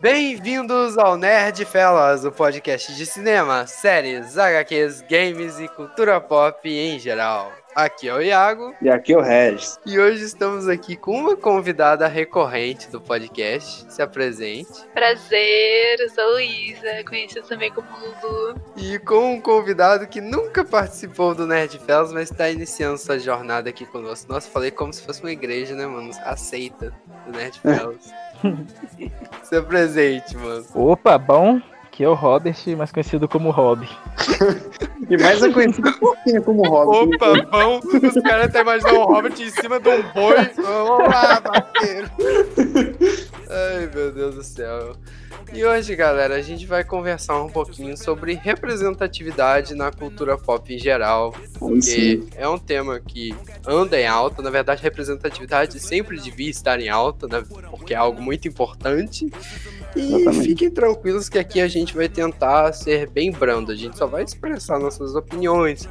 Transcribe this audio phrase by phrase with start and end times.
[0.00, 6.98] Bem-vindos ao Nerd Fellas, o podcast de cinema, séries, HQs, games e cultura pop em
[6.98, 7.59] geral.
[7.74, 8.74] Aqui é o Iago.
[8.82, 9.78] E aqui é o Regis.
[9.86, 13.92] E hoje estamos aqui com uma convidada recorrente do podcast.
[13.92, 14.84] Se apresente.
[14.92, 17.86] Prazer, eu sou Luísa, conhecida também como
[18.22, 18.60] Lulu.
[18.76, 23.70] E com um convidado que nunca participou do Nerd Fellas, mas está iniciando sua jornada
[23.70, 24.32] aqui conosco.
[24.32, 26.10] Nossa, falei como se fosse uma igreja, né, mano?
[26.24, 26.92] Aceita
[27.26, 28.12] do Nerd Fellas.
[29.44, 30.66] Se apresente, mano.
[30.74, 31.60] Opa, bom.
[32.00, 33.86] Aqui é o Robert, mais conhecido como Rob.
[35.10, 37.14] e mais é conhecido por quem como Rob.
[37.14, 37.78] Opa, bom.
[37.78, 40.50] Os caras até imaginam o Robert em cima de um boi.
[40.56, 42.10] Vamos lá, parceiro.
[43.50, 44.96] Ai, meu Deus do céu.
[45.52, 50.78] E hoje, galera, a gente vai conversar um pouquinho sobre representatividade na cultura pop em
[50.78, 53.34] geral, porque é um tema que
[53.66, 54.42] anda em alta.
[54.42, 57.42] Na verdade, representatividade sempre devia estar em alta, né?
[57.70, 59.28] porque é algo muito importante.
[59.96, 60.44] E Exatamente.
[60.44, 64.22] fiquem tranquilos que aqui a gente vai tentar ser bem brando, a gente só vai
[64.22, 65.88] expressar nossas opiniões.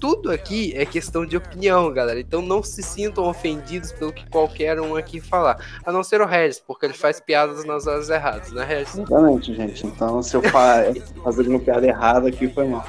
[0.00, 2.20] Tudo aqui é questão de opinião, galera.
[2.20, 5.58] Então não se sintam ofendidos pelo que qualquer um aqui falar.
[5.84, 8.98] A não ser o Regis, porque ele faz piadas nas horas erradas, né, Regis?
[8.98, 9.86] Exatamente, gente.
[9.86, 12.84] Então se eu fazer uma piada errada aqui foi mal.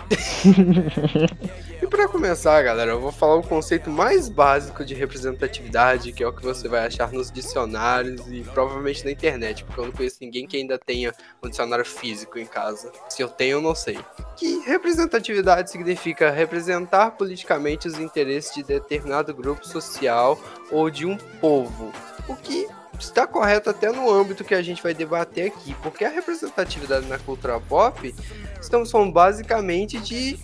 [1.83, 6.27] E para começar, galera, eu vou falar o conceito mais básico de representatividade, que é
[6.27, 10.19] o que você vai achar nos dicionários e provavelmente na internet, porque eu não conheço
[10.21, 12.89] ninguém que ainda tenha um dicionário físico em casa.
[13.09, 13.99] Se eu tenho, eu não sei.
[14.37, 20.39] Que representatividade significa representar politicamente os interesses de determinado grupo social
[20.71, 21.91] ou de um povo.
[22.29, 22.65] O que
[22.99, 27.17] está correto até no âmbito que a gente vai debater aqui, porque a representatividade na
[27.19, 28.13] cultura pop
[28.59, 30.39] estamos falando basicamente de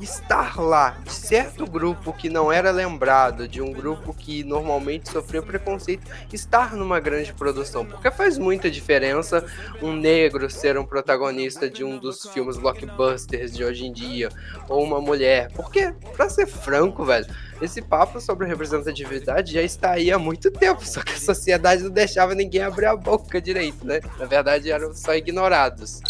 [0.00, 5.42] estar lá, de certo grupo que não era lembrado, de um grupo que normalmente sofreu
[5.42, 7.84] preconceito, estar numa grande produção.
[7.84, 9.44] Porque faz muita diferença
[9.82, 14.28] um negro ser um protagonista de um dos filmes blockbusters de hoje em dia,
[14.68, 15.50] ou uma mulher.
[15.52, 17.26] Porque, pra ser franco, velho,
[17.62, 21.90] esse papo sobre representatividade já está aí há muito tempo, só que a sociedade não
[21.90, 24.00] deixava ninguém abrir a boca direito, né?
[24.18, 26.00] Na verdade, eram só ignorados.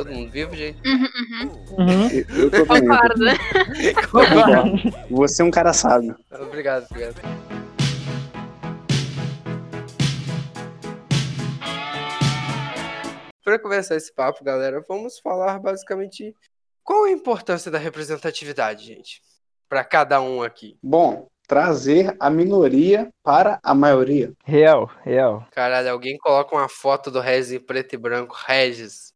[0.00, 0.80] Todo mundo vivo, gente?
[0.88, 1.08] Uhum,
[1.76, 1.90] uhum.
[1.90, 2.08] uhum.
[2.34, 3.24] Eu, tô Concordo.
[4.10, 4.96] Concordo.
[5.14, 6.16] Você é um cara sábio.
[6.40, 7.16] Obrigado, obrigado.
[13.44, 16.34] Para começar esse papo, galera, vamos falar basicamente
[16.82, 19.20] qual a importância da representatividade, gente,
[19.68, 20.78] para cada um aqui.
[20.82, 24.32] Bom, trazer a minoria para a maioria.
[24.46, 25.46] Real, real.
[25.50, 28.34] Caralho, alguém coloca uma foto do Regis em preto e branco.
[28.46, 29.09] Regis,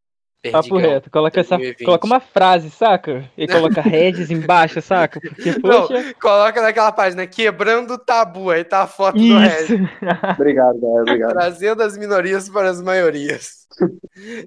[0.50, 3.31] Papo reto, coloca, essa, coloca uma frase, saca?
[3.37, 5.21] E coloca Regis embaixo, saca?
[5.21, 6.03] Porque, poxa...
[6.03, 9.28] Não, coloca naquela página, quebrando o tabu, aí tá a foto Isso.
[9.28, 9.88] do Regis.
[10.38, 11.32] obrigado, galera, obrigado.
[11.32, 13.66] Trazendo as minorias para as maiorias.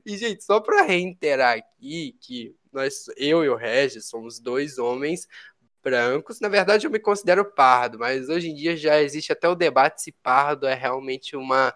[0.05, 5.27] e, gente, só para reiterar aqui que nós, eu e o Regis somos dois homens
[5.83, 6.39] brancos.
[6.39, 10.01] Na verdade, eu me considero pardo, mas hoje em dia já existe até o debate
[10.01, 11.73] se pardo é realmente uma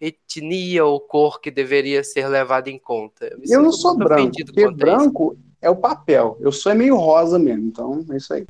[0.00, 3.26] etnia ou cor que deveria ser levada em conta.
[3.26, 6.36] Eu, eu não sou branco, porque branco é o papel.
[6.40, 8.46] Eu sou meio rosa mesmo, então é isso aí.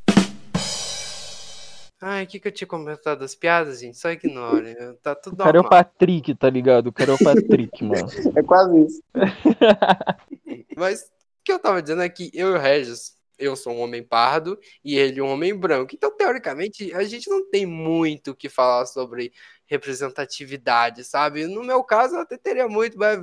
[2.00, 3.98] Ai, o que, que eu tinha comentado das piadas, gente?
[3.98, 4.76] Só ignore.
[5.02, 5.48] Tá tudo normal.
[5.48, 6.88] O cara é o Patrick, tá ligado?
[6.88, 8.08] O cara é o Patrick, mano.
[8.36, 9.02] É quase isso.
[10.76, 11.04] Mas o
[11.42, 14.58] que eu tava dizendo é que eu e o Regis, eu sou um homem pardo
[14.84, 15.94] e ele um homem branco.
[15.94, 19.32] Então, teoricamente, a gente não tem muito o que falar sobre
[19.66, 21.46] representatividade, sabe?
[21.46, 23.20] No meu caso, eu até teria muito, mas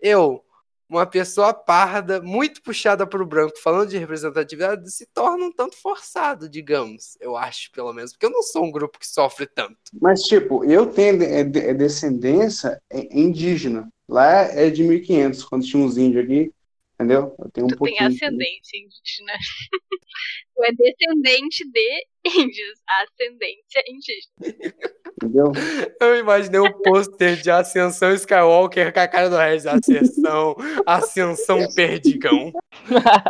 [0.00, 0.44] eu,
[0.88, 5.76] uma pessoa parda, muito puxada para o branco, falando de representatividade, se torna um tanto
[5.76, 7.16] forçado, digamos.
[7.20, 9.76] Eu acho, pelo menos, porque eu não sou um grupo que sofre tanto.
[10.00, 13.88] Mas, tipo, eu tenho é, é descendência indígena.
[14.08, 16.52] Lá é de 1500, quando tinha uns índios aqui.
[16.98, 17.34] Entendeu?
[17.38, 17.98] Eu tenho um tu pouquinho.
[17.98, 19.32] tem ascendência indígena.
[20.56, 22.80] tu é descendente de índios.
[23.02, 24.82] Ascendência indígena.
[25.12, 25.52] Entendeu?
[26.00, 29.66] Eu imaginei o um pôster de Ascensão Skywalker com a cara do Regis.
[29.66, 30.56] Ascensão,
[30.86, 32.50] Ascensão Perdigão.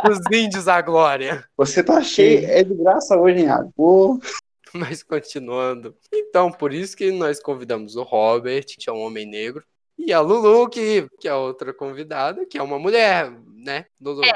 [0.09, 1.43] Os índios à glória.
[1.57, 4.17] Você tá cheio, é de graça hoje, hein, Pô.
[4.73, 5.95] Mas continuando.
[6.13, 9.63] Então, por isso que nós convidamos o Robert, que é um homem negro,
[9.97, 14.23] e a Lulu, que, que é outra convidada, que é uma mulher, né, Lulu?
[14.23, 14.31] É.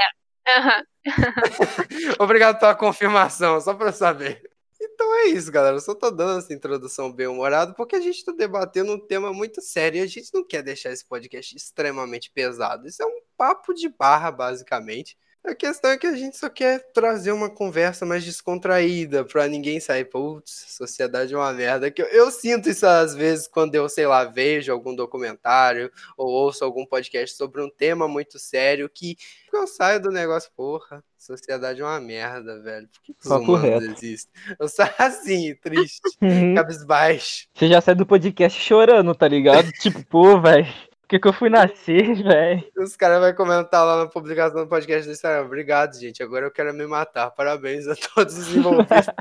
[0.59, 0.83] Uhum.
[2.19, 4.41] Obrigado pela confirmação, só para saber.
[4.81, 5.75] Então é isso, galera.
[5.75, 9.31] Eu só tô dando essa introdução bem humorada porque a gente tá debatendo um tema
[9.31, 12.87] muito sério e a gente não quer deixar esse podcast extremamente pesado.
[12.87, 15.15] Isso é um papo de barra, basicamente.
[15.43, 19.79] A questão é que a gente só quer trazer uma conversa mais descontraída, pra ninguém
[19.79, 21.89] sair, putz, sociedade é uma merda.
[21.89, 26.27] Que eu, eu, sinto isso às vezes quando eu, sei lá, vejo algum documentário ou
[26.27, 29.17] ouço algum podcast sobre um tema muito sério que
[29.51, 32.87] eu saio do negócio, porra, sociedade é uma merda, velho.
[32.87, 34.31] Por que, que os humanos existem?
[34.59, 36.53] Eu saio assim, triste, uhum.
[36.53, 37.47] cabisbaixo.
[37.53, 39.71] Você já sai do podcast chorando, tá ligado?
[39.73, 42.63] tipo, pô, velho que, que eu fui nascer, velho?
[42.77, 45.45] Os caras vão comentar lá na publicação do podcast do Instagram.
[45.45, 46.23] Obrigado, gente.
[46.23, 47.29] Agora eu quero me matar.
[47.31, 48.87] Parabéns a todos os envolvidos.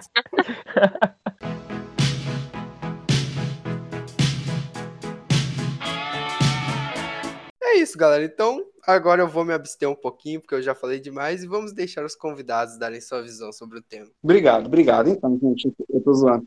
[7.61, 8.23] é isso, galera.
[8.23, 11.73] Então, agora eu vou me abster um pouquinho, porque eu já falei demais, e vamos
[11.73, 14.07] deixar os convidados darem sua visão sobre o tema.
[14.23, 15.09] Obrigado, obrigado.
[15.09, 16.47] Então, gente, eu tô zoando.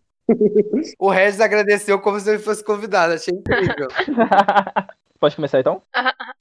[0.97, 3.89] O Regis agradeceu como se ele fosse convidado, achei incrível.
[5.23, 5.81] Pode começar então?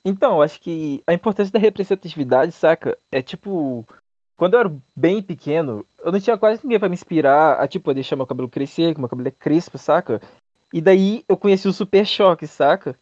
[0.04, 2.98] Então, eu acho que a importância da representatividade, saca?
[3.12, 3.86] É tipo.
[4.36, 7.94] Quando eu era bem pequeno, eu não tinha quase ninguém para me inspirar a, tipo,
[7.94, 10.20] deixar meu cabelo crescer, que meu cabelo é crespo, saca?
[10.72, 12.96] E daí eu conheci o Super Choque, saca?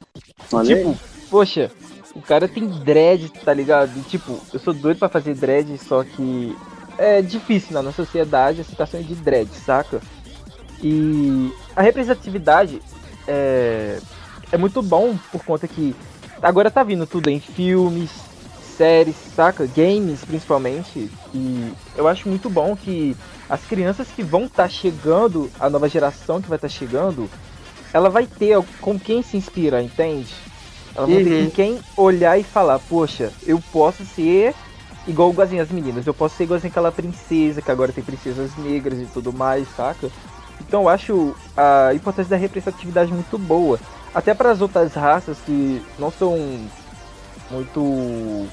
[0.52, 0.94] Olha tipo,
[1.30, 1.70] poxa,
[2.14, 3.98] o cara tem dread, tá ligado?
[3.98, 6.54] E, tipo, eu sou doido para fazer dread, só que
[6.98, 9.98] é difícil na nossa sociedade a situação de dread, saca?
[10.82, 12.82] E a representatividade
[13.26, 13.98] é
[14.52, 15.94] é muito bom por conta que
[16.42, 18.10] agora tá vindo tudo em filmes,
[18.76, 19.66] séries, saca?
[19.66, 21.10] Games principalmente.
[21.34, 23.16] E eu acho muito bom que
[23.48, 27.28] as crianças que vão estar tá chegando, a nova geração que vai estar tá chegando,
[27.92, 30.32] ela vai ter com quem se inspirar, entende?
[30.94, 31.24] Ela vai uhum.
[31.24, 34.54] ter com quem olhar e falar, poxa, eu posso ser
[35.06, 38.98] igual igualzinho as meninas, eu posso ser igualzinho aquela princesa, que agora tem princesas negras
[38.98, 40.10] e tudo mais, saca?
[40.60, 43.78] Então eu acho a importância da representatividade muito boa.
[44.14, 46.36] Até para as outras raças que não são
[47.50, 48.48] muito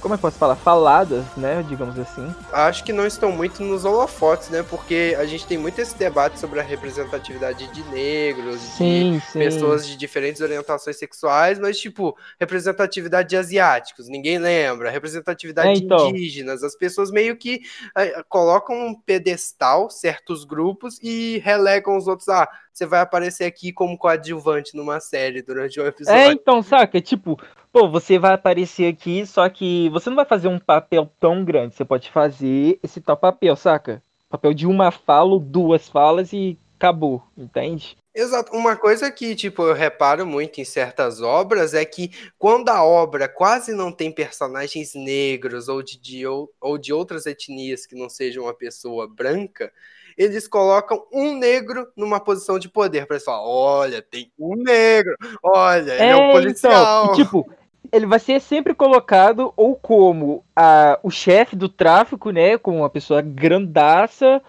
[0.00, 2.34] como é que posso falar, faladas, né, digamos assim.
[2.52, 6.38] Acho que não estão muito nos holofotes, né, porque a gente tem muito esse debate
[6.38, 9.38] sobre a representatividade de negros, sim, de sim.
[9.38, 15.98] pessoas de diferentes orientações sexuais, mas, tipo, representatividade de asiáticos, ninguém lembra, representatividade é, então.
[15.98, 17.60] de indígenas, as pessoas meio que
[17.96, 23.72] uh, colocam um pedestal certos grupos e relegam os outros, ah, você vai aparecer aqui
[23.72, 26.18] como coadjuvante numa série durante um episódio.
[26.18, 27.38] É, então, saca, tipo,
[27.72, 31.74] pô, você vai aparecer aqui, só que você não vai fazer um papel tão grande.
[31.74, 34.02] Você pode fazer esse tal papel, saca?
[34.28, 37.96] Papel de uma fala ou duas falas e acabou, entende?
[38.14, 38.52] Exato.
[38.52, 43.28] Uma coisa que, tipo, eu reparo muito em certas obras é que quando a obra
[43.28, 48.44] quase não tem personagens negros ou de, de, ou de outras etnias que não sejam
[48.44, 49.72] uma pessoa branca,
[50.18, 53.06] eles colocam um negro numa posição de poder.
[53.06, 57.04] Pra falar, olha, tem um negro, olha, ele é, é um policial.
[57.04, 57.59] Então, tipo,
[57.92, 62.90] ele vai ser sempre colocado ou como a, o chefe do tráfico, né, como uma
[62.90, 64.42] pessoa grandaça,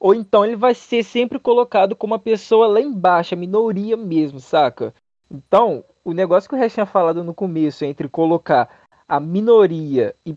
[0.00, 4.40] ou então ele vai ser sempre colocado como uma pessoa lá embaixo, a minoria mesmo,
[4.40, 4.94] saca?
[5.30, 10.34] Então, o negócio que o Rex tinha falado no começo, entre colocar a minoria e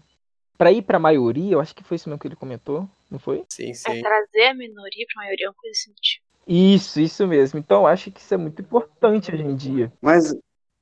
[0.57, 3.17] para ir para a maioria, eu acho que foi isso mesmo que ele comentou, não
[3.17, 3.43] foi?
[3.49, 3.91] Sim, sim.
[3.91, 6.25] É trazer a minoria para a maioria é uma coisa assim, tipo.
[6.47, 7.59] Isso, isso mesmo.
[7.59, 9.91] Então, eu acho que isso é muito importante hoje em dia.
[10.01, 10.35] Mas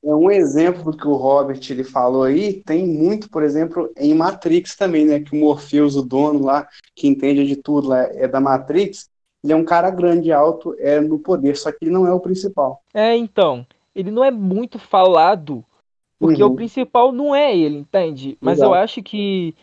[0.04, 4.14] é um exemplo do que o Robert ele falou aí, tem muito, por exemplo, em
[4.14, 5.20] Matrix também, né?
[5.20, 9.10] Que o Morpheus, o dono lá, que entende de tudo lá, é da Matrix,
[9.44, 12.20] ele é um cara grande, alto, é no poder, só que ele não é o
[12.20, 12.82] principal.
[12.94, 15.64] É, então, ele não é muito falado,
[16.18, 16.52] porque uhum.
[16.52, 18.38] o principal não é ele, entende?
[18.40, 18.72] Mas Exato.
[18.72, 19.56] eu acho que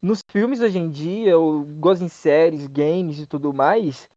[0.00, 4.08] nos filmes hoje em dia, eu gosto em séries, games e tudo mais,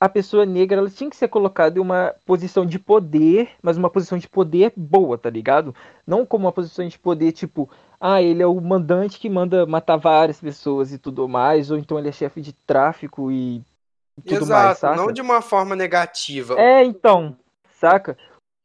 [0.00, 3.88] a pessoa negra ela tinha que ser colocada em uma posição de poder, mas uma
[3.88, 5.74] posição de poder boa, tá ligado?
[6.06, 7.70] Não como uma posição de poder tipo,
[8.00, 11.98] ah, ele é o mandante que manda matar várias pessoas e tudo mais, ou então
[11.98, 13.62] ele é chefe de tráfico e
[14.22, 14.96] tudo Exato, mais, saca?
[14.96, 16.58] não de uma forma negativa.
[16.58, 17.36] É, então,
[17.80, 18.16] saca?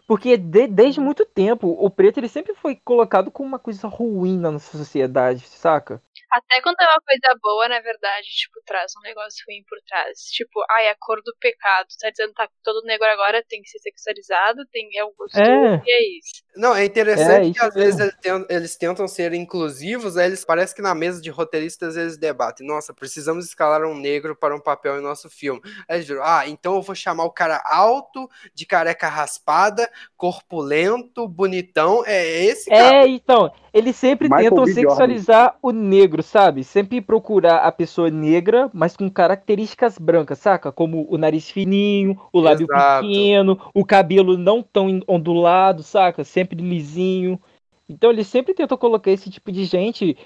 [0.07, 4.39] Porque de, desde muito tempo, o preto ele sempre foi colocado como uma coisa ruim
[4.39, 6.01] na nossa sociedade, saca?
[6.31, 10.19] Até quando é uma coisa boa, na verdade, tipo, traz um negócio ruim por trás.
[10.31, 11.87] Tipo, ai, a cor do pecado.
[11.99, 15.81] Tá dizendo tá todo negro agora tem que ser sexualizado, tem é o gosto é.
[15.85, 16.43] e é isso.
[16.55, 20.43] Não, é interessante é, que às vezes eles tentam, eles tentam, ser inclusivos, aí eles
[20.43, 24.59] parece que na mesa de roteiristas eles debatem, nossa, precisamos escalar um negro para um
[24.59, 25.61] papel em nosso filme.
[25.87, 31.27] Aí eles viram, ah, então eu vou chamar o cara alto, de careca raspada, corpulento,
[31.27, 33.03] bonitão, é esse cara.
[33.03, 36.63] É, então, eles sempre Michael tentam sexualizar o negro, sabe?
[36.63, 40.71] Sempre procurar a pessoa negra, mas com características brancas, saca?
[40.71, 43.07] Como o nariz fininho, o lábio Exato.
[43.07, 46.23] pequeno, o cabelo não tão ondulado, saca?
[46.23, 47.39] Sempre lisinho.
[47.87, 50.17] Então eles sempre tentam colocar esse tipo de gente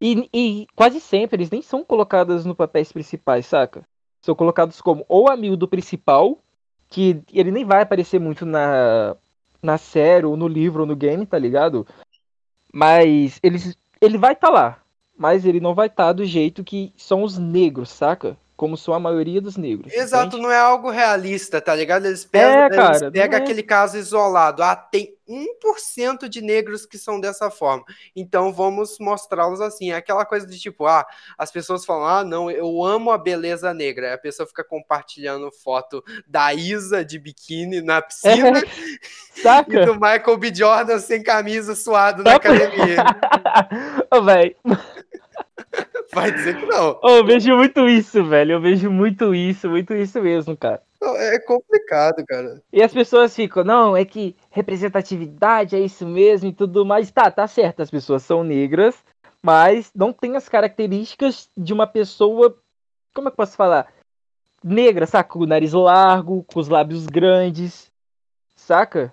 [0.00, 3.84] E, e quase sempre eles nem são colocados no papéis principais, saca?
[4.22, 6.38] São colocados como ou amigo do principal,
[6.88, 9.16] que ele nem vai aparecer muito na,
[9.62, 11.86] na série, ou no livro, ou no game, tá ligado?
[12.72, 14.82] Mas eles, ele vai estar tá lá.
[15.18, 18.36] Mas ele não vai estar tá do jeito que são os negros, saca?
[18.58, 19.92] como são a maioria dos negros.
[19.92, 20.42] Exato, entende?
[20.42, 22.06] não é algo realista, tá ligado?
[22.06, 23.42] Eles pegam, é, cara, eles pegam é.
[23.42, 24.64] aquele caso isolado.
[24.64, 27.84] Ah, tem 1% de negros que são dessa forma.
[28.16, 29.92] Então vamos mostrá-los assim.
[29.92, 31.06] É aquela coisa de tipo, ah,
[31.38, 34.08] as pessoas falam, ah, não, eu amo a beleza negra.
[34.08, 38.58] Aí a pessoa fica compartilhando foto da Isa de biquíni na piscina.
[38.58, 39.40] É.
[39.40, 39.68] Saca?
[39.78, 40.52] E do Michael B.
[40.52, 43.04] Jordan sem camisa suado na academia.
[44.10, 44.56] Ô, velho.
[46.12, 46.98] Vai dizer que não.
[47.02, 48.52] Oh, eu vejo muito isso, velho.
[48.52, 50.82] Eu vejo muito isso, muito isso mesmo, cara.
[51.00, 52.60] É complicado, cara.
[52.72, 57.10] E as pessoas ficam, não, é que representatividade é isso mesmo e tudo mais.
[57.10, 58.96] Tá, tá certo, as pessoas são negras,
[59.42, 62.56] mas não tem as características de uma pessoa.
[63.14, 63.92] Como é que eu posso falar?
[64.62, 65.30] Negra, saca?
[65.30, 67.92] Com o nariz largo, com os lábios grandes,
[68.56, 69.12] saca?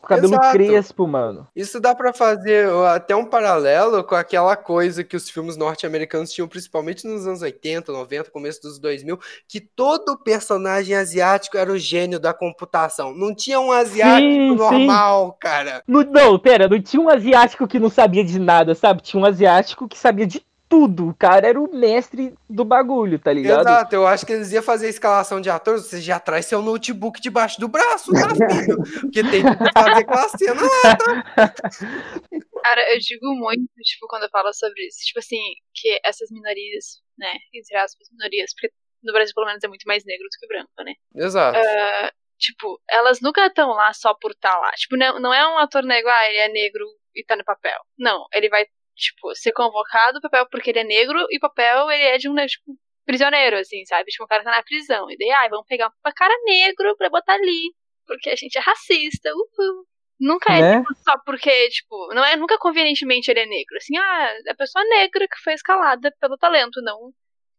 [0.00, 0.52] Com cabelo Exato.
[0.52, 1.46] crespo, mano.
[1.54, 6.48] Isso dá para fazer até um paralelo com aquela coisa que os filmes norte-americanos tinham,
[6.48, 12.18] principalmente nos anos 80, 90, começo dos 2000, que todo personagem asiático era o gênio
[12.18, 13.14] da computação.
[13.14, 15.36] Não tinha um asiático sim, normal, sim.
[15.38, 15.82] cara.
[15.86, 19.02] Não, não, pera, não tinha um asiático que não sabia de nada, sabe?
[19.02, 21.08] Tinha um asiático que sabia de tudo.
[21.08, 23.62] O cara era o mestre do bagulho, tá ligado?
[23.62, 26.62] Exato, eu acho que eles iam fazer a escalação de atores, você já traz seu
[26.62, 28.76] notebook debaixo do braço, tá, filho?
[29.00, 31.54] Porque tem que fazer aquela cena lá, tá?
[32.62, 35.40] Cara, eu digo muito, tipo, quando eu falo sobre isso, tipo assim,
[35.74, 38.72] que essas minorias, né, entre aspas, minorias, porque
[39.02, 40.92] no Brasil pelo menos é muito mais negro do que branco, né?
[41.16, 41.58] Exato.
[41.58, 44.70] Uh, tipo, elas nunca estão lá só por estar tá lá.
[44.72, 47.80] Tipo, não, não é um ator negro, ah, ele é negro e tá no papel.
[47.98, 48.66] Não, ele vai
[49.00, 52.28] tipo, ser convocado o papel porque ele é negro e o papel ele é de
[52.28, 54.10] um, né, tipo, prisioneiro, assim, sabe?
[54.10, 55.10] Tipo, o cara tá na prisão.
[55.10, 57.74] E daí, ai, vamos pegar um cara negro pra botar ali.
[58.06, 59.30] Porque a gente é racista.
[59.30, 59.86] Uhul.
[60.20, 60.78] Nunca é né?
[60.78, 63.76] tipo, só porque, tipo, não é nunca convenientemente ele é negro.
[63.78, 67.10] Assim, ah, é a pessoa negra que foi escalada pelo talento, não.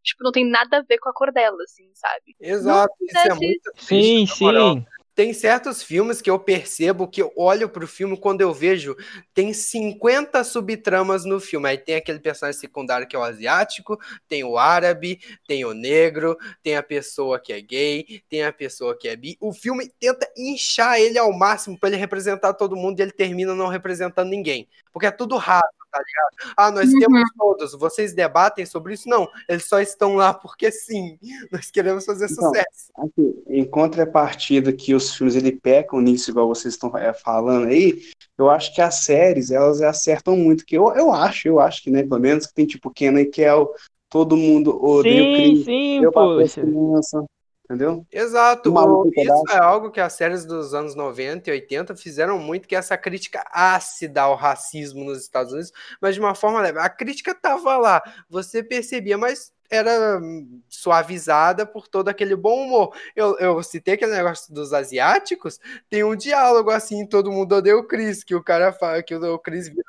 [0.03, 2.35] Tipo, não tem nada a ver com a cor dela, assim, sabe?
[2.39, 4.85] Exato, isso é muito triste, Sim, sim.
[5.13, 8.95] Tem certos filmes que eu percebo que eu olho pro filme quando eu vejo,
[9.33, 11.67] tem 50 subtramas no filme.
[11.67, 16.37] Aí tem aquele personagem secundário que é o asiático, tem o árabe, tem o negro,
[16.63, 19.37] tem a pessoa que é gay, tem a pessoa que é bi.
[19.39, 23.53] O filme tenta inchar ele ao máximo para ele representar todo mundo e ele termina
[23.53, 24.67] não representando ninguém.
[24.93, 26.53] Porque é tudo raso tá ligado?
[26.55, 26.99] Ah, nós uhum.
[26.99, 29.09] temos todos, vocês debatem sobre isso?
[29.09, 31.19] Não, eles só estão lá porque sim,
[31.51, 32.91] nós queremos fazer então, sucesso.
[32.97, 38.01] Aqui, em contrapartida que os filmes ele pecam nisso, igual vocês estão é, falando aí,
[38.37, 41.91] eu acho que as séries, elas acertam muito, que eu, eu acho, eu acho que,
[41.91, 43.71] né, pelo menos que tem tipo Kenan e Kel,
[44.09, 46.61] todo mundo odeia sim, o crime, sim, eu poxa.
[46.61, 47.25] Criança,
[47.71, 48.05] entendeu?
[48.11, 48.73] Exato.
[48.73, 52.75] O, isso é algo que as séries dos anos 90 e 80 fizeram muito, que
[52.75, 56.79] é essa crítica ácida ao racismo nos Estados Unidos, mas de uma forma leve.
[56.79, 60.19] A crítica tava lá, você percebia, mas era
[60.67, 62.93] suavizada por todo aquele bom humor.
[63.15, 65.59] Eu, eu citei aquele negócio dos asiáticos,
[65.89, 69.39] tem um diálogo assim, todo mundo odeia o Chris, que o cara fala, que o
[69.39, 69.83] Chris vira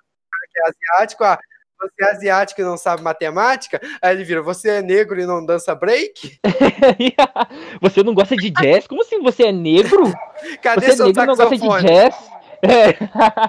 [0.53, 1.39] que é asiático, ah,
[1.83, 5.45] você é asiático e não sabe matemática, aí ele vira, você é negro e não
[5.45, 6.39] dança break?
[7.81, 8.87] você não gosta de jazz?
[8.87, 10.05] Como assim você é negro?
[10.63, 12.15] Cadê você seu é negro e não gosta de jazz?
[12.63, 12.93] É.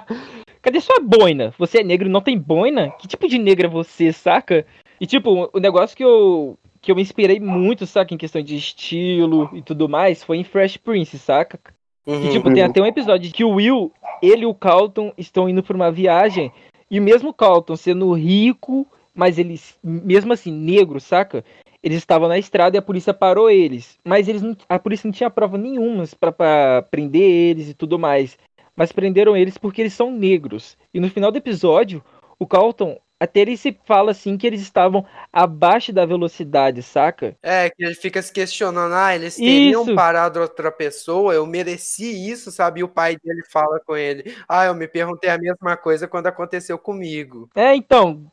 [0.60, 1.54] Cadê sua boina?
[1.58, 2.90] Você é negro e não tem boina?
[2.98, 4.66] Que tipo de negra é você, saca?
[5.00, 8.56] E tipo, o negócio que eu que eu me inspirei muito, saca, em questão de
[8.56, 11.58] estilo e tudo mais, foi em Fresh Prince, saca?
[12.06, 15.48] Uhum, e, tipo, tem até um episódio que o Will, ele e o Carlton estão
[15.48, 16.52] indo pra uma viagem
[16.94, 21.44] e mesmo Carlton sendo rico, mas eles, mesmo assim, negro, saca?
[21.82, 23.98] Eles estavam na estrada e a polícia parou eles.
[24.04, 28.38] Mas eles não, a polícia não tinha prova nenhuma para prender eles e tudo mais.
[28.76, 30.78] Mas prenderam eles porque eles são negros.
[30.94, 32.00] E no final do episódio,
[32.38, 37.36] o Carlton até ele se fala assim que eles estavam abaixo da velocidade, saca?
[37.42, 39.94] É, que ele fica se questionando, ah, eles teriam isso.
[39.94, 42.80] parado outra pessoa, eu mereci isso, sabe?
[42.80, 46.26] E o pai dele fala com ele, ah, eu me perguntei a mesma coisa quando
[46.26, 47.48] aconteceu comigo.
[47.54, 48.30] É, então,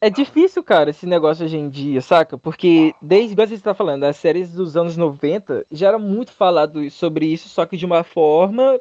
[0.00, 2.38] é difícil, cara, esse negócio hoje em dia, saca?
[2.38, 6.88] Porque desde, igual você está falando, as séries dos anos 90 já era muito falado
[6.90, 8.80] sobre isso, só que de uma forma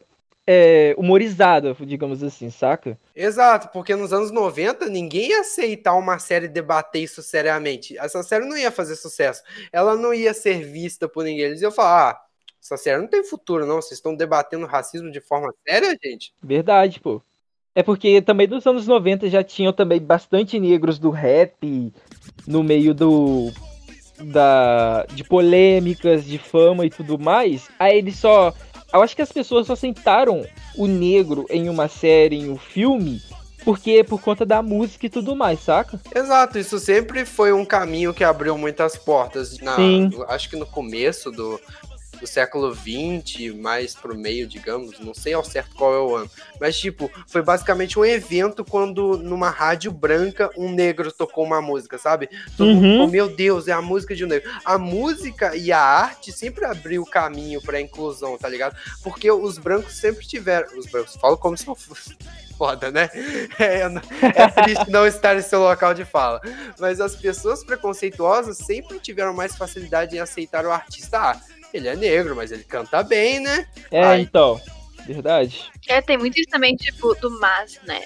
[0.51, 2.98] é, humorizada, digamos assim, saca?
[3.15, 7.96] Exato, porque nos anos 90 ninguém ia aceitar uma série debater isso seriamente.
[8.00, 9.44] Essa série não ia fazer sucesso.
[9.72, 11.46] Ela não ia ser vista por ninguém.
[11.46, 12.22] Eles iam falar, ah,
[12.60, 13.75] essa série não tem futuro, não.
[13.75, 16.34] Vocês estão debatendo racismo de forma séria, gente?
[16.41, 17.22] Verdade, pô.
[17.75, 21.94] É porque também nos anos 90 já tinham também bastante negros do rap
[22.48, 23.51] no meio do
[24.20, 27.70] da de polêmicas, de fama e tudo mais.
[27.77, 28.51] Aí eles só
[28.93, 33.22] eu acho que as pessoas só sentaram o negro em uma série, em um filme,
[33.63, 36.00] porque é por conta da música e tudo mais, saca?
[36.15, 39.60] Exato, isso sempre foi um caminho que abriu muitas portas.
[39.60, 40.10] Na, Sim.
[40.27, 41.60] Acho que no começo do,
[42.20, 46.32] do século XX, mais pro meio, digamos, não sei ao certo qual é o ano.
[46.60, 51.98] Mas, tipo, foi basicamente um evento quando numa rádio branca um negro tocou uma música,
[51.98, 52.30] sabe?
[52.58, 52.94] Todo mundo Uhum.
[52.98, 54.50] falou, meu Deus, é a música de um negro.
[54.66, 58.76] A música e a arte sempre abriu o caminho pra inclusão, tá ligado?
[59.04, 60.78] Porque os brancos sempre tiveram.
[60.78, 62.18] Os brancos, falo como se eu fosse.
[62.60, 63.10] Foda, né?
[63.58, 63.84] É,
[64.36, 66.42] é triste não estar em seu local de fala.
[66.78, 71.18] Mas as pessoas preconceituosas sempre tiveram mais facilidade em aceitar o artista.
[71.20, 71.42] Ah,
[71.74, 73.68] ele é negro, mas ele canta bem, né?
[73.92, 74.22] É, Ai.
[74.22, 74.60] então.
[75.06, 75.66] Verdade.
[75.88, 78.04] É, tem muito isso também, tipo, do mas, né?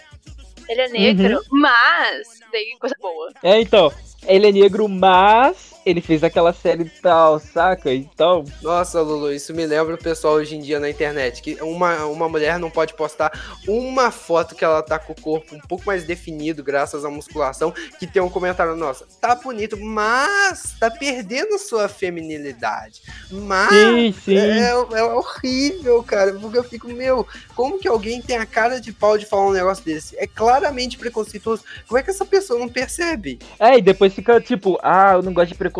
[0.69, 3.31] Ele é negro, mas daí coisa boa.
[3.43, 3.91] É, então.
[4.25, 7.93] Ele é negro, mas ele fez aquela série tal, saca?
[7.93, 8.45] Então.
[8.61, 12.29] Nossa, Lulu, isso me lembra o pessoal hoje em dia na internet, que uma, uma
[12.29, 13.31] mulher não pode postar
[13.67, 17.73] uma foto que ela tá com o corpo um pouco mais definido, graças à musculação,
[17.99, 23.01] que tem um comentário, nossa, tá bonito, mas tá perdendo sua feminilidade.
[23.29, 24.37] Mas Sim, sim.
[24.37, 28.93] é, é horrível, cara, porque eu fico, meu, como que alguém tem a cara de
[28.93, 30.17] pau de falar um negócio desse?
[30.17, 31.63] É claramente preconceituoso.
[31.87, 33.39] Como é que essa pessoa não percebe?
[33.59, 35.72] É, e depois fica tipo, ah, eu não gosto de preconceito.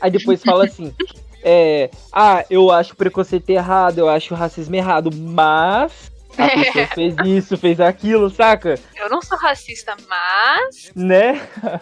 [0.00, 0.94] Aí depois fala assim,
[1.42, 7.56] é, ah, eu acho preconceito errado, eu acho racismo errado, mas a pessoa fez isso,
[7.56, 8.78] fez aquilo, saca?
[8.96, 10.92] Eu não sou racista, mas.
[10.94, 11.40] Né?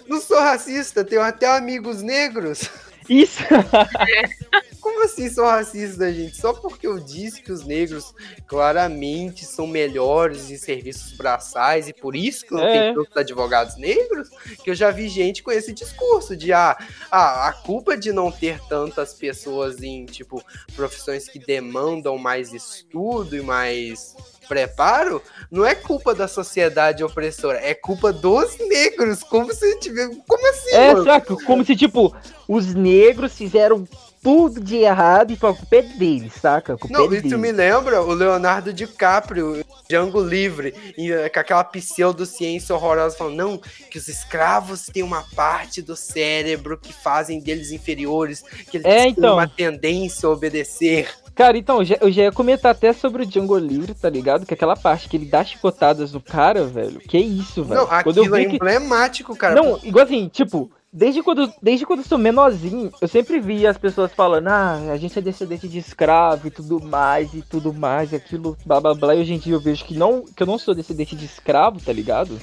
[0.09, 2.69] Não sou racista, tenho até amigos negros.
[3.09, 3.43] Isso.
[4.81, 6.37] Como assim sou racista, gente?
[6.37, 8.15] Só porque eu disse que os negros
[8.47, 12.73] claramente são melhores em serviços braçais e por isso que não É.
[12.73, 14.29] tem tantos advogados negros,
[14.63, 16.77] que eu já vi gente com esse discurso de ah,
[17.11, 20.43] ah, a culpa de não ter tantas pessoas em, tipo,
[20.75, 24.17] profissões que demandam mais estudo e mais
[24.51, 29.23] preparo, não é culpa da sociedade opressora, é culpa dos negros.
[29.23, 30.11] Como se tiver.
[30.27, 31.05] Como assim, É, mano?
[31.05, 31.37] saca?
[31.47, 32.13] Como se, tipo,
[32.49, 33.87] os negros fizeram
[34.23, 36.77] tudo de errado e a culpa é deles, saca?
[36.77, 37.39] Culpa Não, é isso deles.
[37.39, 43.59] me lembra o Leonardo DiCaprio, Django Livre, e, eh, com aquela pseudociência horrorosa, falando, não,
[43.91, 49.03] que os escravos têm uma parte do cérebro que fazem deles inferiores, que eles É,
[49.05, 49.35] têm então.
[49.35, 51.09] uma tendência a obedecer.
[51.41, 54.45] Cara, então, já- eu já ia comentar até sobre o Django Livre, tá ligado?
[54.45, 57.01] Que aquela parte que ele dá chicotadas no cara, velho.
[57.01, 57.81] Que isso, velho.
[57.81, 58.57] Não, Quando aquilo é que...
[58.57, 59.55] emblemático, cara.
[59.55, 63.79] Não, igual assim, tipo, desde quando, desde quando eu sou menorzinho, eu sempre vi as
[63.79, 68.13] pessoas falando, ah, a gente é descendente de escravo e tudo mais, e tudo mais,
[68.13, 70.47] e aquilo, blá blá blá, e hoje em dia eu vejo que, não, que eu
[70.47, 72.39] não sou descendente de escravo, tá ligado?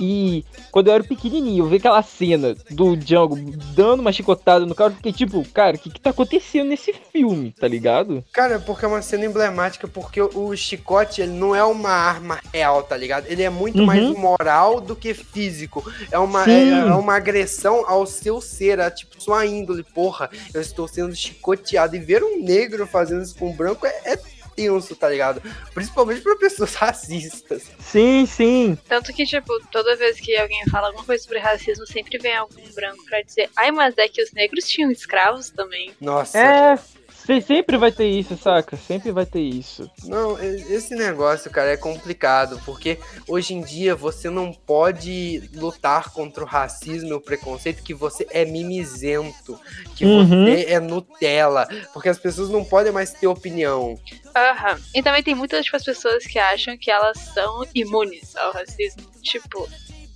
[0.00, 3.36] E quando eu era pequenininho, eu vi aquela cena do Django
[3.74, 6.92] dando uma chicotada no cara, eu fiquei tipo, cara, o que que tá acontecendo nesse
[7.12, 8.24] filme, tá ligado?
[8.32, 12.82] Cara, porque é uma cena emblemática, porque o chicote, ele não é uma arma real,
[12.82, 13.26] tá ligado?
[13.28, 13.86] Ele é muito Uhum.
[13.86, 15.84] mais moral do que físico.
[16.10, 19.82] É uma, é, é uma agressão ao seu ser, a tipo, sua índole.
[19.82, 21.96] Porra, eu estou sendo chicoteado.
[21.96, 24.18] E ver um negro fazendo isso com um branco é, é
[24.56, 25.42] tenso, tá ligado?
[25.74, 27.70] Principalmente pra pessoas racistas.
[27.78, 28.78] Sim, sim.
[28.88, 32.62] Tanto que, tipo, toda vez que alguém fala alguma coisa sobre racismo, sempre vem algum
[32.74, 35.92] branco pra dizer, ai, mas é que os negros tinham escravos também.
[36.00, 36.38] Nossa.
[36.38, 36.78] É,
[37.26, 38.76] se- sempre vai ter isso, saca?
[38.76, 39.90] Sempre vai ter isso.
[40.04, 46.44] Não, esse negócio, cara, é complicado, porque hoje em dia você não pode lutar contra
[46.44, 49.58] o racismo e o preconceito que você é mimizento,
[49.94, 50.44] que Uhum.
[50.46, 53.98] você é Nutella, porque as pessoas não podem mais ter opinião.
[54.34, 54.78] Aham.
[54.94, 59.02] E também tem muitas tipo, as pessoas que acham que elas são imunes ao racismo.
[59.22, 59.68] Tipo,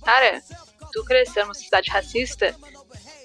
[0.03, 0.41] cara,
[0.93, 2.55] tu cresceu numa sociedade racista,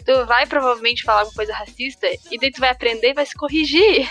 [0.06, 3.34] tu vai provavelmente falar alguma coisa racista e daí tu vai aprender e vai se
[3.34, 4.08] corrigir.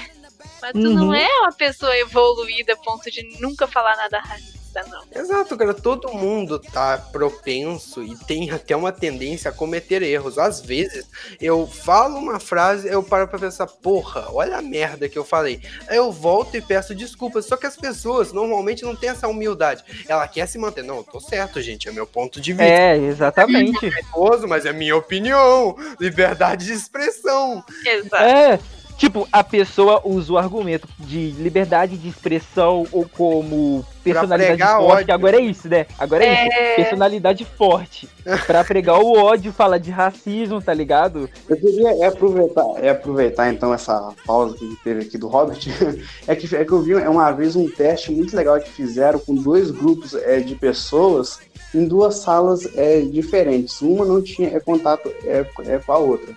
[0.61, 1.13] Mas tu não Uhum.
[1.15, 5.03] é uma pessoa evoluída a ponto de nunca falar nada racista, não.
[5.13, 10.37] Exato, cara, todo mundo tá propenso e tem até uma tendência a cometer erros.
[10.37, 11.07] Às vezes,
[11.39, 15.61] eu falo uma frase, eu paro pra pensar, porra, olha a merda que eu falei.
[15.87, 17.45] Aí eu volto e peço desculpas.
[17.45, 19.83] Só que as pessoas normalmente não têm essa humildade.
[20.07, 20.83] Ela quer se manter.
[20.83, 22.65] Não, eu tô certo, gente, é meu ponto de vista.
[22.65, 23.85] É, exatamente.
[23.85, 25.75] respeitoso, mas é minha opinião.
[25.99, 27.63] Liberdade de expressão.
[27.85, 28.23] Exato.
[28.23, 28.59] É,
[28.97, 35.13] Tipo, a pessoa usa o argumento de liberdade de expressão ou como personalidade forte, ódio.
[35.13, 35.85] agora é isso, né?
[35.99, 36.47] Agora é, É.
[36.47, 36.75] isso.
[36.77, 38.07] Personalidade forte.
[38.47, 41.29] Pra pregar o ódio, falar de racismo, tá ligado?
[41.49, 45.59] Eu queria é aproveitar, é aproveitar então essa pausa que teve aqui do Robert.
[46.27, 49.19] É que, é que eu vi é uma vez um teste muito legal que fizeram
[49.19, 51.39] com dois grupos é, de pessoas
[51.73, 53.81] em duas salas é, diferentes.
[53.81, 56.33] Uma não tinha é, contato é, é, com a outra.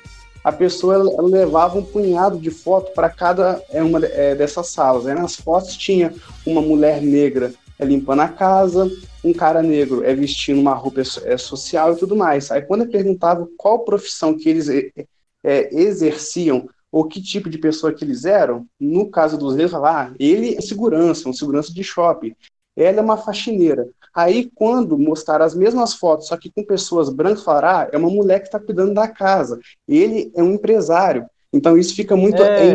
[0.48, 5.06] A pessoa ela, levava um punhado de foto para cada é, uma é, dessas salas.
[5.06, 6.10] Aí nas fotos tinha
[6.46, 8.90] uma mulher negra é, limpando a casa,
[9.22, 12.50] um cara negro é vestindo uma roupa social e tudo mais.
[12.50, 17.92] Aí quando eu perguntava qual profissão que eles é, exerciam ou que tipo de pessoa
[17.92, 21.84] que eles eram, no caso dos negros, falava, ah, ele é segurança, um segurança de
[21.84, 22.34] shopping.
[22.78, 23.88] Ela é uma faxineira.
[24.14, 28.10] Aí, quando mostraram as mesmas fotos, só que com pessoas brancas, falaram, ah, é uma
[28.10, 29.58] mulher que está cuidando da casa.
[29.86, 31.26] Ele é um empresário.
[31.52, 32.70] Então, isso fica muito É.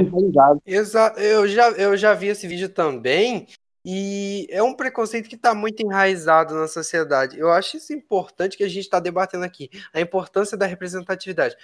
[0.66, 3.48] Exato, eu já, eu já vi esse vídeo também,
[3.86, 7.38] e é um preconceito que está muito enraizado na sociedade.
[7.38, 11.56] Eu acho isso importante que a gente está debatendo aqui, a importância da representatividade.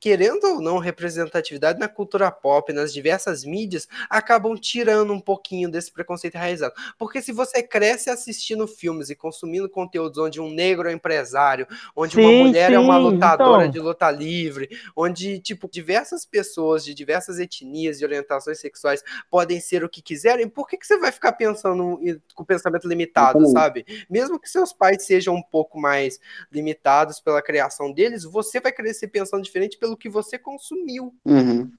[0.00, 5.92] Querendo ou não, representatividade na cultura pop, nas diversas mídias, acabam tirando um pouquinho desse
[5.92, 6.74] preconceito enraizado.
[6.98, 12.16] Porque se você cresce assistindo filmes e consumindo conteúdos onde um negro é empresário, onde
[12.16, 13.72] uma Sim, mulher é uma sim, lutadora então.
[13.72, 19.84] de luta livre, onde, tipo, diversas pessoas de diversas etnias e orientações sexuais podem ser
[19.84, 23.38] o que quiserem, por que, que você vai ficar pensando em- com o pensamento limitado,
[23.38, 23.84] Exatamente.
[23.92, 24.06] sabe?
[24.08, 26.18] Mesmo que seus pais sejam um pouco mais
[26.50, 31.14] limitados pela criação deles, você vai crescer pensando diferente pelo que você consumiu.
[31.24, 31.70] Uhum.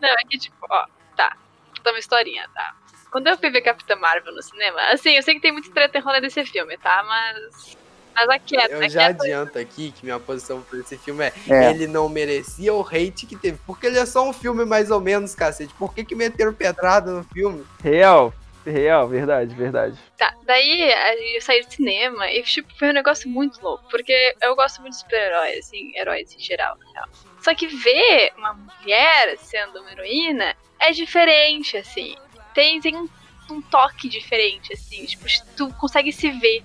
[0.00, 1.36] Não, é que tipo, ó, tá.
[1.66, 2.76] Vou contar uma historinha, tá?
[3.10, 5.98] Quando eu fui ver Capitã Marvel no cinema, assim, eu sei que tem muito treta
[5.98, 7.02] enrolando desse filme, tá?
[7.04, 7.77] Mas.
[8.26, 9.22] Mas aquieta, Eu já aquieta.
[9.24, 11.70] adianto aqui que minha posição por esse filme é, É.
[11.70, 15.00] ele não merecia o hate que teve, porque ele é só um filme mais ou
[15.00, 15.72] menos, cacete.
[15.74, 17.64] Por que que meteram pedrada no filme?
[17.82, 18.32] Real.
[18.66, 19.96] Real, verdade, verdade.
[20.18, 23.84] Tá, daí aí eu saí do cinema e, tipo, foi um negócio muito louco.
[23.90, 27.08] Porque eu gosto muito de super-heróis, assim, heróis em geral, na real.
[27.40, 32.14] Só que ver uma mulher sendo uma heroína é diferente, assim.
[32.52, 33.08] Tem, tem um,
[33.50, 35.06] um toque diferente, assim.
[35.06, 35.24] Tipo,
[35.56, 36.62] tu consegue se ver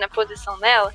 [0.00, 0.92] na posição dela.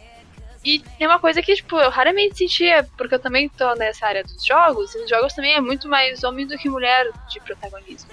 [0.64, 4.24] E tem uma coisa que, tipo, eu raramente sentia, porque eu também tô nessa área
[4.24, 8.10] dos jogos, e nos jogos também é muito mais homem do que mulher de protagonismo.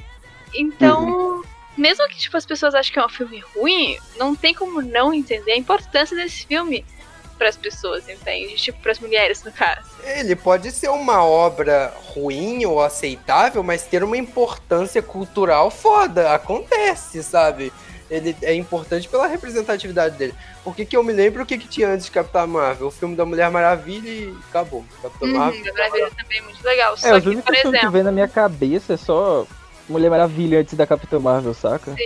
[0.55, 1.42] Então,
[1.78, 5.14] mesmo que tipo, as pessoas achem que é um filme ruim, não tem como não
[5.14, 6.85] entender a importância desse filme
[7.38, 8.55] pras pessoas, entende?
[8.57, 9.90] Tipo, pras mulheres, no caso.
[10.05, 16.35] Ele pode ser uma obra ruim ou aceitável, mas ter uma importância cultural foda.
[16.35, 17.72] Acontece, sabe?
[18.12, 20.35] Ele é importante pela representatividade dele.
[20.62, 22.88] Por que, que eu me lembro o que, que tinha antes de Capitã Marvel?
[22.88, 24.85] O filme da Mulher Maravilha e acabou.
[25.01, 25.62] Capitã Marvel.
[25.62, 26.94] Uhum, a Maravilha também é muito legal.
[26.94, 29.46] É, Só que, por filmes que exemplo, vem na minha cabeça é só
[29.88, 31.96] Mulher Maravilha antes da Capitã Marvel, saca?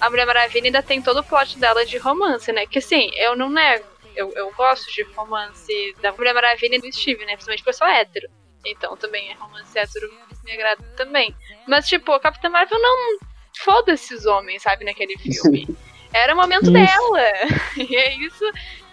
[0.00, 2.66] a Mulher Maravilha ainda tem todo o plot dela de romance, né?
[2.66, 3.84] Que assim, eu não nego.
[4.16, 7.32] Eu, eu gosto de romance da Mulher Maravilha e do Steve, né?
[7.34, 8.28] Principalmente porque eu sou hétero.
[8.66, 10.10] Então também é romance hétero
[10.48, 11.34] me agrada também.
[11.66, 13.18] Mas, tipo, a Capitã Marvel não
[13.64, 15.66] foda-se os homens, sabe, naquele filme.
[16.12, 16.72] Era o momento Isso.
[16.72, 17.32] dela.
[17.78, 18.44] E é isso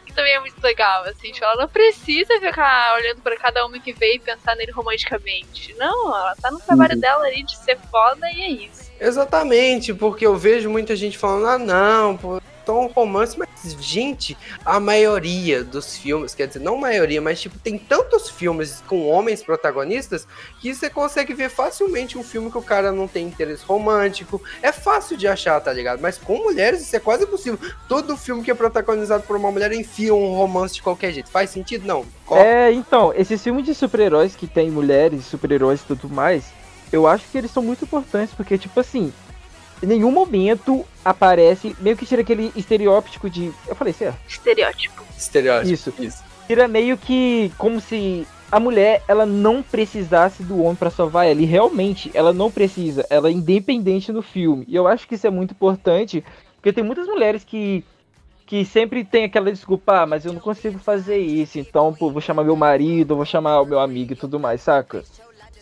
[0.06, 1.32] que também é muito legal, assim.
[1.32, 5.74] Tipo, ela não precisa ficar olhando pra cada homem que veio e pensar nele romanticamente.
[5.78, 7.00] Não, ela tá no trabalho Uhum.
[7.00, 8.92] dela ali de ser foda e é isso.
[9.00, 13.50] Exatamente, porque eu vejo muita gente falando, ah não, pô, tão romance, mas
[13.80, 19.08] gente, a maioria dos filmes, quer dizer, não maioria, mas tipo, tem tantos filmes com
[19.08, 20.28] homens protagonistas
[20.60, 24.42] que você consegue ver facilmente um filme que o cara não tem interesse romântico.
[24.62, 26.02] É fácil de achar, tá ligado?
[26.02, 27.60] Mas com mulheres isso é quase impossível.
[27.88, 31.30] Todo filme que é protagonizado por uma mulher enfia um romance de qualquer jeito.
[31.30, 31.86] Faz sentido?
[31.86, 32.06] Não.
[32.32, 36.46] É, então, esses filmes de super-heróis que tem mulheres, super-heróis e tudo mais,
[36.92, 39.14] eu acho que eles são muito importantes, porque, tipo assim,
[39.84, 43.52] em nenhum momento aparece, meio que tira aquele estereótipo de.
[43.68, 44.18] Eu falei certo?
[44.28, 45.04] Estereótipo.
[45.18, 45.74] Estereótipo.
[45.74, 45.94] Isso.
[46.00, 46.24] Isso.
[46.48, 51.42] Tira meio que como se a mulher ela não precisasse do homem pra salvar ela.
[51.42, 53.06] E realmente ela não precisa.
[53.10, 54.64] Ela é independente no filme.
[54.68, 56.24] E eu acho que isso é muito importante,
[56.56, 57.84] porque tem muitas mulheres que
[58.48, 62.22] que sempre tem aquela desculpa, ah, mas eu não consigo fazer isso, então, pô, vou
[62.22, 65.04] chamar meu marido, vou chamar o meu amigo e tudo mais, saca?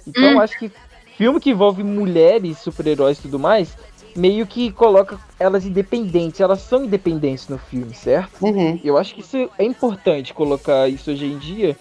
[0.06, 0.42] Então eu Hum.
[0.42, 0.70] acho que
[1.18, 3.78] filme que envolve mulheres, super-heróis e tudo mais,
[4.16, 8.40] meio que coloca elas independentes, elas são independentes no filme, certo?
[8.42, 8.80] Uhum.
[8.84, 11.76] Eu acho que isso é importante colocar isso hoje em dia,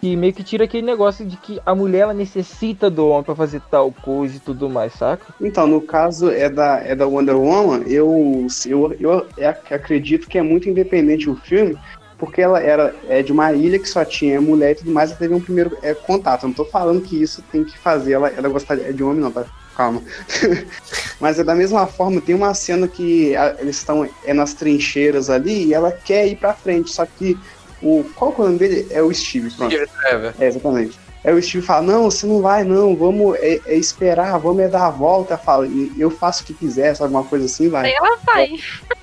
[0.00, 3.34] que meio que tira aquele negócio de que a mulher ela necessita do homem pra
[3.34, 5.26] fazer tal coisa e tudo mais, saca?
[5.40, 10.38] Então, no caso é da, é da Wonder Woman, eu, eu, eu ac- acredito que
[10.38, 11.76] é muito independente o filme,
[12.18, 15.18] porque ela era é de uma ilha que só tinha mulher e tudo mais, ela
[15.18, 16.44] teve um primeiro é, contato.
[16.44, 19.32] Eu não tô falando que isso tem que fazer ela, ela gostar de homem, não,
[19.32, 19.46] tá?
[19.76, 20.02] Calma.
[21.20, 25.28] Mas é da mesma forma, tem uma cena que a, eles estão é nas trincheiras
[25.28, 27.38] ali e ela quer ir pra frente, só que
[27.82, 28.04] o.
[28.14, 28.86] Qual é o nome dele?
[28.90, 29.70] É o Steve, pronto.
[29.74, 30.34] Steve Trevor.
[30.38, 30.98] É, exatamente.
[31.22, 34.68] Aí o Steve fala, não, você não vai, não, vamos é, é esperar, vamos é
[34.68, 35.36] dar a volta.
[35.36, 35.66] Fala,
[35.98, 37.86] eu faço o que quiser, sabe, alguma coisa assim, vai.
[37.86, 38.54] Aí ela vai.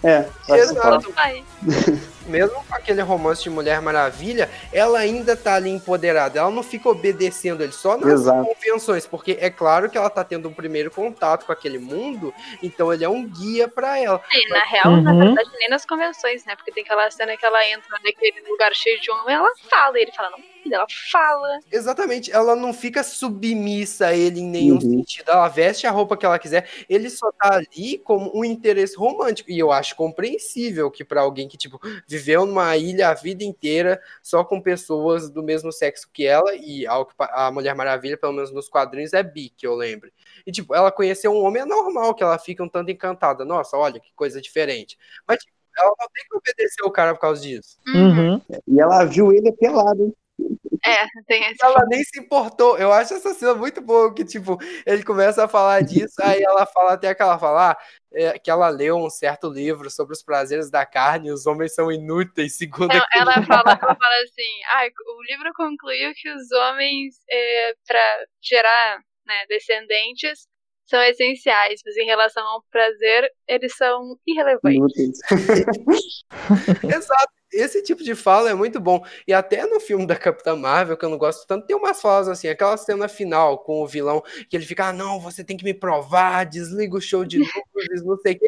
[0.04, 1.44] É, ela vai.
[2.26, 6.40] mesmo com aquele romance de Mulher Maravilha, ela ainda tá ali empoderada.
[6.40, 8.46] Ela não fica obedecendo ele só nas Exato.
[8.46, 12.94] convenções, porque é claro que ela tá tendo um primeiro contato com aquele mundo, então
[12.94, 14.22] ele é um guia para ela.
[14.32, 15.02] Sim, na real, uhum.
[15.02, 16.56] na verdade, nem nas convenções, né?
[16.56, 20.04] Porque tem aquela cena que ela entra naquele lugar cheio de homem, ela fala, e
[20.04, 21.60] ele fala, não, ela fala.
[21.71, 24.82] Exatamente, ela não fica submissa a ele em nenhum uhum.
[24.82, 25.30] sentido.
[25.30, 26.69] Ela veste a roupa que ela quiser.
[26.88, 29.49] Ele só tá ali como um interesse romântico.
[29.49, 34.02] E eu acho compreensível que para alguém que, tipo, viveu numa ilha a vida inteira
[34.21, 38.69] só com pessoas do mesmo sexo que ela, e a Mulher Maravilha, pelo menos nos
[38.69, 40.12] quadrinhos, é bi, que eu lembro.
[40.45, 43.45] E, tipo, ela conheceu um homem é normal que ela fica um tanto encantada.
[43.45, 44.97] Nossa, olha que coisa diferente.
[45.28, 47.78] Mas, tipo, ela não tem que obedecer o cara por causa disso.
[47.88, 48.41] Uhum.
[48.67, 50.13] E ela viu ele pelado, hein?
[50.86, 51.64] É, tem esse.
[51.64, 52.78] Ela nem se importou.
[52.78, 56.66] Eu acho essa cena muito boa, que, tipo, ele começa a falar disso, aí ela
[56.66, 57.78] fala até que ela fala
[58.14, 61.74] é, que ela leu um certo livro sobre os prazeres da carne e os homens
[61.74, 66.52] são inúteis, segundo Não, ela fala, ela fala assim, ah, o livro concluiu que os
[66.52, 70.48] homens, é, para gerar né, descendentes,
[70.86, 75.18] são essenciais, mas em relação ao prazer, eles são irrelevantes.
[76.84, 79.04] Exato esse tipo de fala é muito bom.
[79.28, 82.28] E até no filme da Capitã Marvel, que eu não gosto tanto, tem umas falas
[82.28, 85.63] assim, aquela cena final com o vilão, que ele fica, ah, não, você tem que
[85.63, 88.48] me provar, desliga o show de luzes, não sei o que.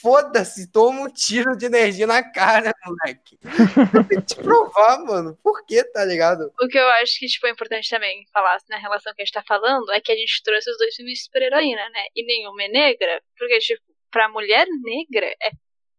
[0.00, 3.38] Foda-se, toma um tiro de energia na cara, moleque.
[4.08, 5.38] Tenho que te provar, mano.
[5.42, 6.52] Por que, tá ligado?
[6.60, 9.34] O que eu acho que tipo, é importante também falar na relação que a gente
[9.34, 12.04] tá falando é que a gente trouxe os dois filmes super-heroína, né?
[12.14, 15.50] E nenhuma é negra, porque, tipo, pra mulher negra é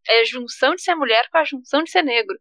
[0.09, 2.37] é a junção de ser mulher com a junção de ser negro.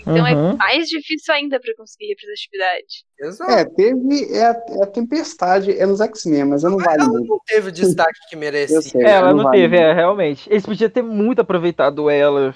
[0.00, 0.50] Então é uhum.
[0.50, 3.04] é mais difícil ainda para conseguir representatividade.
[3.20, 3.50] Exato.
[3.50, 7.20] É, teve é a, é a Tempestade, é nos X-Men, mas eu não vale Ela
[7.20, 8.80] não teve o destaque que merecia.
[8.80, 10.48] Sei, é, ela não, não teve, é, realmente.
[10.50, 12.54] Eles podiam ter muito aproveitado ela.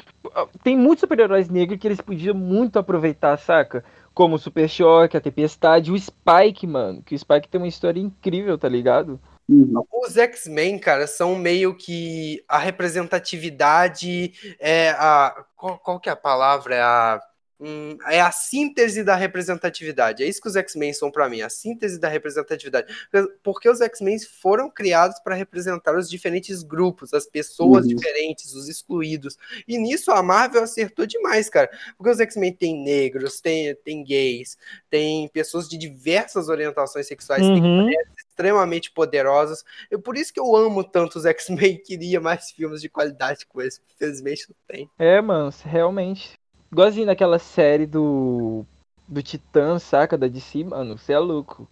[0.62, 3.85] Tem muitos super-heróis negros que eles podiam muito aproveitar, saca?
[4.14, 7.03] Como o Super Choque, a Tempestade, o Spike, mano.
[7.03, 9.20] Que o Spike tem uma história incrível, tá ligado?
[9.48, 9.85] Uhum.
[9.92, 15.44] Os X-Men, cara, são meio que a representatividade, é a.
[15.57, 16.74] Qual, qual que é a palavra?
[16.74, 17.20] É a
[17.64, 20.25] Hum, é a síntese da representatividade.
[20.25, 22.92] É isso que os X-Men são para mim, a síntese da representatividade.
[23.40, 27.94] Porque os X-Men foram criados para representar os diferentes grupos, as pessoas uhum.
[27.94, 29.38] diferentes, os excluídos.
[29.68, 31.70] E nisso a Marvel acertou demais, cara.
[31.96, 34.59] Porque os X-Men têm negros, tem, tem gays,
[34.90, 37.55] tem pessoas de diversas orientações sexuais, uhum.
[37.55, 39.64] tem mulheres extremamente poderosas.
[39.88, 43.61] É por isso que eu amo tanto os X-Men queria mais filmes de qualidade com
[43.61, 43.81] eles.
[43.94, 44.90] Infelizmente não tem.
[44.98, 46.41] É, mano, realmente.
[46.72, 48.64] Igualzinho naquela série do.
[49.06, 50.16] Do Titã, saca?
[50.16, 51.68] Da DC, mano, você é louco.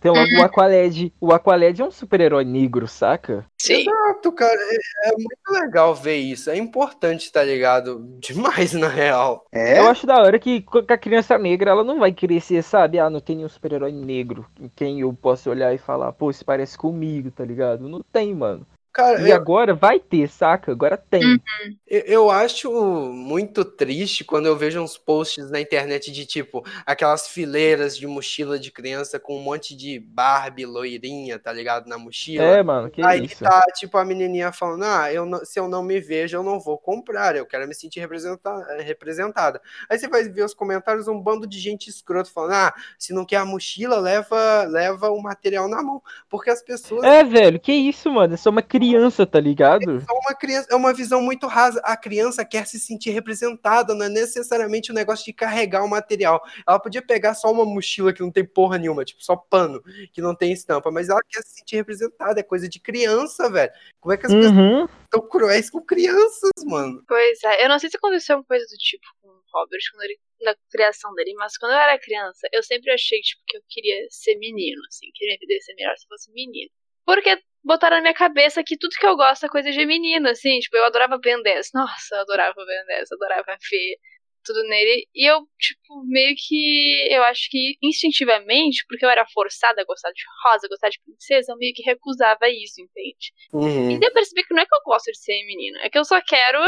[0.00, 1.12] Tem logo o Aqualed.
[1.20, 3.44] O Aqualed é um super-herói negro, saca?
[3.60, 3.82] Sim.
[3.82, 4.58] Exato, cara.
[4.58, 6.48] É, é, muito legal ver isso.
[6.48, 8.02] É importante, tá ligado?
[8.18, 9.44] Demais, na real.
[9.52, 9.78] É?
[9.78, 12.98] Eu acho da hora que com a criança negra, ela não vai crescer, sabe?
[12.98, 16.42] Ah, não tem nenhum super-herói negro em quem eu posso olhar e falar, pô, se
[16.42, 17.86] parece comigo, tá ligado?
[17.86, 18.66] Não tem, mano.
[18.92, 19.36] Cara, e eu...
[19.36, 20.72] agora vai ter, saca?
[20.72, 21.24] Agora tem.
[21.24, 21.76] Uhum.
[21.86, 22.72] Eu acho
[23.12, 28.58] muito triste quando eu vejo uns posts na internet de tipo aquelas fileiras de mochila
[28.58, 31.86] de criança com um monte de Barbie loirinha, tá ligado?
[31.86, 32.44] Na mochila.
[32.44, 33.44] É, mano, que Aí isso?
[33.44, 36.58] tá tipo a menininha falando: Ah, eu não, se eu não me vejo, eu não
[36.58, 38.82] vou comprar, eu quero me sentir representada.
[38.82, 39.60] representada.
[39.88, 43.24] Aí você vai ver os comentários, um bando de gente escroto falando: Ah, se não
[43.24, 46.02] quer a mochila, leva, leva o material na mão.
[46.28, 47.04] Porque as pessoas.
[47.04, 48.34] É, velho, que isso, mano?
[48.34, 49.90] É só uma criança criança, tá ligado?
[49.90, 51.80] É uma criança, é uma visão muito rasa.
[51.84, 55.88] A criança quer se sentir representada, não é necessariamente o um negócio de carregar o
[55.88, 56.42] material.
[56.66, 60.20] Ela podia pegar só uma mochila que não tem porra nenhuma, tipo, só pano, que
[60.20, 63.72] não tem estampa, mas ela quer se sentir representada, é coisa de criança, velho.
[64.00, 64.40] Como é que as uhum.
[64.40, 67.02] pessoas estão cruéis com crianças, mano?
[67.06, 70.04] Pois é, eu não sei se aconteceu uma coisa do tipo com o Robert quando
[70.04, 73.62] ele na criação dele, mas quando eu era criança, eu sempre achei tipo, que eu
[73.68, 76.70] queria ser menino, assim, queria ser melhor se fosse menino.
[77.04, 80.58] Porque botaram na minha cabeça que tudo que eu gosto é coisa de menino, assim.
[80.58, 81.70] Tipo, eu adorava Ben 10.
[81.74, 83.96] Nossa, eu adorava Ben 10, adorava ver
[84.44, 85.06] tudo nele.
[85.14, 87.08] E eu, tipo, meio que.
[87.10, 91.00] Eu acho que instintivamente, porque eu era forçada a gostar de rosa, a gostar de
[91.04, 93.32] princesa, eu meio que recusava isso, entende?
[93.52, 93.90] Uhum.
[93.92, 95.98] E daí eu percebi que não é que eu gosto de ser menino, é que
[95.98, 96.58] eu só quero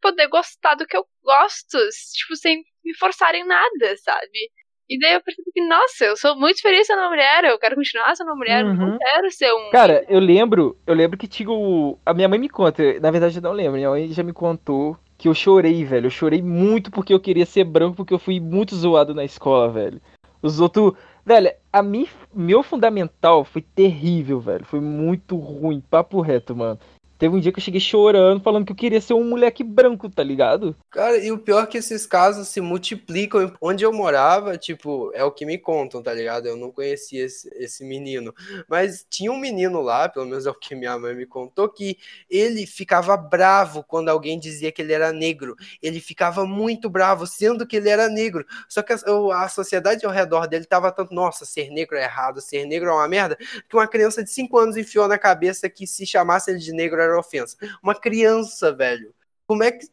[0.00, 1.78] poder gostar do que eu gosto,
[2.14, 4.50] tipo, sem me forçarem nada, sabe?
[4.90, 7.76] E daí eu percebi que, nossa, eu sou muito feliz sendo uma mulher, eu quero
[7.76, 8.98] continuar sendo uma mulher, eu não Uhum.
[8.98, 9.70] quero ser um.
[9.70, 11.98] Cara, eu lembro, eu lembro que tinha o.
[12.06, 14.96] A minha mãe me conta, na verdade eu não lembro, minha mãe já me contou
[15.18, 16.06] que eu chorei, velho.
[16.06, 19.68] Eu chorei muito porque eu queria ser branco, porque eu fui muito zoado na escola,
[19.70, 20.00] velho.
[20.40, 20.92] Os outros.
[21.24, 24.64] Velho, a mim, meu fundamental foi terrível, velho.
[24.64, 26.78] Foi muito ruim, papo reto, mano.
[27.18, 30.08] Teve um dia que eu cheguei chorando, falando que eu queria ser um moleque branco,
[30.08, 30.76] tá ligado?
[30.88, 33.52] Cara, e o pior é que esses casos se multiplicam.
[33.60, 36.46] Onde eu morava, tipo, é o que me contam, tá ligado?
[36.46, 38.32] Eu não conhecia esse, esse menino.
[38.68, 41.98] Mas tinha um menino lá, pelo menos é o que minha mãe me contou, que
[42.30, 45.56] ele ficava bravo quando alguém dizia que ele era negro.
[45.82, 48.46] Ele ficava muito bravo, sendo que ele era negro.
[48.68, 48.98] Só que a,
[49.42, 52.92] a sociedade ao redor dele tava tanto, nossa, ser negro é errado, ser negro é
[52.92, 53.36] uma merda,
[53.68, 57.00] que uma criança de 5 anos enfiou na cabeça que se chamasse ele de negro
[57.00, 57.56] era ofensa.
[57.82, 59.14] Uma criança, velho.
[59.46, 59.86] Como é que.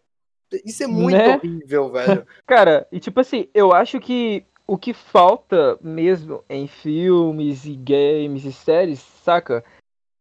[0.65, 1.36] Isso é muito Né?
[1.36, 2.25] horrível, velho.
[2.45, 8.45] Cara, e tipo assim, eu acho que o que falta mesmo em filmes e games
[8.45, 9.63] e séries, saca?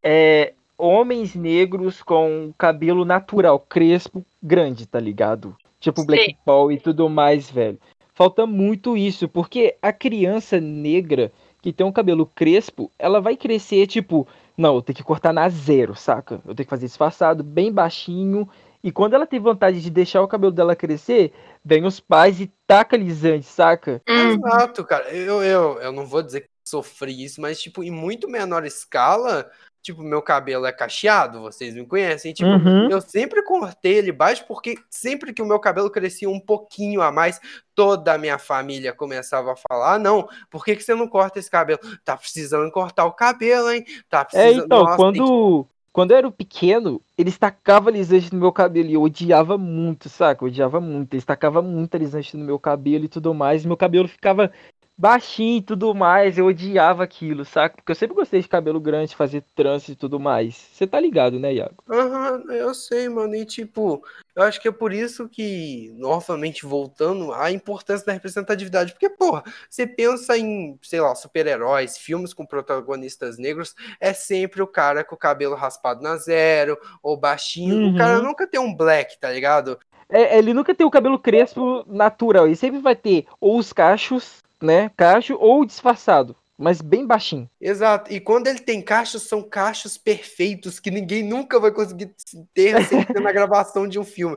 [0.02, 5.56] É homens negros com cabelo natural, crespo, grande, tá ligado?
[5.80, 6.36] Tipo Black Sim.
[6.44, 7.78] Paul e tudo mais, velho.
[8.14, 13.86] Falta muito isso, porque a criança negra que tem um cabelo crespo, ela vai crescer
[13.86, 16.34] tipo, não, eu tenho que cortar na zero, saca?
[16.46, 18.48] Eu tenho que fazer disfarçado, bem baixinho.
[18.82, 21.32] E quando ela tem vontade de deixar o cabelo dela crescer,
[21.64, 24.02] vem os pais e taca alisante, saca?
[24.08, 25.10] Hum, Exato, cara.
[25.14, 29.50] Eu, eu, eu não vou dizer que sofri isso, mas, tipo, em muito menor escala,
[29.84, 32.32] tipo, meu cabelo é cacheado, vocês me conhecem.
[32.32, 32.90] Tipo, Uhum.
[32.90, 37.12] eu sempre cortei ele baixo, porque sempre que o meu cabelo crescia um pouquinho a
[37.12, 37.38] mais,
[37.74, 41.38] toda a minha família começava a falar: ah, não, por que, que você não corta
[41.38, 41.78] esse cabelo?
[42.02, 43.84] Tá precisando cortar o cabelo, hein?
[44.08, 44.64] Tá É, precisando.
[44.64, 48.88] então, Nossa, tem que- quando, quando eu era pequeno, eles tacavam alisante no meu cabelo
[48.88, 50.42] e eu odiava muito, saca?
[50.42, 51.12] Eu odiava muito.
[51.14, 53.64] Eles tacavam muito alisante no meu cabelo e tudo mais.
[53.64, 54.50] E meu cabelo ficava
[54.96, 56.38] baixinho e tudo mais.
[56.38, 57.76] Eu odiava aquilo, saca?
[57.76, 60.54] Porque eu sempre gostei de cabelo grande, fazer trança e tudo mais.
[60.56, 61.82] Você tá ligado, né, Iago?
[61.90, 63.34] Aham, eu sei, mano.
[63.34, 64.02] E tipo,
[64.34, 68.92] eu acho que é por isso que, novamente voltando, a importância da representatividade.
[68.92, 74.66] Porque, porra, você pensa em, sei lá, super-heróis, filmes com protagonistas negros, é sempre o
[74.66, 77.76] cara com o cabelo raspado na zero, ou baixinho.
[77.82, 78.22] O cara Uhum.
[78.22, 79.78] nunca tem um black, tá ligado?
[80.08, 82.46] É, ele nunca tem o cabelo crespo natural.
[82.46, 84.90] Ele sempre vai ter ou os cachos, né?
[84.96, 86.36] Cacho ou disfarçado.
[86.56, 87.50] Mas bem baixinho.
[87.60, 88.12] Exato.
[88.12, 92.14] E quando ele tem cachos, são cachos perfeitos que ninguém nunca vai conseguir
[92.52, 94.36] ter sem ter na gravação de um filme.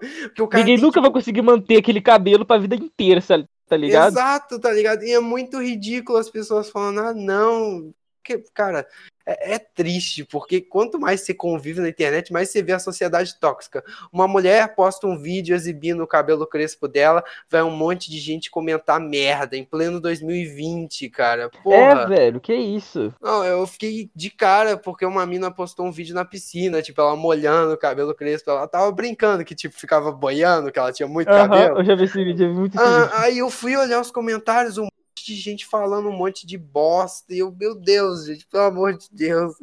[0.51, 4.19] Ninguém tem, nunca tipo, vai conseguir manter aquele cabelo pra vida inteira, sa- tá ligado?
[4.19, 5.03] Exato, tá ligado?
[5.03, 7.93] E é muito ridículo as pessoas falando, ah, não.
[8.27, 8.85] Porque, cara,
[9.25, 13.39] é, é triste, porque quanto mais você convive na internet, mais você vê a sociedade
[13.39, 13.81] tóxica.
[14.11, 18.51] Uma mulher posta um vídeo exibindo o cabelo crespo dela, vai um monte de gente
[18.51, 21.43] comentar merda em pleno 2020, cara.
[21.43, 22.07] É, Porra.
[22.07, 23.13] velho, que isso?
[23.21, 27.15] Não, eu fiquei de cara porque uma mina postou um vídeo na piscina, tipo, ela
[27.15, 31.29] molhando o cabelo crespo, ela tava brincando que, tipo, ficava boiando, que ela tinha muito
[31.29, 31.79] Aham, cabelo.
[31.79, 32.79] eu já vi esse vídeo, vi muito.
[32.79, 34.87] Ah, aí eu fui olhar os comentários, um
[35.27, 39.07] de gente falando um monte de bosta, e eu, meu Deus, gente, pelo amor de
[39.11, 39.53] Deus.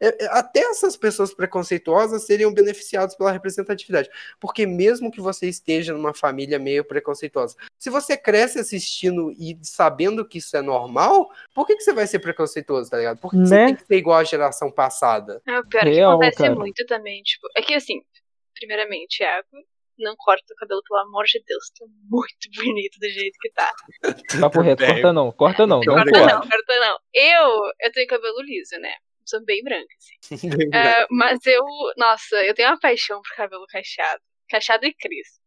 [0.00, 5.92] É, é, até essas pessoas preconceituosas seriam beneficiadas pela representatividade, porque mesmo que você esteja
[5.92, 11.66] numa família meio preconceituosa, se você cresce assistindo e sabendo que isso é normal, por
[11.66, 13.18] que, que você vai ser preconceituoso, tá ligado?
[13.18, 13.66] Por que, que você Né?
[13.66, 15.40] tem que ser igual à geração passada?
[15.46, 16.54] É o pior que Real, acontece cara.
[16.56, 18.02] muito também, tipo, é que assim,
[18.58, 19.46] primeiramente, Iago,
[20.00, 23.70] não corta o cabelo, pelo amor de Deus, tá muito bonito do jeito que tá.
[24.40, 24.88] Papo reto, bem.
[24.94, 26.98] corta não, corta não, Não corta não, corta não.
[27.12, 28.94] Eu, eu tenho cabelo liso, né?
[29.24, 30.48] Sou bem branca, assim.
[30.74, 31.64] É, mas eu,
[31.96, 34.20] nossa, eu tenho uma paixão por cabelo cacheado.
[34.48, 35.40] Cacheado e crespo.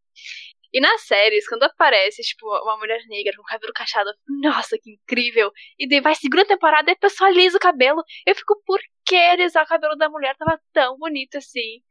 [0.73, 4.09] E nas séries, quando aparece, tipo, uma mulher negra com cabelo cacheado,
[4.41, 5.51] nossa, que incrível.
[5.77, 8.03] E daí vai segunda temporada e a pessoa alisa o cabelo.
[8.25, 11.83] Eu fico, por que alisar o cabelo da mulher tava tão bonito assim?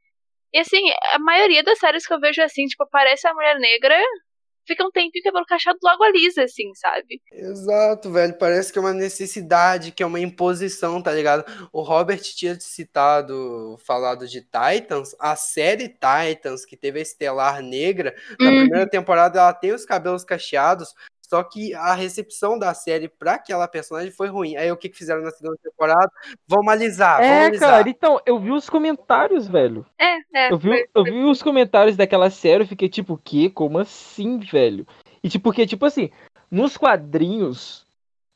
[0.52, 0.82] E assim,
[1.14, 3.96] a maioria das séries que eu vejo assim, tipo, aparece a mulher negra,
[4.66, 7.20] fica um tempinho cabelo cacheado logo alisa, assim, sabe?
[7.32, 8.36] Exato, velho.
[8.38, 11.44] Parece que é uma necessidade, que é uma imposição, tá ligado?
[11.72, 18.14] O Robert tinha citado, falado de Titans, a série Titans, que teve a Estelar Negra,
[18.38, 18.58] na Uhum.
[18.60, 20.94] primeira temporada ela tem os cabelos cacheados,
[21.32, 24.54] só que a recepção da série pra aquela personagem foi ruim.
[24.54, 26.10] Aí o que, que fizeram na segunda temporada?
[26.46, 27.70] Vamos alisar, vamos É, alisar.
[27.70, 29.86] cara, então, eu vi os comentários, velho.
[29.98, 30.52] É, é.
[30.52, 33.48] Eu vi, foi- eu vi os comentários daquela série, eu fiquei tipo, que?
[33.48, 34.86] Como assim, velho?
[35.24, 36.10] E tipo, porque, tipo assim,
[36.50, 37.86] nos quadrinhos,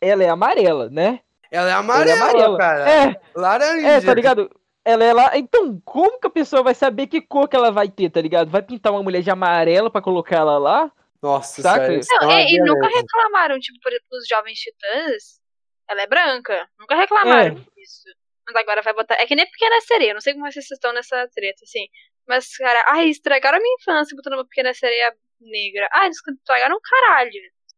[0.01, 1.21] ela é amarela, né?
[1.51, 2.59] Ela é Ela é amarela, amarela.
[2.59, 2.91] cara.
[2.91, 3.87] É, Laranja.
[3.89, 4.51] é, tá ligado?
[4.87, 5.37] ela é lá.
[5.37, 8.49] Então, como que a pessoa vai saber que cor que ela vai ter, tá ligado?
[8.51, 10.91] Vai pintar uma mulher de amarelo pra colocar ela lá?
[11.27, 11.87] Nossa, Saca?
[11.87, 11.99] sério.
[11.99, 15.41] isso Não, é é, e nunca reclamaram, tipo, por exemplo, os jovens titãs,
[15.89, 16.69] ela é branca.
[16.79, 18.09] Nunca reclamaram disso.
[18.47, 19.15] Mas agora vai botar.
[19.15, 21.89] É que nem pequena sereia, não sei como vocês estão nessa treta, assim.
[22.29, 25.89] Mas, cara, ai, estragaram a minha infância botando uma pequena sereia negra.
[25.93, 27.31] Ai, eles estragaram um caralho.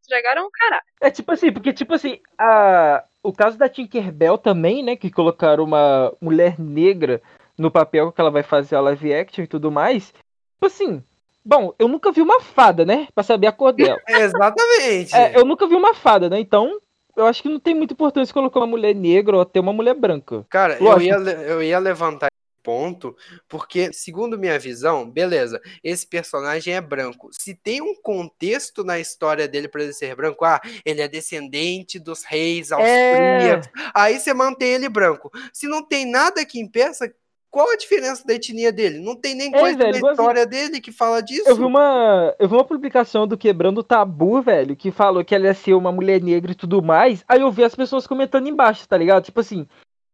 [0.02, 0.84] Estragaram um caralho.
[1.00, 3.02] É tipo assim, porque tipo assim, a...
[3.22, 7.22] o caso da Tinkerbell também, né, que colocaram uma mulher negra
[7.56, 10.12] no papel que ela vai fazer a live action e tudo mais.
[10.12, 11.02] Tipo assim,
[11.48, 13.98] bom, eu nunca vi uma fada, né, Pra saber a cor dela.
[14.06, 15.14] Exatamente.
[15.14, 16.78] É, eu nunca vi uma fada, né, então
[17.16, 19.94] eu acho que não tem muita importância colocar uma mulher negra ou até uma mulher
[19.94, 20.46] branca.
[20.48, 23.16] Cara, eu ia, eu ia levantar esse ponto,
[23.48, 27.28] porque, segundo minha visão, beleza, esse personagem é branco.
[27.32, 31.98] Se tem um contexto na história dele pra ele ser branco, ah, ele é descendente
[31.98, 35.28] dos reis É, austríacos, aí você mantém ele branco.
[35.52, 37.12] Se não tem nada que impeça,
[37.50, 38.98] qual a diferença da etnia dele?
[38.98, 41.48] Não tem nem É, coisa velho, na igualzinho- história dele que fala disso.
[41.48, 45.34] eu vi uma, eu vi uma publicação do Quebrando o Tabu, velho, que falou que
[45.34, 47.24] ela ia ser uma mulher negra e tudo mais.
[47.28, 49.24] Aí eu vi as pessoas comentando embaixo, tá ligado?
[49.24, 49.66] Tipo assim,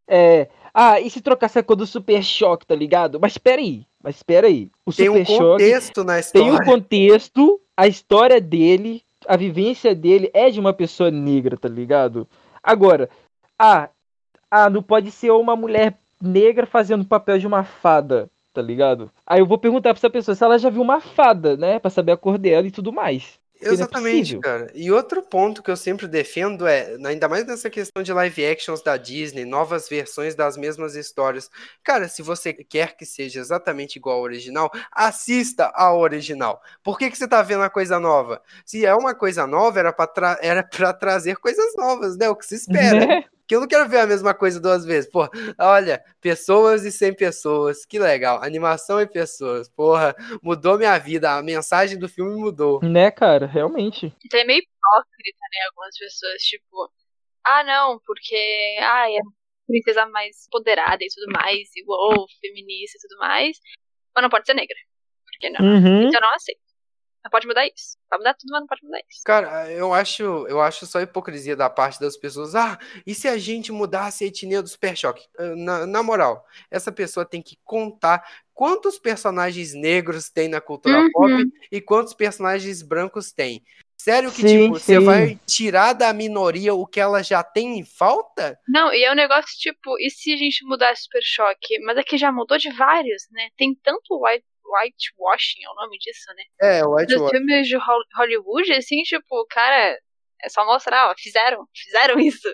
[0.08, 3.18] é, ah, e se trocasse a cor do Super Choque, tá ligado?
[3.20, 4.70] Mas espera aí, mas espera aí.
[4.86, 6.64] O Tem um Super Choque contexto na tem um história.
[6.64, 12.28] contexto, a história dele, a vivência dele é de uma pessoa negra, tá ligado?
[12.62, 13.08] Agora,
[13.58, 13.88] ah,
[14.50, 19.10] ah, não pode ser uma mulher negra fazendo o papel de uma fada, tá ligado?
[19.26, 21.90] Aí eu vou perguntar pra essa pessoa se ela já viu uma fada, né, Pra
[21.90, 23.38] saber a cor dela e tudo mais.
[23.60, 24.40] é Exatamente, possível.
[24.40, 24.70] cara.
[24.74, 28.82] E outro ponto que eu sempre defendo é, ainda mais nessa questão de live actions
[28.82, 31.48] da Disney, novas versões das mesmas histórias.
[31.82, 36.60] Cara, se você quer que seja exatamente igual ao original, assista ao original.
[36.82, 38.42] Por que, que você tá vendo a coisa nova?
[38.66, 42.28] Se é uma coisa nova, era pra, tra- era pra trazer coisas novas, né?
[42.28, 43.06] O que se espera.
[43.06, 43.24] Né?
[43.46, 45.10] Que eu não quero ver a mesma coisa duas vezes.
[45.10, 45.28] Pô,
[45.58, 48.42] olha, pessoas e sem pessoas, que legal.
[48.42, 51.32] Animação e pessoas, porra, mudou minha vida.
[51.32, 52.80] A mensagem do filme mudou.
[52.82, 54.14] Né, cara, realmente.
[54.24, 55.66] Então é meio hipócrita, né?
[55.68, 56.90] Algumas pessoas, tipo,
[57.44, 59.20] ah, não, porque, ai, é
[59.66, 63.58] princesa mais empoderada e tudo mais, e uou, feminista e tudo mais,
[64.14, 64.76] mas não pode ser negra.
[65.24, 65.60] Por que não?
[65.60, 66.02] Uhum.
[66.08, 66.63] Então eu não aceito.
[67.24, 67.96] Não pode mudar isso.
[68.10, 69.22] Pode mudar tudo, mas não pode mudar isso.
[69.24, 72.54] Cara, eu acho, eu acho só hipocrisia da parte das pessoas.
[72.54, 75.26] Ah, e se a gente mudasse a etnia do Super Choque?
[75.38, 78.22] Ah, Na, na moral, essa pessoa tem que contar
[78.52, 81.10] quantos personagens negros tem na cultura Uhum.
[81.12, 81.32] pop
[81.72, 83.64] e quantos personagens brancos tem.
[83.96, 85.04] Sério que, Sim, tipo, você sim.
[85.06, 88.58] vai tirar da minoria o que ela já tem em falta?
[88.68, 91.78] Não, e é um negócio tipo, e se a gente mudasse Super Choque?
[91.84, 93.48] Mas aqui já mudou de vários, né?
[93.56, 96.44] Tem tanto white, whitewashing, é o nome disso, né?
[96.60, 99.98] É, o White Dos filmes de Hol- Hollywood, assim, tipo, cara,
[100.42, 102.48] é só mostrar, ó, fizeram, fizeram isso.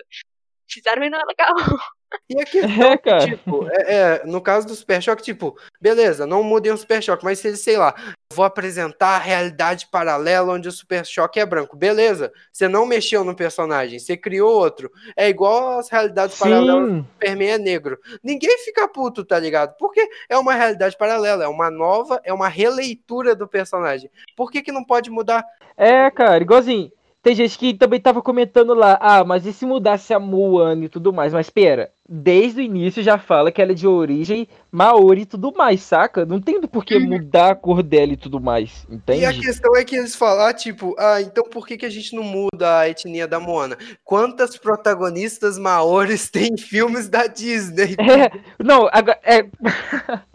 [0.69, 1.53] Fizeram e não é legal.
[2.29, 3.25] E a questão É, cara.
[3.25, 7.23] tipo, é, é, no caso do Super Choque, tipo, beleza, não mudem o Super Choque,
[7.23, 7.93] mas se ele, sei lá,
[8.33, 13.23] vou apresentar a realidade paralela onde o Super Choque é branco, beleza, você não mexeu
[13.23, 14.91] no personagem, você criou outro.
[15.15, 17.07] É igual as realidades paralelas do Sim.
[17.13, 17.99] Superman é negro.
[18.23, 19.75] Ninguém fica puto, tá ligado?
[19.77, 24.09] Porque é uma realidade paralela, é uma nova, é uma releitura do personagem.
[24.35, 25.43] Por que que não pode mudar?
[25.77, 26.91] É, cara, igualzinho.
[27.23, 30.89] Tem gente que também tava comentando lá, ah, mas e se mudasse a Moana e
[30.89, 31.31] tudo mais?
[31.31, 35.53] Mas pera, desde o início já fala que ela é de origem maori e tudo
[35.55, 36.25] mais, saca?
[36.25, 39.39] Não tem por que mudar a cor dela e tudo mais, E a entende?
[39.39, 42.79] questão é que eles falar, tipo, ah, então por que, que a gente não muda
[42.79, 43.77] a etnia da Moana?
[44.03, 47.95] Quantas protagonistas maores tem em filmes da Disney?
[47.99, 48.31] É,
[48.63, 49.43] não, agora, é...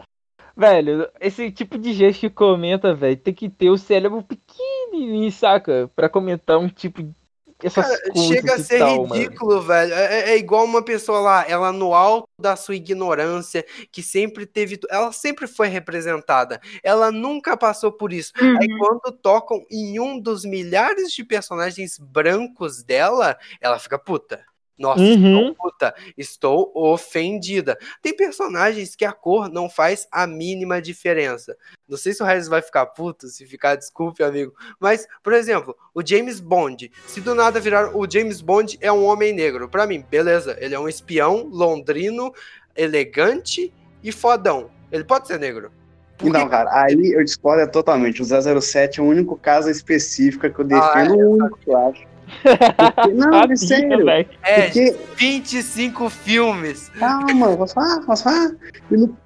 [0.57, 5.89] velho, esse tipo de gente que comenta, velho, tem que ter o cérebro pequenininho, saca?
[5.95, 7.15] Pra comentar um tipo de...
[7.63, 9.15] Essas Cara, coisas chega a ser tal, mano.
[9.15, 9.93] ridículo, velho.
[9.93, 14.45] É, é- é igual uma pessoa lá, ela no alto da sua ignorância, que sempre
[14.45, 14.79] teve.
[14.89, 16.59] Ela sempre foi representada.
[16.83, 18.31] Ela nunca passou por isso.
[18.55, 24.46] Aí quando tocam em um dos milhares de personagens brancos dela, ela fica puta.
[24.77, 25.39] Nossa, Uhum.
[25.49, 27.77] estou puta, estou ofendida.
[28.01, 31.57] Tem personagens que a cor não faz a mínima diferença.
[31.89, 34.53] Não sei se o Regis vai ficar puto, se ficar, desculpe, amigo.
[34.79, 36.91] Mas, por exemplo, o James Bond.
[37.07, 39.67] Se do nada virar o James Bond é um homem negro.
[39.67, 40.55] Pra mim, beleza.
[40.59, 42.31] Ele é um espião londrino,
[42.75, 43.73] elegante
[44.03, 44.69] e fodão.
[44.91, 45.71] Ele pode ser negro.
[46.17, 48.21] Por que- Não, cara, aí eu discordo totalmente.
[48.21, 51.69] O 007 é o único caso específico que eu defendo, Ah, é, o único que
[51.69, 52.03] eu acho.
[52.43, 54.05] Porque- não, Sabia, é sério.
[54.05, 54.29] velho.
[54.43, 56.89] É, Porque, 25 filmes.
[56.97, 58.01] calma, posso falar?
[58.05, 58.51] Posso falar?
[58.91, 59.17] E no,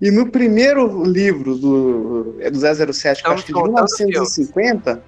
[0.00, 5.02] e no primeiro livro do, é do 007, que acho que de contando 1950,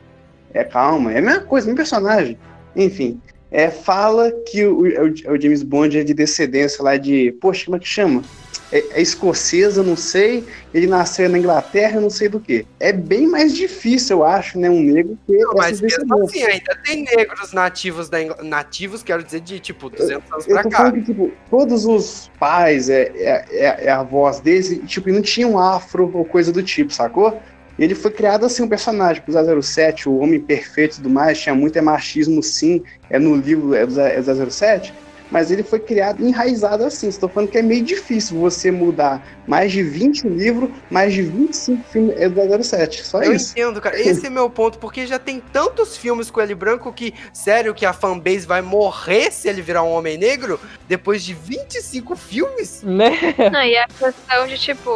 [0.52, 2.38] é calma, é a mesma coisa, mesmo personagem.
[2.74, 3.20] Enfim,
[3.50, 7.32] é, fala que o, o, o James Bond é de descendência lá de.
[7.40, 8.22] Poxa, como é que chama?
[8.70, 12.66] É, é escocesa, não sei, ele nasceu na Inglaterra, não sei do que.
[12.78, 16.76] É bem mais difícil, eu acho, né, um negro ter não, mas mesmo assim, ainda
[16.84, 18.34] tem negros nativos da Ingl...
[18.42, 20.92] nativos, quero dizer, de tipo 200 anos pra cá.
[20.92, 25.58] Que, tipo, todos os pais, é, é, é, é a voz deles, tipo, não tinham
[25.58, 27.40] afro ou coisa do tipo, sacou?
[27.78, 31.54] Ele foi criado assim, um personagem, o 007, o homem perfeito e tudo mais, tinha
[31.54, 34.92] muito é machismo sim, é no livro é do 007,
[35.30, 37.08] mas ele foi criado enraizado assim.
[37.08, 41.84] Estou falando que é meio difícil você mudar mais de 20 livros, mais de 25
[41.90, 43.04] filmes do 007.
[43.04, 43.52] Só Eu isso.
[43.56, 44.00] Eu entendo, cara.
[44.00, 47.86] Esse é meu ponto, porque já tem tantos filmes com ele branco que, sério, que
[47.86, 52.82] a fanbase vai morrer se ele virar um homem negro depois de 25 filmes?
[52.82, 53.10] Né?
[53.52, 54.90] Não, e a questão de, tipo,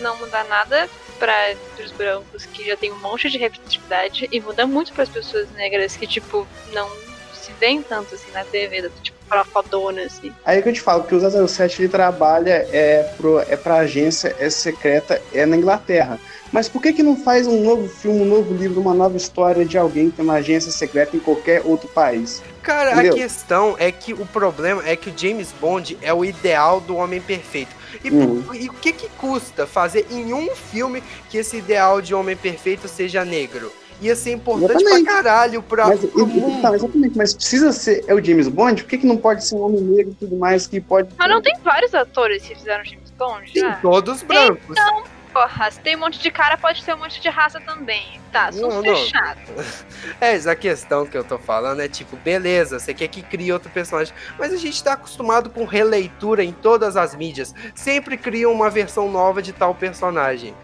[0.00, 4.66] não mudar nada para os brancos que já tem um monte de representatividade e muda
[4.66, 6.88] muito para as pessoas negras que, tipo, não
[7.32, 10.32] se veem tanto assim na TV, tipo, pra fodona, assim.
[10.44, 14.34] Aí que eu te falo, que o 007 ele trabalha é, pro, é pra agência
[14.38, 16.18] é secreta, é na Inglaterra.
[16.52, 19.64] Mas por que que não faz um novo filme, um novo livro, uma nova história
[19.64, 22.42] de alguém que tem uma agência secreta em qualquer outro país?
[22.62, 23.12] Cara, Entendeu?
[23.12, 26.96] a questão é que o problema é que o James Bond é o ideal do
[26.96, 27.74] homem perfeito.
[28.02, 28.54] E, uhum.
[28.54, 32.88] e o que que custa fazer em um filme que esse ideal de homem perfeito
[32.88, 33.72] seja negro?
[34.00, 35.04] Ia ser importante exatamente.
[35.04, 36.62] pra caralho pra, mas, pro mundo.
[36.62, 38.82] Tá, exatamente, mas precisa ser é o James Bond?
[38.82, 41.08] Por que, que não pode ser um homem negro e tudo mais que pode.
[41.16, 43.52] Mas não tem vários atores que fizeram James Bond?
[43.52, 43.76] Tem já?
[43.76, 44.62] todos brancos.
[44.70, 48.20] Então, porra, se tem um monte de cara, pode ter um monte de raça também.
[48.32, 49.40] Tá, sou fechado.
[50.20, 53.68] É, essa questão que eu tô falando é tipo, beleza, você quer que crie outro
[53.70, 57.54] personagem, mas a gente tá acostumado com releitura em todas as mídias.
[57.74, 60.54] Sempre cria uma versão nova de tal personagem.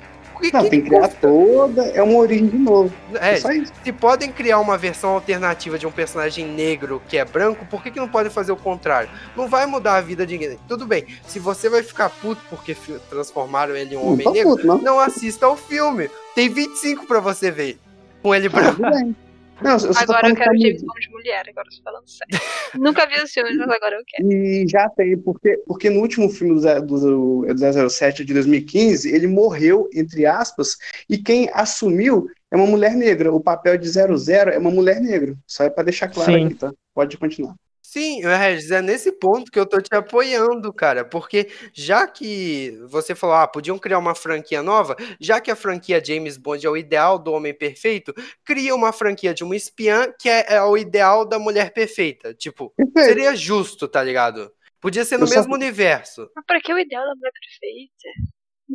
[0.40, 2.92] Que, não, que tem que criar toda, é uma origem de novo.
[3.14, 7.66] É, é se podem criar uma versão alternativa de um personagem negro que é branco,
[7.66, 9.08] por que, que não podem fazer o contrário?
[9.36, 10.58] Não vai mudar a vida de ninguém.
[10.68, 12.76] Tudo bem, se você vai ficar puto porque
[13.08, 14.78] transformaram ele em um homem negro, puto, não.
[14.78, 16.10] não assista ao filme.
[16.34, 17.78] Tem 25 para você ver
[18.22, 18.82] com ele branco.
[19.62, 22.44] Não, eu agora eu quero James Bond mulher, agora eu tô falando sério.
[22.74, 24.32] Nunca vi os filmes, mas agora eu quero.
[24.32, 29.26] E já tem, porque, porque no último filme do, do, do 007 de 2015, ele
[29.26, 30.76] morreu, entre aspas,
[31.08, 33.32] e quem assumiu é uma mulher negra.
[33.32, 35.36] O papel de 00 é uma mulher negra.
[35.46, 36.46] Só é pra deixar claro Sim.
[36.46, 36.72] aqui, tá?
[36.94, 37.54] Pode continuar.
[37.92, 43.14] Sim, Regis, é nesse ponto que eu tô te apoiando, cara, porque já que você
[43.14, 46.76] falou, ah, podiam criar uma franquia nova, já que a franquia James Bond é o
[46.78, 48.14] ideal do homem perfeito,
[48.46, 52.32] cria uma franquia de uma espiã que é, é o ideal da mulher perfeita.
[52.32, 54.50] Tipo, seria justo, tá ligado?
[54.80, 55.54] Podia ser no eu mesmo só...
[55.54, 56.30] universo.
[56.34, 58.32] Mas pra que o ideal da mulher perfeita?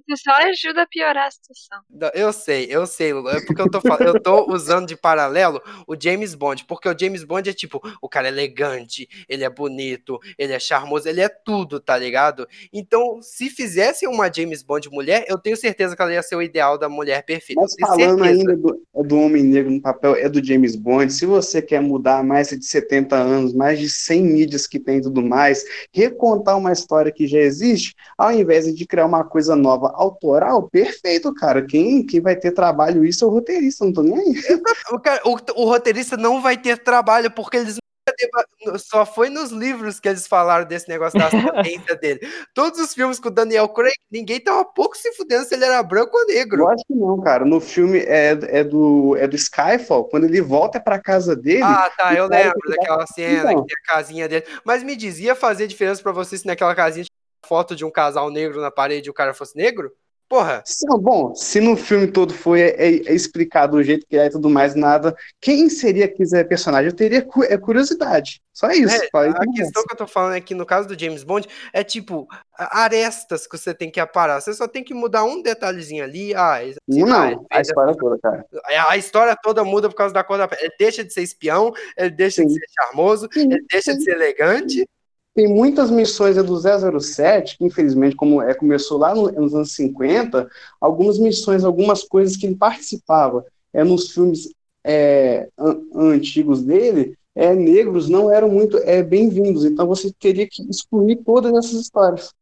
[0.08, 1.80] Isso só ajuda a piorar a situação.
[2.14, 3.38] Eu sei, eu sei, Lula.
[3.38, 7.24] É porque eu tô, eu tô usando de paralelo o James Bond, porque o James
[7.24, 11.30] Bond é tipo, o cara é elegante, ele é bonito, ele é charmoso, ele é
[11.30, 12.48] tudo, tá ligado?
[12.72, 16.42] Então, se fizesse uma James Bond mulher, eu tenho certeza que ela ia ser o
[16.42, 17.62] ideal da mulher perfeita.
[17.62, 18.40] Mas falando certeza.
[18.40, 21.12] ainda do, do Homem Negro no papel, é do James Bond.
[21.12, 25.02] Se você quer mudar mais de 70 anos, mais de 100 mídias que tem e
[25.02, 29.87] tudo mais, recontar uma história que já existe, ao invés de criar uma coisa nova
[29.96, 31.66] autoral, perfeito, cara.
[31.66, 34.34] Quem, quem vai ter trabalho isso é o roteirista, não tô nem aí.
[34.92, 37.78] O, cara, o, o roteirista não vai ter trabalho porque eles
[38.80, 42.20] só foi nos livros que eles falaram desse negócio da ascendência dele.
[42.54, 45.82] Todos os filmes com o Daniel Craig, ninguém tava pouco se fudendo se ele era
[45.84, 46.64] branco ou negro.
[46.64, 47.46] Eu acho que não, cara.
[47.46, 51.64] No filme é, é, do, é do Skyfall, quando ele volta pra casa dele.
[51.64, 54.46] Ah, tá, eu lembro daquela cena, que tem a casinha dele.
[54.64, 57.06] Mas me dizia fazer diferença para você se naquela casinha
[57.48, 59.92] foto de um casal negro na parede e o cara fosse negro?
[60.30, 60.62] Porra.
[61.00, 64.30] Bom, se no filme todo foi é, é, é explicado o jeito que é e
[64.30, 66.90] tudo mais, nada, quem seria quiser personagem?
[66.90, 68.42] Eu teria cu é curiosidade.
[68.52, 68.94] Só isso.
[68.94, 71.82] É, a questão que eu tô falando é que no caso do James Bond é
[71.82, 72.28] tipo
[72.58, 74.42] arestas que você tem que aparar.
[74.42, 76.36] Você só tem que mudar um detalhezinho ali.
[76.36, 78.46] Ah, assim, não, a história toda, cara.
[78.90, 80.64] A história toda muda por causa da cor da pele.
[80.64, 82.48] Ele deixa de ser espião, ele deixa Sim.
[82.48, 83.50] de ser charmoso, Sim.
[83.50, 83.98] ele deixa Sim.
[83.98, 84.86] de ser elegante
[85.38, 86.58] tem muitas missões é do
[87.00, 90.50] 007, que infelizmente, como é, começou lá nos anos 50,
[90.82, 94.52] algumas missões, algumas coisas que ele participava é, nos filmes
[94.84, 99.64] é, an antigos dele, é, negros não eram muito é, bem-vindos.
[99.64, 102.34] Então você teria que excluir todas essas histórias.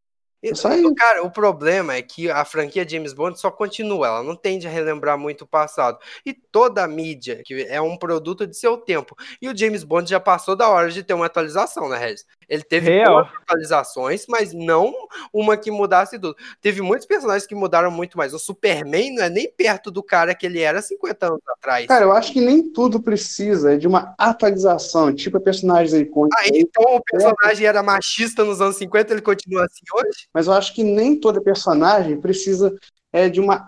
[0.42, 4.68] É cara, o problema é que a franquia James Bond só continua, ela não tende
[4.68, 5.98] a relembrar muito o passado.
[6.24, 9.16] E toda a mídia, que é um produto de seu tempo.
[9.42, 12.26] E o James Bond já passou da hora de ter uma atualização, né, Regis?
[12.50, 13.14] Ele teve Real.
[13.14, 14.94] boas atualizações, mas não
[15.34, 16.36] uma que mudasse tudo.
[16.62, 18.34] Teve muitos personagens que mudaram muito mais.
[18.34, 21.88] O Superman não é nem perto do cara que ele era 50 anos atrás.
[21.88, 26.26] Cara, eu acho que nem tudo precisa de uma atualização, tipo personagens com.
[26.26, 30.28] Ah, então o personagem era machista nos anos 50, ele continua assim hoje?
[30.34, 32.76] Mas eu acho que nem todo personagem precisa
[33.12, 33.66] é, de uma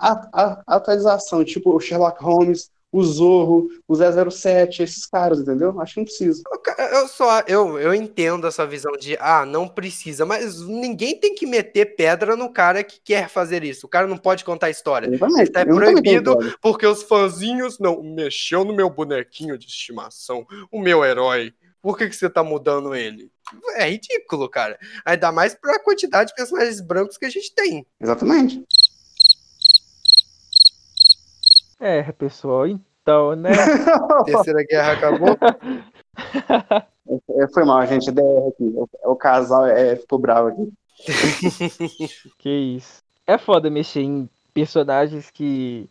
[0.67, 5.79] atualização, tipo o Sherlock Holmes, o Zorro, o 007, esses caras, entendeu?
[5.79, 6.41] Acho que não precisa.
[6.91, 11.45] Eu, só eu, eu entendo essa visão de ah, não precisa, mas ninguém tem que
[11.45, 13.85] meter pedra no cara que quer fazer isso.
[13.85, 15.07] O cara não pode contar história.
[15.07, 15.51] Exatamente.
[15.51, 21.05] Tá também proibido porque os fãzinhos não mexeu no meu bonequinho de estimação, o meu
[21.05, 21.53] herói.
[21.79, 23.31] Por que, que você tá mudando ele?
[23.75, 24.79] É ridículo, cara.
[25.05, 27.85] Ainda mais pra quantidade de personagens brancos que a gente tem.
[28.01, 28.65] Exatamente.
[31.79, 32.65] É, pessoal,
[33.07, 33.51] então, né?
[34.25, 35.37] Terceira guerra acabou.
[37.39, 38.09] É, foi mal, gente.
[38.09, 38.63] É DR aqui.
[38.75, 40.73] O, o casal é, ficou bravo aqui.
[42.37, 43.01] Que isso.
[43.25, 45.89] É foda mexer em personagens que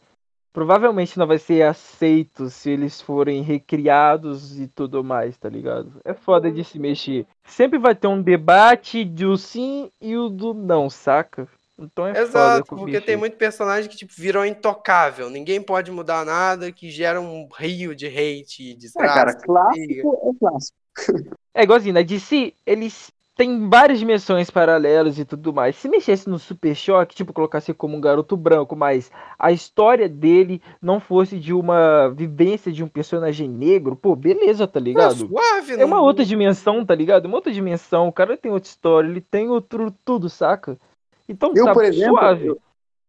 [0.53, 5.93] provavelmente não vai ser aceito se eles forem recriados e tudo mais, tá ligado?
[6.05, 7.27] É foda de se mexer.
[7.45, 11.49] Sempre vai ter um debate do sim e o do não, saca?
[11.79, 15.29] Então é foda Exato, com porque tem muito personagem que tipo, virou intocável.
[15.29, 19.15] Ninguém pode mudar nada, que gera um rio de hate e É, desgraça.
[19.15, 19.33] cara,
[19.71, 20.03] briga.
[20.03, 20.77] clássico é clássico.
[21.55, 25.77] É igualzinho, na DC, eles têm várias dimensões paralelas e tudo mais.
[25.77, 30.63] Se mexesse no Super Choque, tipo, colocasse como um garoto branco, mas a história dele
[30.81, 35.29] não fosse de uma vivência de um personagem negro, pô, beleza, tá ligado?
[35.29, 37.27] suave, É uma não- outra dimensão, tá ligado?
[37.27, 38.09] Uma outra dimensão.
[38.09, 40.79] O cara tem outra história, ele tem outro tudo, saca?
[41.29, 42.47] Então, Eu, tá por exemplo, suave.
[42.47, 42.59] eu,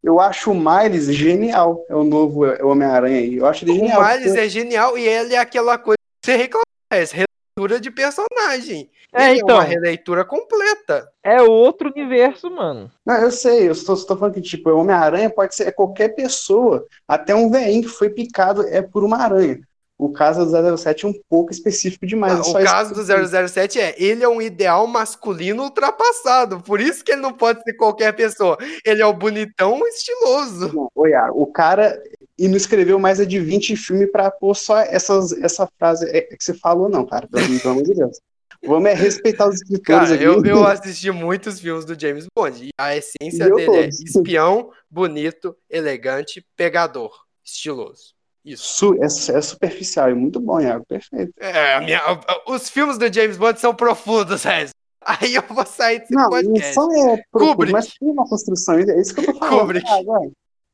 [0.03, 1.85] eu acho o Miles genial.
[1.89, 3.35] É o novo é o Homem-Aranha aí.
[3.37, 4.03] Eu acho ele O genial.
[4.03, 6.63] Miles porque- é genial e ele é aquela coisa que você reclama.
[6.91, 8.89] É releitura de personagem.
[9.13, 11.09] É, ele é então, uma releitura completa.
[11.23, 12.91] é outro universo, mano.
[13.05, 16.85] Não, eu sei, eu estou, estou falando que, tipo, o Homem-Aranha pode ser qualquer pessoa.
[17.07, 19.59] Até um velhinho que foi picado é por uma aranha.
[19.97, 22.33] O caso do 007 é um pouco específico demais.
[22.33, 23.47] é o caso do eu sei.
[23.47, 26.61] 007 é, ele é um ideal masculino ultrapassado.
[26.61, 28.57] Por isso que ele não pode ser qualquer pessoa.
[28.85, 30.71] Ele é o bonitão estiloso.
[30.73, 30.89] Não,
[31.33, 31.99] o cara
[32.37, 36.21] e não escreveu mais é de 20 filmes pra pôr só essas, essa frase é,
[36.21, 37.27] que você falou, não, cara.
[37.27, 38.19] Pelo, amor de Deus.
[38.63, 40.23] Vamos é respeitar os escritores Cara, aqui.
[40.23, 42.65] eu, eu assisti muitos filmes do James Bond.
[42.65, 44.01] E a essência dele é todos.
[44.01, 47.11] espião, bonito, elegante, pegador,
[47.43, 48.16] estiloso.
[48.53, 48.95] Isso.
[49.01, 50.85] É, é superficial, é muito bom, Iago.
[50.87, 51.33] Perfeito.
[51.39, 52.01] É, minha-
[52.47, 54.71] os filmes do James Bond são profundos, Rez.
[55.05, 56.73] Aí eu vou sair desse Não, não podcast.
[56.73, 57.71] só é profundo, Kubrick.
[57.73, 58.75] mas tem uma construção.
[58.77, 59.59] É isso que eu tô falando.
[59.61, 59.85] Kubrick.
[59.89, 59.97] Ah.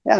[0.05, 0.13] É,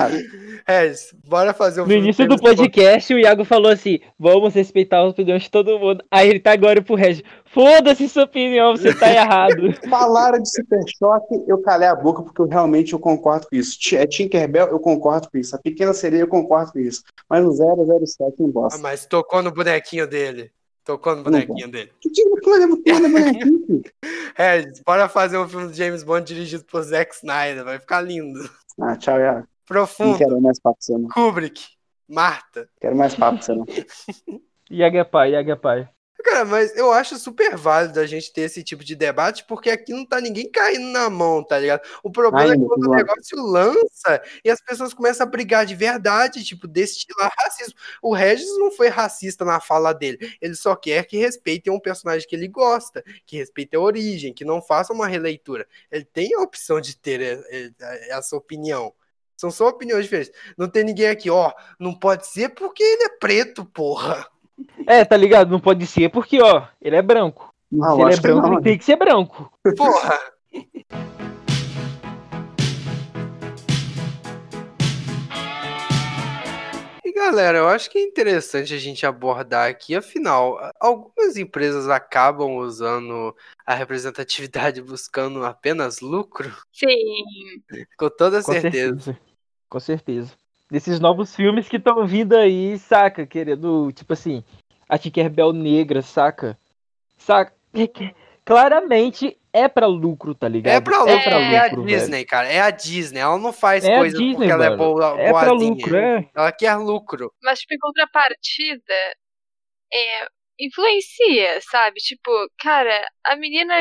[0.66, 5.12] Rez, bora fazer um No início do podcast, o Iago falou assim: vamos respeitar as
[5.12, 6.02] opiniões de todo mundo.
[6.10, 7.22] Aí ele tá agora pro Regis.
[7.46, 9.74] Foda-se sua opinião, você tá errado.
[9.90, 13.78] Falaram de Super Choque, eu calei a boca porque eu realmente eu concordo com isso.
[13.96, 15.54] É Tinkerbell, eu concordo com isso.
[15.54, 17.04] A Pequena Sereia, eu concordo com isso.
[17.30, 18.80] Mas o 007 não Ah, gosta.
[18.80, 20.50] mas tocou no bonequinho dele.
[20.86, 21.92] Tocou no bonequinho dele.
[22.00, 23.84] Que tipo de bonequinho, filho?
[24.36, 27.64] Rez, bora fazer um filme do James Bond dirigido por Zack Snyder.
[27.66, 28.40] Vai ficar lindo.
[28.82, 29.48] Ah, tchau, Iago.
[29.64, 30.18] Não Profundo.
[30.18, 31.08] quero mais papo você, não.
[31.10, 31.64] Kubrick.
[32.08, 32.70] Marta.
[32.80, 33.66] Quero mais papo você, não.
[34.70, 35.90] Iago é pai, Iago é pai.
[36.24, 39.92] Cara, mas eu acho super válido a gente ter esse tipo de debate, porque aqui
[39.92, 41.82] não tá ninguém caindo na mão, tá ligado?
[42.02, 45.76] O problema é Ainda, quando o negócio lança e as pessoas começam a brigar de
[45.76, 47.76] verdade, tipo, destilar racismo.
[48.02, 50.18] O Regis não foi racista na fala dele.
[50.42, 54.46] Ele só quer que respeitem um personagem que ele gosta, que respeitem a origem, que
[54.46, 55.68] não façam uma releitura.
[55.92, 57.72] Ele tem a opção de ter eh,
[58.10, 58.94] essa opinião.
[59.44, 60.32] São só opiniões diferentes.
[60.58, 64.26] Não tem ninguém aqui, ó, não pode ser porque ele é preto, porra.
[64.88, 65.52] É, tá ligado?
[65.52, 67.54] Não pode ser porque, ó, ele é branco.
[67.70, 69.52] Não, Se ele é branco, não, ele tem que ser branco.
[69.76, 70.18] Porra.
[77.04, 82.56] E galera, eu acho que é interessante a gente abordar aqui, afinal, algumas empresas acabam
[82.60, 83.36] usando
[83.66, 86.88] a representatividade buscando apenas lucro, Sim.
[87.98, 89.20] com toda Com certeza.
[89.74, 90.32] Com certeza.
[90.70, 93.26] Desses novos filmes que estão vindo aí, saca?
[93.26, 94.44] Querendo, tipo assim,
[94.88, 96.56] a Tinkerbell negra, saca?
[97.18, 97.52] Saca?
[97.74, 98.14] É
[98.46, 100.76] Claramente é pra lucro, tá ligado?
[100.76, 101.98] É pra lucro, É pra é, a lucro, velho.
[101.98, 102.48] Disney, cara.
[102.50, 103.20] É a Disney.
[103.20, 104.84] Ela não faz É a coisas Disney, porque ela é mano.
[104.84, 106.30] boa, É pra lucro, é.
[106.36, 107.34] Ela quer lucro.
[107.42, 108.94] Mas, tipo, em contrapartida,
[109.92, 110.28] é,
[110.60, 111.96] influencia, sabe?
[112.00, 113.74] Tipo, cara, a menina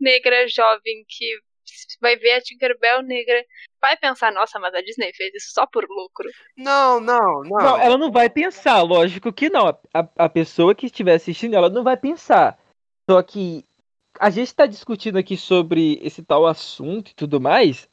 [0.00, 1.38] negra jovem que
[2.00, 3.44] vai ver a Tinkerbell negra
[3.84, 6.30] vai pensar, nossa, mas a Disney fez isso só por lucro.
[6.56, 7.58] Não, não, não.
[7.58, 9.68] Não, ela não vai pensar, lógico que não.
[9.68, 12.58] A, a pessoa que estiver assistindo, ela não vai pensar.
[13.08, 13.62] Só que
[14.18, 17.88] a gente tá discutindo aqui sobre esse tal assunto e tudo mais.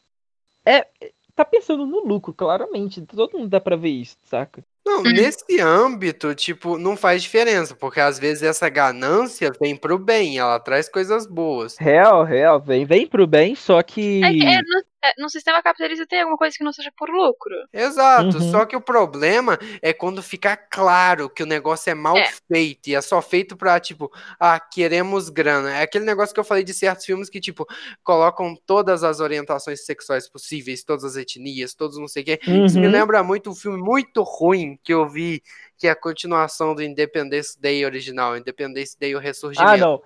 [0.66, 0.88] É.
[1.36, 3.02] Tá pensando no lucro, claramente.
[3.06, 4.64] Todo mundo dá pra ver isso, saca?
[4.86, 10.40] Não, nesse âmbito, tipo, não faz diferença, porque às vezes essa ganância vem pro bem,
[10.40, 11.78] ela traz coisas boas.
[11.78, 14.24] Real, real, vem, vem pro bem, só que.
[14.24, 17.54] É é, no, é, no sistema capitalista tem alguma coisa que não seja por lucro.
[17.74, 18.52] Exato, Uhum.
[18.52, 22.30] só que o problema é quando fica claro que o negócio é mal É.
[22.52, 25.72] feito e é só feito pra, tipo, ah, queremos grana.
[25.78, 27.66] É aquele negócio que eu falei de certos filmes que, tipo,
[28.04, 32.40] colocam todas as orientações sexuais possíveis, todas as etnias, todos não sei o quê.
[32.66, 32.92] Isso me Uhum.
[32.94, 35.42] lembra muito um filme muito ruim que eu vi,
[35.78, 39.74] que é a continuação do Independence Day original, Independence Day o Ressurgimento.
[39.74, 40.02] Ah, não.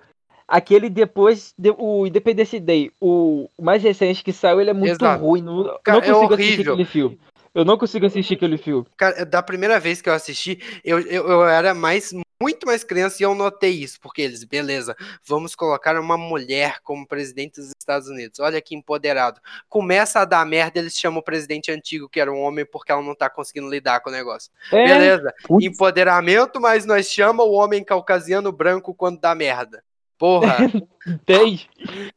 [0.48, 5.22] Aquele depois, de- o Independence Day, o mais recente que saiu, ele é muito Exato.
[5.24, 5.42] ruim.
[5.42, 6.72] Não, eu Cara, não é consigo assistir horrível.
[6.74, 7.20] aquele filme.
[7.54, 8.86] Eu não consigo assistir aquele filme.
[8.96, 13.16] Cara, da primeira vez que eu assisti, eu, eu, eu era mais muito mais criança
[13.22, 14.94] e eu notei isso, porque eles, beleza,
[15.26, 18.38] vamos colocar uma mulher como presidente dos Estados Unidos.
[18.40, 19.40] Olha que empoderado.
[19.70, 23.00] Começa a dar merda, eles chamam o presidente antigo, que era um homem, porque ela
[23.00, 24.52] não tá conseguindo lidar com o negócio.
[24.70, 25.64] É, Beleza, putz.
[25.64, 29.82] empoderamento, mas nós chama o homem caucasiano branco quando dá merda.
[30.18, 30.58] Porra,
[31.06, 31.68] entende?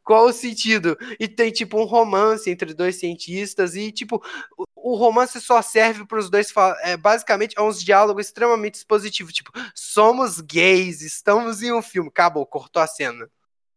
[0.02, 0.96] qual o sentido?
[1.18, 4.22] E tem tipo um romance entre dois cientistas e tipo
[4.56, 9.32] o, o romance só serve para os dois é, basicamente é uns diálogos extremamente expositivos,
[9.32, 13.28] tipo, somos gays, estamos em um filme, acabou, cortou a cena.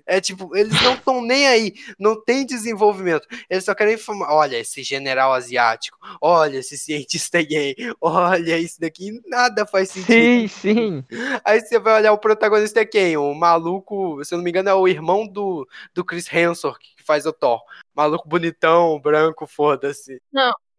[0.06, 3.28] É tipo, eles não estão nem aí, não tem desenvolvimento.
[3.50, 9.12] Eles só querem informar, olha esse general asiático, olha esse cientista gay, olha isso daqui,
[9.26, 10.14] nada faz sentido.
[10.14, 11.06] Sim, sim.
[11.46, 13.16] Aí você vai olhar o protagonista é quem?
[13.18, 17.04] O maluco, se eu não me engano, é o irmão do, do Chris Hemsworth, que
[17.04, 17.62] faz o Thor.
[17.96, 20.22] Maluco bonitão, branco, foda-se.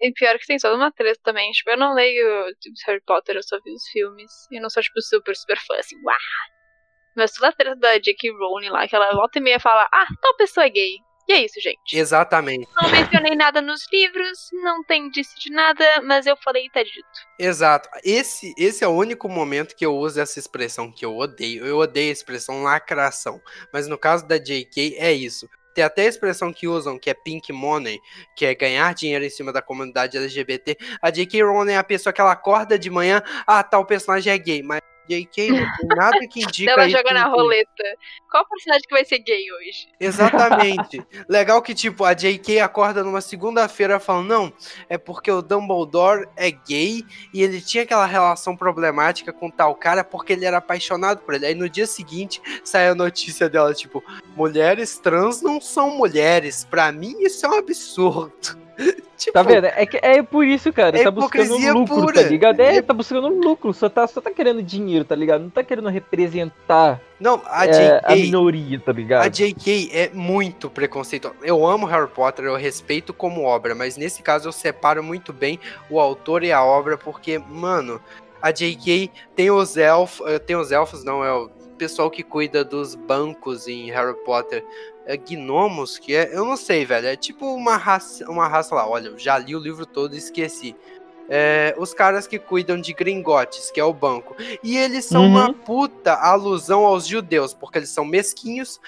[0.01, 1.51] E pior que tem toda uma treta também.
[1.53, 4.31] Tipo, eu não leio tipo, Harry Potter, eu só vi os filmes.
[4.51, 6.16] E eu não sou, tipo, super, super fã, assim, uau.
[7.17, 8.31] Mas toda a treta da J.K.
[8.33, 10.97] Rowling lá, que ela volta e meia fala, ah, tal pessoa é gay.
[11.27, 11.97] E é isso, gente.
[11.97, 16.71] Exatamente, Não mencionei nada nos livros, não tem disso de nada, mas eu falei e
[16.71, 17.07] tá dito.
[17.39, 17.89] exato.
[18.05, 21.65] Esse, esse é o único momento que eu uso essa expressão que eu odeio.
[21.65, 23.41] Eu odeio a expressão lacração.
[23.73, 24.97] Mas no caso da J.K.
[24.99, 25.49] é isso.
[25.75, 27.99] Tem até a expressão que usam, que é pink money,
[28.37, 30.77] que é ganhar dinheiro em cima da comunidade LGBT.
[31.01, 31.43] A J.K.
[31.43, 34.81] Rowling é a pessoa que ela acorda de manhã, ah, tal personagem é gay, mas
[35.09, 35.51] J.K.
[35.51, 37.37] não tem nada que indica Ela joga na filme.
[37.37, 37.85] roleta.
[38.31, 39.89] Qual personagem que vai ser gay hoje?
[40.01, 41.05] Exatamente.
[41.29, 42.61] Legal que, tipo, a J.K.
[42.61, 44.53] acorda numa segunda-feira falando, não,
[44.89, 50.03] é porque o Dumbledore é gay e ele tinha aquela relação problemática com tal cara
[50.03, 51.47] porque ele era apaixonado por ele.
[51.47, 54.03] Aí no dia seguinte sai a notícia dela, tipo,
[54.37, 56.65] mulheres trans não são mulheres.
[56.65, 58.64] Pra mim isso é um absurdo.
[59.16, 59.66] tipo, Tá vendo?
[59.66, 60.99] É, que, é por isso, cara.
[60.99, 62.14] É tá buscando lucro, pura.
[62.14, 62.61] tá ligado?
[62.61, 63.72] É, É- tá buscando lucro.
[63.72, 65.43] Só tá, só tá querendo dinheiro, tá ligado?
[65.43, 68.12] Não tá querendo representar Não, a é, J.K.
[68.12, 69.31] a minoria, tá A ligado?
[69.31, 69.91] J.K.
[69.93, 71.37] é muito preconceituosa.
[71.43, 75.59] Eu amo Harry Potter, eu respeito como obra, mas nesse caso eu separo muito bem
[75.89, 78.01] o autor e a obra, porque, mano,
[78.43, 79.11] a J.K.
[79.35, 80.25] tem os elfos.
[80.47, 84.64] Tem os elfos, não, é o pessoal que cuida dos bancos em Harry Potter.
[85.07, 86.35] É gnomos, que é.
[86.35, 87.07] Eu não sei, velho.
[87.07, 88.89] É tipo uma raça, uma raça lá.
[88.89, 90.75] Olha, eu já li o livro todo e esqueci.
[91.29, 94.37] É, os caras que cuidam de Gringotes, que é o banco.
[94.62, 95.29] E eles são Uhum.
[95.31, 98.79] uma puta alusão aos judeus, porque eles são mesquinhos,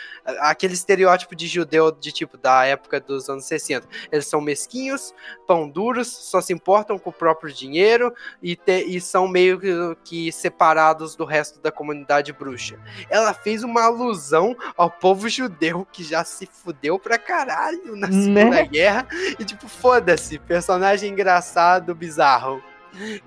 [0.41, 3.87] aquele estereótipo de judeu de tipo da época dos anos 60.
[4.13, 5.15] Eles são mesquinhos,
[5.47, 8.13] pão duros, só se importam com o próprio dinheiro
[8.43, 12.79] e, te- e são meio que, separados do resto da comunidade bruxa.
[13.09, 18.23] Ela fez uma alusão ao povo judeu que já se fudeu pra caralho na Né?
[18.35, 19.07] Segunda Guerra
[19.39, 22.26] e tipo, foda-se, personagem engraçado, bizarro.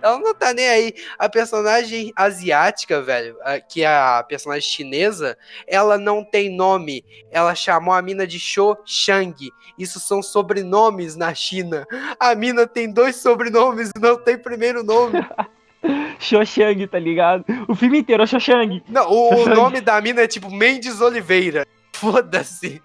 [0.02, 0.94] Ela não tá nem aí.
[1.18, 3.36] A personagem asiática, velho,
[3.70, 5.38] que é a personagem chinesa,
[5.68, 7.04] ela não tem nome.
[7.32, 9.36] Ela chamou a mina de Sho Shang.
[9.78, 11.86] Isso são sobrenomes na China.
[12.20, 15.20] A mina tem dois sobrenomes e não tem primeiro nome.
[16.20, 17.46] Xoxang, tá ligado?
[17.68, 18.84] O filme inteiro é Xoxang.
[18.90, 21.66] Não, o, o nome da mina é tipo Mendes Oliveira.
[21.94, 22.82] Foda-se.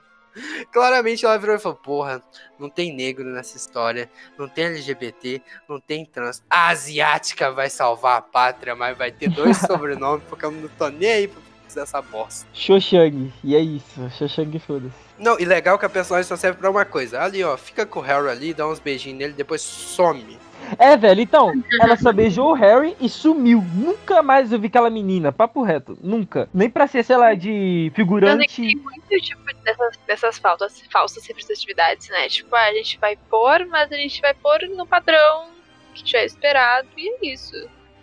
[0.72, 2.22] Claramente ela virou e falou: Porra,
[2.59, 6.43] não tem negro nessa história, não tem LGBT, não tem trans.
[6.49, 10.89] A asiática vai salvar a pátria, mas vai ter dois sobrenomes, porque eu não tô
[10.89, 12.47] nem aí pra fazer essa bosta.
[12.53, 13.32] Xoxang.
[13.43, 14.11] E é isso.
[14.18, 14.95] Xoxang, foda-se.
[15.18, 17.20] Não, e legal que a personagem só serve pra uma coisa.
[17.22, 20.39] Ali, ó, fica com o Harry ali, dá uns beijinhos nele, depois some.
[20.79, 23.65] É, velho, então, ela só beijou o Harry e sumiu.
[23.75, 25.99] Nunca mais eu vi aquela menina, papo reto.
[26.03, 26.49] Nunca.
[26.53, 28.62] Nem pra ser, sei lá, de Mas é que figurante.
[28.62, 32.29] tem muito, tipo, dessas, dessas faltas, falsas representatividades, né?
[32.29, 35.47] Tipo, ah, a gente vai pôr, mas a gente vai pôr no padrão
[35.95, 37.55] que já é esperado, e é isso.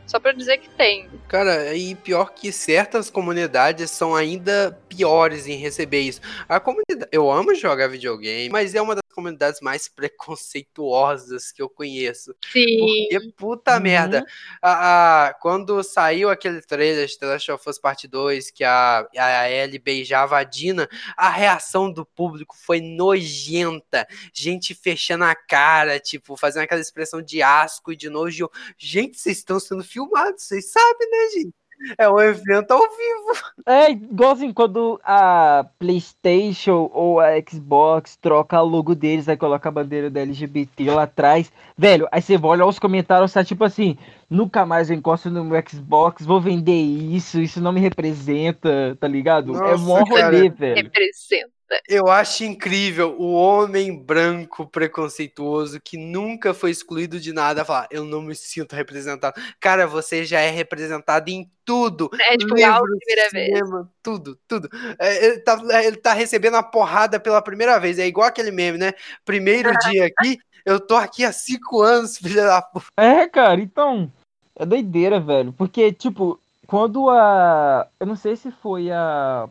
[0.08, 1.08] Só pra dizer que tem.
[1.30, 6.20] Cara, e pior que certas comunidades são ainda piores em receber isso.
[6.50, 7.08] A comunidade.
[7.12, 12.34] Eu amo jogar videogame, mas é uma das comunidades mais preconceituosas que eu conheço.
[12.52, 12.78] Sim.
[12.80, 13.82] Porque, puta Uhum.
[13.82, 14.26] merda.
[14.62, 19.08] A, a- quando saiu aquele trailer de The Last of Us Part 2, que a,
[19.18, 24.08] a Ellie beijava a Dina, a reação do público foi nojenta.
[24.34, 28.50] Gente fechando a cara, tipo, fazendo aquela expressão de asco e de nojo.
[28.78, 31.54] Gente, vocês estão sendo filmados, vocês sabem, né, gente?
[31.98, 33.52] É um evento ao vivo.
[33.66, 39.72] É igualzinho quando a PlayStation ou a Xbox troca o logo deles, aí coloca a
[39.72, 41.52] bandeira da LGBT lá atrás.
[41.78, 43.98] Velho, aí você vai olhar os comentários, tá tipo assim:
[44.30, 49.08] nunca mais eu encosto no meu Xbox, vou vender isso, isso não me representa, tá
[49.08, 49.56] ligado?
[49.56, 50.26] é Nossa, mó cara.
[50.26, 50.76] rolê, velho.
[50.76, 51.61] Representa.
[51.88, 58.04] Eu acho incrível o homem branco preconceituoso que nunca foi excluído de nada falar, eu
[58.04, 59.40] não me sinto representado.
[59.60, 62.10] Cara, você já é representado em tudo.
[62.20, 63.46] É tipo Livro, primeira vez.
[63.46, 64.70] cinema, tudo, tudo.
[65.00, 68.00] É, ele, tá, ele tá recebendo a porrada pela primeira vez.
[68.00, 68.94] É igual aquele meme, né?
[69.24, 72.88] Primeiro dia aqui, eu tô aqui há cinco anos, filha da puta.
[72.98, 74.12] É, cara, então.
[74.56, 75.54] É doideira, velho.
[75.54, 77.88] Porque, tipo, quando a.
[78.00, 79.50] Eu não sei se foi a.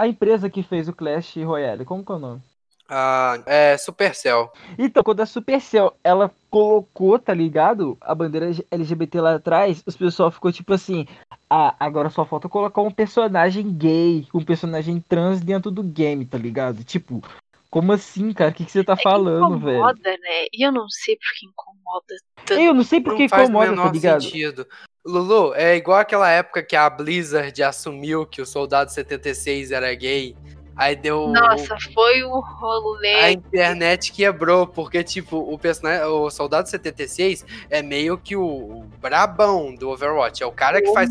[0.00, 2.40] A empresa que fez o Clash Royale, como que é o nome?
[2.88, 4.50] Ah, é Supercell.
[4.78, 7.98] Então, quando a Supercell, ela colocou, tá ligado?
[8.00, 11.06] A bandeira LGBT lá atrás, os pessoal ficou tipo assim,
[11.50, 16.38] ah, agora só falta colocar um personagem gay, um personagem trans dentro do game, tá
[16.38, 16.82] ligado?
[16.82, 17.22] Tipo,
[17.70, 18.52] como assim, cara?
[18.52, 19.76] O que, que você tá É que falando, velho?
[19.76, 20.46] incomoda, né?
[20.50, 22.14] E eu não sei por que incomoda
[22.46, 22.58] tanto.
[22.58, 24.22] Eu não sei por que não faz o incomoda, menor tá ligado?
[24.22, 24.66] sentido.
[25.04, 30.36] Lulu, é igual aquela época que a Blizzard assumiu que o Soldado 76 era gay.
[30.80, 31.28] Aí deu.
[31.28, 33.32] Nossa, foi um A rolê.
[33.32, 36.06] internet quebrou, porque, tipo, o personagem.
[36.06, 40.42] O Soldado 76 é meio que o, o brabão do Overwatch.
[40.42, 41.10] É o cara que faz.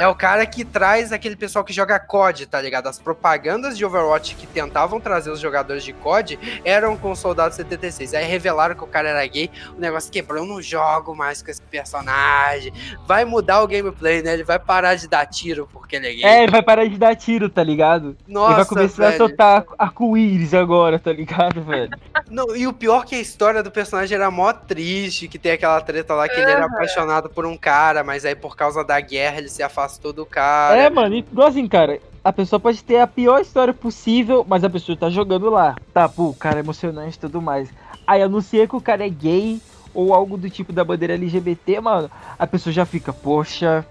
[0.00, 2.86] É o cara que traz aquele pessoal que joga COD, tá ligado?
[2.86, 7.54] As propagandas de Overwatch que tentavam trazer os jogadores de COD eram com o Soldado
[7.54, 8.14] 76.
[8.14, 10.42] Aí revelaram que o cara era gay, o negócio quebrou.
[10.42, 12.72] Eu não jogo mais com esse personagem.
[13.06, 14.32] Vai mudar o gameplay, né?
[14.32, 16.24] Ele vai parar de dar tiro porque ele é gay.
[16.24, 18.13] É, ele vai parar de dar tiro, tá ligado?
[18.26, 19.14] Nossa, ele vai começar velho.
[19.14, 21.90] a soltar arco-íris agora, tá ligado, velho?
[22.30, 25.52] Não, e o pior é que a história do personagem era mó triste, que tem
[25.52, 28.98] aquela treta lá que ele era apaixonado por um cara, mas aí por causa da
[29.00, 30.76] guerra ele se afastou do cara.
[30.76, 32.00] É, mano, igualzinho, cara.
[32.22, 35.76] A pessoa pode ter a pior história possível, mas a pessoa tá jogando lá.
[35.92, 37.68] Tá, pô, o cara é emocionante e tudo mais.
[38.06, 39.60] Aí anuncia que o cara é gay
[39.92, 42.10] ou algo do tipo da bandeira LGBT, mano.
[42.38, 43.86] A pessoa já fica, poxa,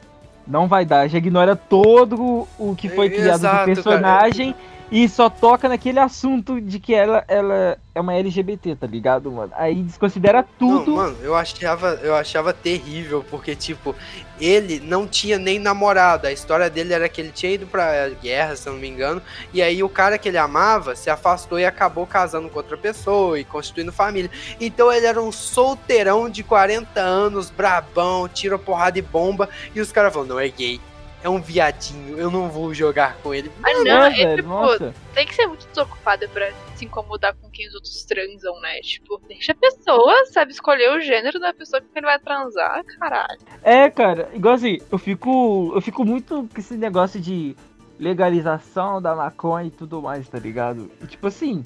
[0.47, 1.07] não vai dar.
[1.07, 4.55] Já ignora todo o que foi criado exato, do personagem
[4.93, 9.51] e só toca naquele assunto de que ela, ela é uma LGBT, tá ligado, mano?
[9.55, 10.91] Aí desconsidera tudo.
[10.91, 13.95] Não, mano, eu achava, eu achava terrível, porque, tipo,
[14.39, 16.27] ele não tinha nem namorado.
[16.27, 19.19] A história dele era que ele tinha ido pra guerra, se eu não me engano,
[19.51, 23.39] e aí o cara que ele amava se afastou e acabou casando com outra pessoa
[23.39, 24.29] e constituindo família.
[24.61, 29.91] Então ele era um solteirão de 40 anos, brabão, tira porrada e bomba, e os
[29.91, 30.79] caras falam, não, é gay.
[31.23, 33.49] É um viadinho, eu não vou jogar com ele.
[33.63, 34.93] Ah, É, não, é velho, tipo, nossa.
[35.15, 38.79] tem que ser muito desocupado pra se incomodar com quem os outros transam, né?
[38.81, 42.83] Tipo, deixa a pessoa, sabe, escolher o gênero da pessoa com quem ele vai transar,
[42.99, 43.39] caralho.
[43.63, 45.71] É, cara, igual assim, eu fico.
[45.73, 47.55] Eu fico muito com esse negócio de
[47.97, 50.91] legalização da maconha e tudo mais, tá ligado?
[51.01, 51.63] E, tipo assim,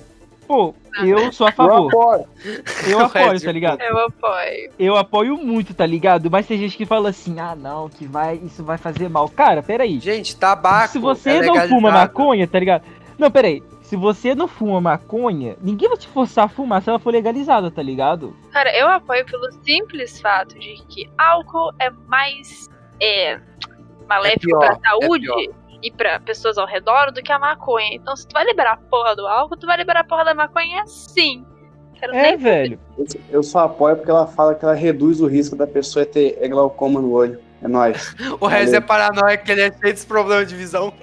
[0.47, 0.73] pô,
[1.03, 1.87] eu sou a Eu favor.
[1.87, 2.27] apoio.
[2.87, 3.81] Eu apoio, tipo, tá ligado?
[3.81, 4.71] Eu apoio.
[4.79, 6.31] Eu apoio muito, tá ligado?
[6.31, 9.27] Mas tem gente que fala assim, ah não, que vai, isso vai fazer mal.
[9.29, 9.99] Cara, peraí.
[9.99, 10.93] Gente, tabaco.
[10.93, 12.83] Se você é não fuma maconha, tá ligado?
[13.17, 13.61] Não, peraí.
[13.81, 17.71] Se você não fuma maconha, ninguém vai te forçar a fumar se ela for legalizada,
[17.71, 18.35] tá ligado?
[18.51, 22.69] Cara, eu apoio pelo simples fato de que álcool é mais
[23.01, 23.39] é,
[24.07, 25.27] maléfico pior, pra é saúde
[25.81, 27.89] e pra pessoas ao redor do que a maconha.
[27.93, 30.33] Então, se tu vai liberar a porra do álcool, tu vai liberar a porra da
[30.33, 31.45] maconha sim.
[31.99, 32.79] Quero É, nem velho.
[32.97, 36.37] Eu- Eu só apoio porque ela fala que ela reduz o risco da pessoa ter
[36.47, 37.39] glaucoma no olho.
[37.61, 38.15] É nóis.
[38.39, 40.93] O Rez é paranoico, ele é cheio desse problema de visão.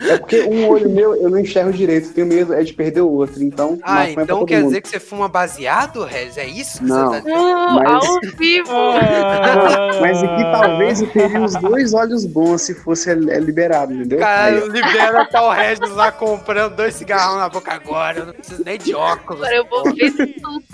[0.00, 3.10] É porque um olho meu eu não enxergo direito, tenho medo é de perder o
[3.10, 3.42] outro.
[3.42, 4.66] Então, Ah, pra então quer mundo.
[4.68, 6.36] dizer que você fuma baseado, Rez?
[6.36, 7.08] É isso que Não.
[7.10, 7.40] você tá dizendo?
[7.40, 8.70] Uh, Mas- ao vivo!
[8.72, 9.90] Ah.
[10.00, 14.18] Mas aqui talvez eu teria os dois olhos bons se fosse é, liberado, entendeu?
[14.18, 18.18] Cara, Aí, libera tá o Regis lá comprando dois cigarrão na boca agora.
[18.20, 19.40] Eu não preciso nem de óculos.
[19.42, 20.10] Agora eu vou ver
[20.42, 20.64] tudo.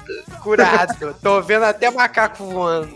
[0.43, 1.15] Curado.
[1.23, 2.89] Tô vendo até macaco voando.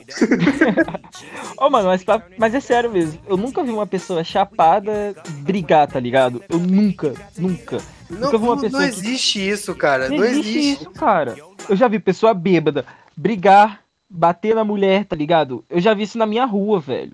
[1.58, 3.20] Ô, mano, mas, pa- mas é sério mesmo.
[3.26, 6.42] Eu nunca vi uma pessoa chapada brigar, tá ligado?
[6.48, 7.78] Eu nunca, nunca.
[8.10, 10.08] Não, Nunca vi uma pessoa não que- existe isso, cara.
[10.08, 10.82] Não, Não existe, existe.
[10.82, 11.34] isso, cara.
[11.68, 12.84] Eu já vi pessoa bêbada
[13.16, 15.64] brigar bater na mulher, tá ligado?
[15.70, 17.12] Eu já vi isso na minha rua, velho.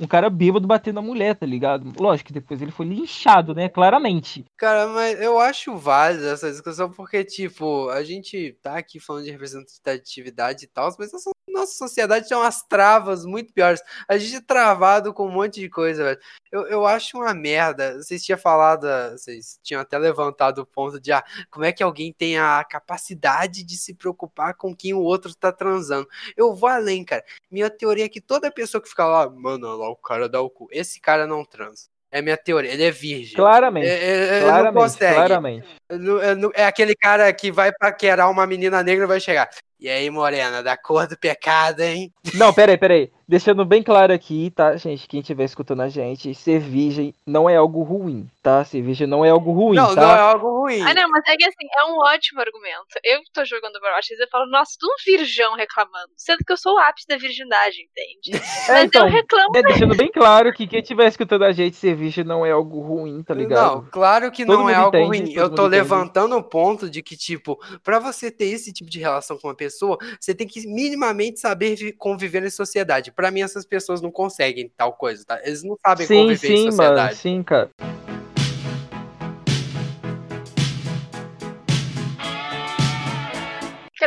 [0.00, 1.92] Um cara bêbado batendo na mulher, tá ligado?
[2.00, 3.68] Lógico que depois ele foi linchado, né?
[3.68, 4.44] Claramente.
[4.58, 9.30] Cara, mas eu acho válida essa discussão porque, tipo, a gente tá aqui falando de
[9.30, 13.80] representatividade e tal, mas essa nossa sociedade tem umas travas muito piores.
[14.08, 16.18] A gente é travado com um monte de coisa, velho.
[16.50, 18.02] Eu, eu acho uma merda.
[18.02, 22.12] Vocês tinham falado, vocês tinham até levantado o ponto de ah, como é que alguém
[22.12, 26.08] tem a capacidade de se preocupar com quem o outro tá transando.
[26.36, 27.24] Eu vou além, cara.
[27.50, 30.50] Minha teoria é que toda pessoa que fica lá, mano, lá o cara dá o
[30.50, 30.68] cu.
[30.70, 31.88] Esse cara não transa.
[32.10, 33.34] É minha teoria, ele é virgem.
[33.34, 33.88] Claramente.
[33.88, 35.14] É, é, claramente, não consegue.
[35.14, 35.68] claramente.
[35.90, 39.50] É, é aquele cara que vai paquerar uma menina negra e vai chegar.
[39.80, 42.12] E aí, Morena, da cor do pecado, hein?
[42.34, 43.10] Não, peraí, peraí.
[43.26, 45.08] Deixando bem claro aqui, tá, gente?
[45.08, 48.62] Quem estiver escutando a gente, ser virgem não é algo ruim, tá?
[48.64, 50.00] Ser virgem não é algo ruim, não, tá?
[50.02, 50.82] Não, é algo ruim.
[50.82, 52.84] Ah, não, mas é que assim, é um ótimo argumento.
[53.02, 56.12] Eu tô jogando Overwatch e eu falo, nossa, tu um virgão reclamando.
[56.18, 58.44] Sendo que eu sou o ápice da virgindade, entende?
[58.64, 59.56] É, mas então, eu reclamo.
[59.56, 62.80] É, deixando bem claro que quem estiver escutando a gente, ser virgem não é algo
[62.80, 63.76] ruim, tá ligado?
[63.76, 65.34] Não, claro que Todo não é mundo algo entende, ruim.
[65.34, 65.76] Eu tô entende.
[65.76, 69.54] levantando o ponto de que, tipo, pra você ter esse tipo de relação com uma
[69.54, 73.12] pessoa, você tem que minimamente saber vi- conviver em sociedade.
[73.12, 75.40] Pra mim, essas pessoas não conseguem tal coisa, tá?
[75.44, 77.16] Eles não sabem Sim, conviver em sim, mano, sociedade.
[77.16, 77.70] sim, cara.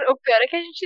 [0.09, 0.79] O pior é que a gente,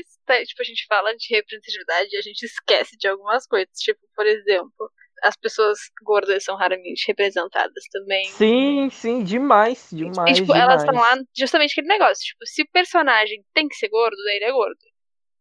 [0.47, 3.69] tipo, a gente fala de representatividade e a gente esquece de algumas coisas.
[3.77, 4.89] Tipo, por exemplo,
[5.23, 8.37] as pessoas gordas são raramente representadas também.
[8.37, 11.17] Sim, sim, demais, demais, e, tipo, elas estão demais.
[11.19, 12.23] lá justamente aquele negócio.
[12.23, 14.79] Tipo, se o personagem tem que ser gordo, daí ele é gordo.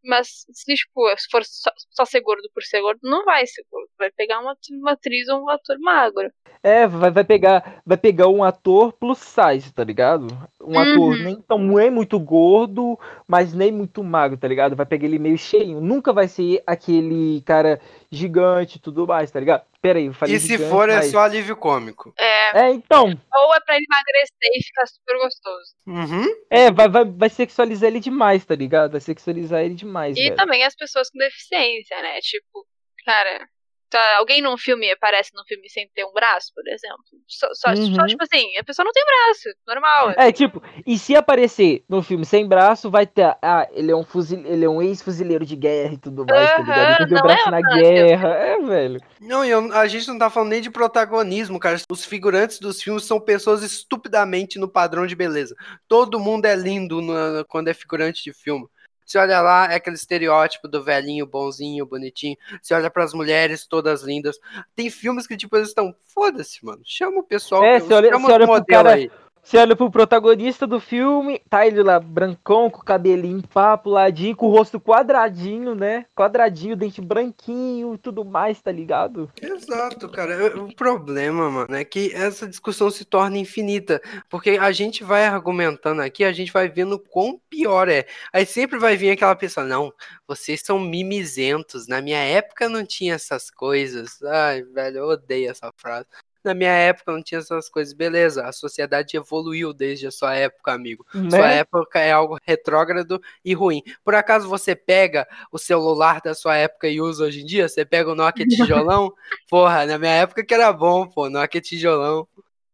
[0.05, 3.65] Mas se, tipo, se for só, só ser gordo por ser gordo, não vai ser
[3.71, 3.91] gordo.
[3.99, 6.31] Vai pegar uma, uma atriz ou um ator magro.
[6.63, 10.27] É, vai, vai pegar, vai pegar um ator plus size, tá ligado?
[10.61, 11.25] Um ator Uhum.
[11.25, 14.77] nem tão nem muito gordo, mas nem muito magro, tá ligado?
[14.77, 15.81] Vai pegar ele meio cheinho.
[15.81, 17.81] Nunca vai ser aquele cara
[18.13, 19.65] gigante e tudo mais, tá ligado?
[19.81, 22.13] Pera aí, eu falei E se gigante, for, é mas- só alívio cômico.
[22.19, 25.75] É, É, então, ou é pra ele emagrecer e ficar super gostoso.
[25.87, 26.27] Uhum.
[26.51, 28.93] é, vai, vai, vai sexualizar ele demais, tá ligado?
[28.93, 30.37] Vai sexualizar ele demais, E velho.
[30.37, 32.19] também as pessoas com deficiência, né?
[32.21, 32.67] Tipo,
[33.05, 33.49] cara,
[33.91, 37.05] tá, alguém num filme aparece num filme sem ter um braço, por exemplo.
[37.27, 37.95] Só, só, Uhum.
[37.95, 40.11] só, tipo assim, a pessoa não tem braço, normal.
[40.17, 43.37] É, tipo, e se aparecer no filme sem braço, vai ter.
[43.43, 46.59] Ah, ele é um fuzil, ele é um ex-fuzileiro de guerra e tudo mais, tá
[46.59, 46.89] ligado?
[46.89, 48.29] Ele perdeu o braço é na guerra.
[48.31, 49.01] É, velho.
[49.21, 51.77] Não, e eu- a gente não tá falando nem de protagonismo, cara.
[51.91, 55.55] Os figurantes dos filmes são pessoas estupidamente no padrão de beleza.
[55.89, 58.67] Todo mundo é lindo na- quando é figurante de filme.
[59.11, 62.37] Você olha lá, é aquele estereótipo do velhinho, bonzinho, bonitinho.
[62.63, 64.39] Você olha pras mulheres, todas lindas.
[64.77, 65.93] Tem filmes que, tipo, eles estão.
[66.15, 66.81] Foda-se, mano.
[66.85, 67.65] Chama o pessoal.
[67.65, 69.11] É, que- você olha- chama os olha pro modelo cara- aí.
[69.43, 74.37] Você olha pro protagonista do filme, tá ele lá, brancão, com o cabelinho papo, ladinho,
[74.37, 76.07] com o rosto quadradinho, né?
[76.15, 79.31] Quadradinho, dente branquinho e tudo mais, tá ligado?
[79.41, 80.57] Exato, cara.
[80.63, 84.01] O problema, mano, é que essa discussão se torna infinita.
[84.29, 88.07] Porque a gente vai argumentando aqui, a gente vai vendo quão pior é.
[88.33, 89.93] Aí sempre vai vir aquela pessoa, não,
[90.29, 91.89] vocês são mimizentos.
[91.89, 94.23] Na minha época não tinha essas coisas.
[94.23, 96.07] Ai, velho, eu odeio essa frase.
[96.43, 97.93] Na minha época não tinha essas coisas.
[97.93, 101.05] Beleza, a sociedade evoluiu desde a sua época, amigo.
[101.13, 101.57] Sua Né?
[101.59, 103.83] época é algo retrógrado e ruim.
[104.03, 107.69] Por acaso você pega o celular da sua época e usa hoje em dia?
[107.69, 109.13] Você pega o Nokia tijolão?
[109.49, 112.27] Porra, na minha época que era bom, pô, Nokia tijolão.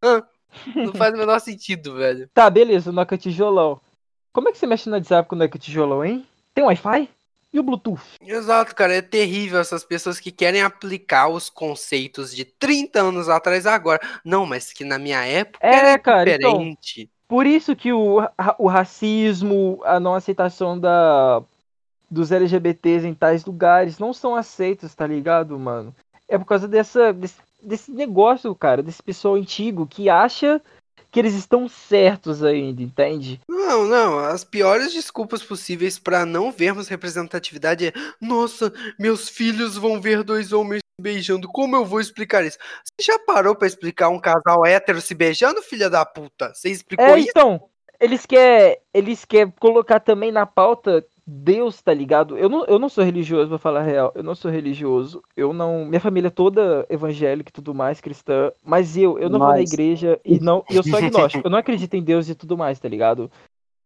[0.02, 0.22] Hã?
[0.74, 2.30] não faz o menor sentido, velho.
[2.32, 3.80] Tá, beleza, o Nokia tijolão.
[4.32, 6.26] Como é que você mexe no WhatsApp com o Nokia tijolão, hein?
[6.54, 7.08] Tem Wi-Fi?
[7.56, 8.02] E o Bluetooth?
[8.20, 13.66] Exato, cara, é terrível essas pessoas que querem aplicar os conceitos de 30 anos atrás
[13.66, 13.98] agora.
[14.22, 16.52] Não, mas que na minha época É, era cara, então.
[16.52, 17.08] diferente.
[17.26, 18.18] Por isso que o,
[18.58, 21.42] o racismo, a não aceitação da,
[22.10, 25.96] dos LGBTs em tais lugares não são aceitos, tá ligado, mano?
[26.28, 30.60] É por causa dessa, desse, desse negócio, cara, desse pessoal antigo que acha
[31.16, 33.40] que eles estão certos ainda, entende?
[33.48, 39.98] Não, não, as piores desculpas possíveis pra não vermos representatividade é: nossa, meus filhos vão
[39.98, 42.58] ver dois homens se beijando, como eu vou explicar isso?
[42.84, 46.52] Você já parou pra explicar um casal hétero se beijando, filha da puta?
[46.52, 47.30] Você explicou É, isso?
[47.30, 47.62] então,
[47.98, 52.38] eles querem eles quer colocar também na pauta Deus, tá ligado?
[52.38, 54.12] Eu não, eu não sou religioso, vou falar a real.
[54.14, 55.20] Eu não sou religioso.
[55.36, 55.84] Eu não.
[55.84, 58.52] Minha família é toda evangélica e tudo mais, cristã.
[58.62, 60.64] Mas eu, eu não vou na igreja e não.
[60.70, 61.44] e eu sou agnóstico.
[61.44, 63.30] Eu não acredito em Deus e tudo mais, tá ligado?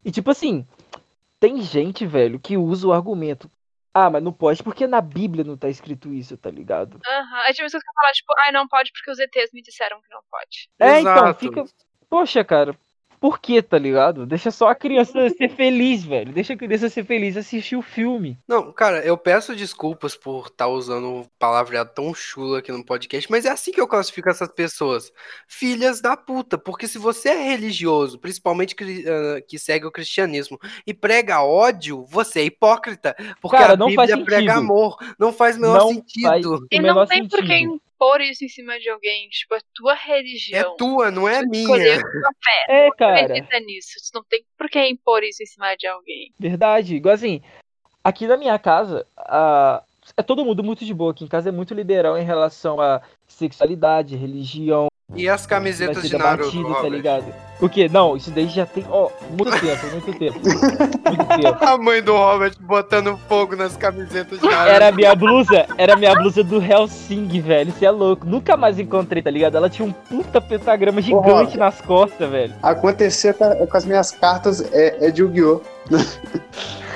[0.05, 0.67] E tipo assim,
[1.39, 3.51] tem gente, velho, que usa o argumento.
[3.93, 7.01] Ah, mas não pode porque na Bíblia não tá escrito isso, tá ligado?
[7.07, 7.43] Aham.
[7.49, 10.01] É tipo isso que eu falar, tipo, ai, não pode porque os ETs me disseram
[10.03, 10.69] que não pode.
[10.79, 11.41] É, então, Exato.
[11.41, 11.65] fica.
[12.09, 12.77] Poxa, cara.
[13.21, 14.25] Por quê, tá ligado?
[14.27, 16.33] Deixa só a criança ser feliz, velho.
[16.33, 18.39] Deixa a criança ser feliz assistir o filme.
[18.49, 23.45] Não, cara, eu peço desculpas por estar usando palavreado tão chulo aqui no podcast, mas
[23.45, 25.13] é assim que eu classifico essas pessoas.
[25.47, 26.57] Filhas da puta.
[26.57, 32.05] Porque se você é religioso, principalmente que, uh, que segue o cristianismo, e prega ódio,
[32.09, 33.15] você é hipócrita.
[33.41, 34.59] Porque Cara, a não faz Bíblia prega sentido.
[34.73, 34.97] amor.
[35.19, 36.23] Não faz o menor Não sentido.
[36.23, 37.81] faz o E menor não tem por que sentido.
[38.01, 39.29] Impor isso em cima de alguém.
[39.29, 40.73] Tipo, é tua religião.
[40.73, 41.67] É tua, não é Tu minha.
[41.69, 42.01] fé.
[42.69, 43.21] É, cara.
[43.21, 43.91] acredita nisso.
[44.11, 46.33] Tu não tem por que impor isso em cima de alguém.
[46.39, 46.97] Verdade.
[46.97, 47.43] Igual assim,
[48.03, 49.83] aqui na minha casa, a...
[50.17, 51.13] é todo mundo muito de boa.
[51.13, 54.90] Aqui em casa é muito liberal em relação a sexualidade, religião.
[55.15, 57.25] E as camisetas de Naruto, debatido, tá ligado?
[57.61, 57.89] O quê?
[57.93, 60.41] Não, isso daí já tem, ó, muito tempo, muito tempo.
[60.41, 61.59] Muito tempo.
[61.65, 64.71] A mãe do Robert botando fogo nas camisetas de Naruto.
[64.71, 67.71] Era a minha blusa, era a minha blusa do Helsing, velho.
[67.73, 68.25] Você é louco.
[68.27, 69.57] Nunca mais encontrei, tá ligado?
[69.57, 71.57] Ela tinha um puta pentagrama gigante Robert.
[71.59, 72.55] nas costas, velho.
[72.63, 75.61] Aconteceu com, a- com as minhas cartas é, é de Yu-Gi-Oh!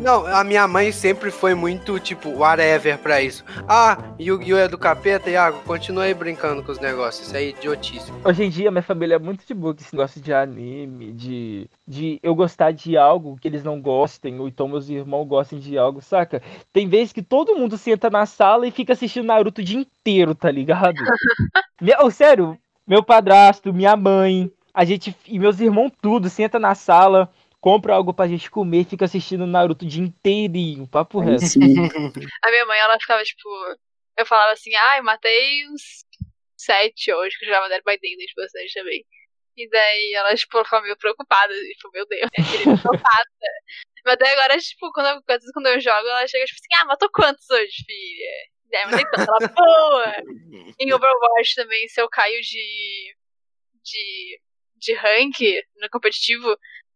[0.00, 3.44] Não, a minha mãe sempre foi muito, tipo, whatever pra isso.
[3.68, 4.58] Ah, Yu-Gi-Oh!
[4.58, 7.26] é do capeta, Iago, continua aí brincando com os negócios.
[7.26, 8.12] Isso aí é idiotice.
[8.24, 11.68] Hoje em dia, minha família é muito de boa com esse negócio de anime, de,
[11.86, 15.78] de eu gostar de algo que eles não gostem, ou então meus irmãos gostem de
[15.78, 16.42] algo, saca?
[16.72, 20.34] Tem vezes que todo mundo senta na sala e fica assistindo Naruto o dia inteiro,
[20.34, 20.96] tá ligado?
[21.80, 27.30] meu, sério, meu padrasto, minha mãe, a gente e meus irmãos tudo, senta na sala,
[27.64, 31.40] compra algo pra gente comer e fica assistindo Naruto o dia inteirinho, papo reto.
[32.44, 33.48] A minha mãe, ela ficava, tipo.
[34.18, 36.04] Eu falava assim, ai, matei uns
[36.58, 39.02] sete hoje, que eu jogava Dead by Daylight bastante também.
[39.56, 43.30] E daí ela, tipo, ficava meio preocupada, tipo, meu Deus, é psicopata.
[44.04, 46.82] Mas daí agora, tipo, quando eu, às vezes quando eu jogo, ela chega, tipo assim,
[46.82, 48.30] ah, matou quantos hoje, filha?
[48.66, 50.14] E daí, matei tanto, ela, boa!
[50.78, 53.16] Em Overwatch também, se eu caio de.
[53.82, 54.40] de.
[54.76, 55.40] de rank
[55.80, 56.54] no competitivo,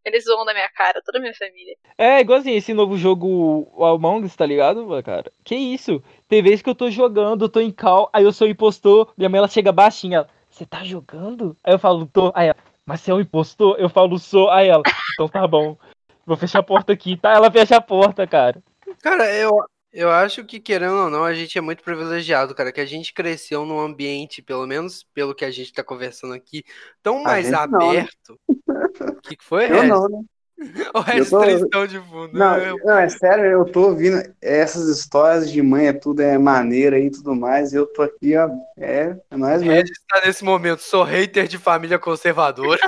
[0.09, 1.75] eles zoam da minha cara, toda a minha família.
[1.97, 5.31] É, igual assim, esse novo jogo, o Among Us, tá ligado, cara?
[5.43, 6.03] Que isso?
[6.27, 9.29] Tem vezes que eu tô jogando, eu tô em cal, aí eu sou impostor, minha
[9.29, 11.55] mãe ela chega baixinha, ela, você tá jogando?
[11.63, 13.75] Aí eu falo, tô, aí ela, mas você é um impostor?
[13.79, 14.83] Eu falo, sou, aí ela,
[15.13, 15.77] então tá bom,
[16.25, 17.31] vou fechar a porta aqui, tá?
[17.31, 18.61] Ela fecha a porta, cara.
[19.01, 19.51] Cara, eu,
[19.91, 23.13] eu acho que, querendo ou não, a gente é muito privilegiado, cara, que a gente
[23.13, 26.63] cresceu num ambiente, pelo menos pelo que a gente tá conversando aqui,
[27.01, 27.57] tão mais gente né?
[27.63, 28.39] aberto.
[28.47, 28.47] O
[29.21, 30.21] que, que foi, Eu não, né?
[30.93, 32.37] O Regis tô- tristão de fundo.
[32.37, 36.37] Não, Eu- não, é sério, eu tô ouvindo essas histórias de mãe, é tudo é
[36.37, 39.71] maneira e tudo mais, e eu tô aqui, ó, é, é O mesmo.
[39.71, 42.79] Regis tá nesse momento, sou hater de família conservadora.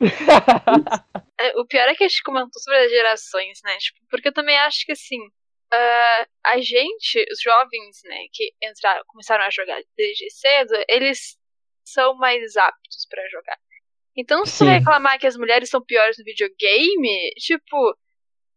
[1.40, 3.76] É, o pior é que a gente comentou sobre as gerações, né?
[3.78, 5.18] Tipo, porque eu também acho que assim.
[5.72, 11.36] Ah, a gente, os jovens, né, que entraram, começaram a jogar desde cedo, eles
[11.84, 13.58] são mais aptos pra jogar.
[14.16, 14.64] Então, se Sim.
[14.66, 17.96] reclamar que as mulheres são piores no videogame, tipo,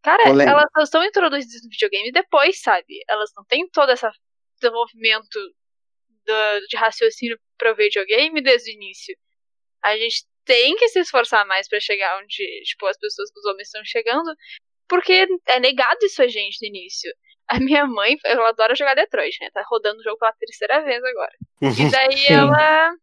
[0.01, 0.51] cara, Polêmica.
[0.51, 3.03] elas só estão introduzidas no videogame depois, sabe?
[3.07, 4.07] Elas não têm todo esse
[4.59, 5.30] desenvolvimento
[6.26, 9.16] do- de raciocínio pro videogame desde o início.
[9.84, 13.68] A gente tem que se esforçar mais pra chegar onde, tipo, as pessoas, os homens
[13.68, 14.34] estão chegando,
[14.92, 17.10] porque é negado isso a gente no início.
[17.48, 19.50] A minha mãe, ela adora jogar Detroit, né?
[19.54, 21.32] Tá rodando o jogo pela terceira vez agora.
[21.62, 22.34] E daí Sim.
[22.34, 22.94] ela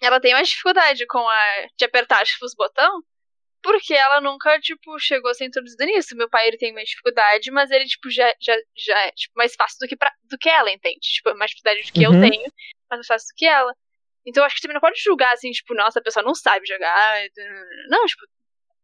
[0.00, 3.00] ela tem mais dificuldade com a de apertar que os botão,
[3.62, 6.16] porque ela nunca, tipo, chegou a ser introduzida nisso.
[6.16, 9.54] Meu pai, ele tem mais dificuldade, mas ele, tipo, já, já, já é tipo, mais
[9.54, 10.98] fácil do que, pra, do que ela, entende?
[11.00, 12.20] Tipo, mais dificuldade do que eu Uhum.
[12.20, 12.52] tenho,
[12.90, 13.72] mas mais fácil do que ela.
[14.26, 16.34] Então eu acho que você também não pode julgar, assim, tipo, nossa, a pessoa não
[16.34, 17.20] sabe jogar.
[17.88, 18.22] Não, tipo,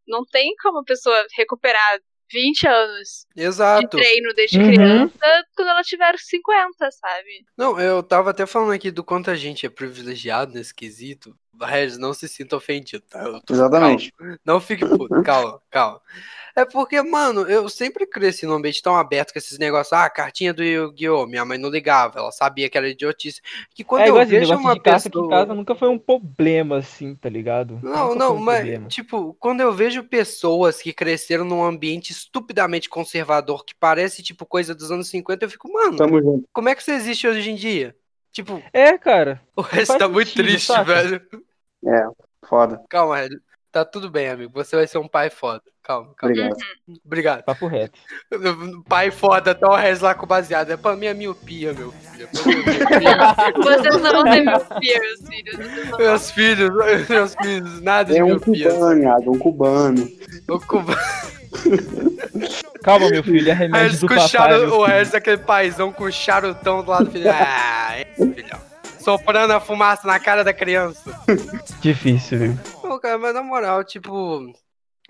[0.07, 1.99] não tem como a pessoa recuperar
[2.33, 3.89] 20 anos de Exato.
[3.97, 4.66] treino desde Uhum.
[4.72, 7.45] criança quando ela tiver 50, sabe?
[7.57, 11.37] Não, eu tava até falando aqui do quanto a gente é privilegiado nesse quesito.
[11.61, 13.22] Regis, não se sinta ofendido, tá?
[13.22, 14.11] Eu tô- Exatamente.
[14.12, 14.39] calma.
[14.45, 16.01] Não fique puto, calma, calma.
[16.57, 19.92] É porque, mano, eu sempre cresci num ambiente tão aberto com esses negócios.
[19.92, 21.26] Ah, cartinha do Yu-Gi-Oh!
[21.26, 23.40] Minha mãe não ligava, ela sabia que era idiotice.
[23.74, 25.22] Que quando é eu assim, vejo uma de casa aqui pessoa.
[25.22, 27.82] em casa nunca foi um problema, assim, tá ligado?
[27.82, 28.88] Não, Nunca não, um mas, problema.
[28.88, 34.72] tipo, quando eu vejo pessoas que cresceram num ambiente estupidamente conservador, que parece, tipo, coisa
[34.74, 36.48] dos anos 50, eu fico, mano, Tamo junto.
[36.53, 37.96] como é que você existe hoje em dia?
[38.30, 39.42] Tipo, É, cara.
[39.57, 40.84] o resto tá muito sentido, triste, saca?
[40.84, 41.20] velho.
[41.84, 42.07] É,
[42.46, 42.82] foda.
[42.88, 43.30] Calma, Red.
[43.73, 44.53] Tá tudo bem, amigo.
[44.55, 45.63] Você vai ser um pai foda.
[45.83, 46.34] Calma, calma.
[46.37, 46.57] Obrigado.
[47.05, 47.42] Obrigado.
[47.45, 47.99] Papo reto.
[48.87, 50.71] Pai foda, tá o Rez lá com baseado.
[50.71, 52.25] É pra minha miopia, meu filho.
[52.25, 53.80] É pra minha miopia.
[53.80, 55.99] Vocês não vão ter miopia, meus filhos.
[55.99, 58.71] Meus filhos, meus filhos, nada de É um miopia.
[58.71, 60.09] cubano, Iago, um cubano.
[60.49, 60.99] O cubano.
[62.84, 64.29] Calma, meu filho, é remédio Rez do com papai.
[64.29, 64.59] charu...
[64.59, 64.87] meu O filho.
[64.87, 67.30] Rez, aquele paizão com charutão do lado do filho.
[67.30, 68.61] Ah, esse filhão.
[68.99, 71.11] Soprando a fumaça na cara da criança.
[71.80, 72.59] Difícil, viu?
[72.83, 74.53] Pô, cara, mas na moral, tipo,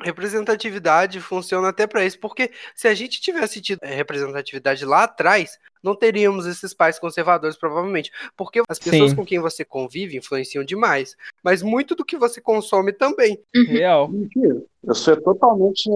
[0.01, 5.59] representatividade funciona até pra isso, porque se a gente tivesse tido eh, representatividade lá atrás,
[5.83, 8.13] não teríamos esses pais conservadores, provavelmente.
[8.37, 9.17] Porque as pessoas Sim.
[9.17, 11.17] com quem você convive influenciam demais.
[11.43, 13.43] Mas muito do que você consome também.
[13.67, 14.09] Real.
[14.09, 14.63] Mentira.
[14.85, 15.91] Eu sou totalmente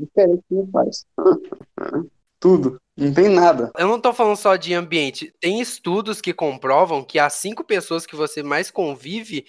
[0.00, 0.88] diferente do meu pai.
[2.40, 2.80] Tudo.
[2.96, 3.70] Não tem nada.
[3.76, 5.32] Eu não tô falando só de ambiente.
[5.40, 9.44] Tem estudos que comprovam que as cinco pessoas que você mais convive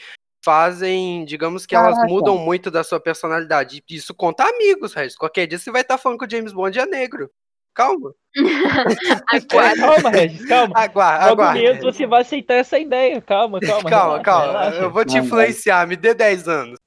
[0.49, 2.11] fazem, digamos que elas Caraca.
[2.11, 3.83] mudam muito da sua personalidade.
[3.87, 5.15] Isso conta amigos, Regis.
[5.15, 7.29] Qualquer dia você vai estar falando que o James Bond é negro.
[7.75, 8.11] Calma.
[9.47, 10.73] Calma, Regis, calma.
[10.75, 11.61] Aguarda, Logo aguarda.
[11.61, 13.21] menos você vai aceitar essa ideia.
[13.21, 13.89] Calma, calma.
[13.89, 14.47] Calma, relaxa, calma.
[14.59, 14.81] relaxa.
[14.81, 15.87] Eu vou te influenciar.
[15.87, 16.79] Me dê 10 anos.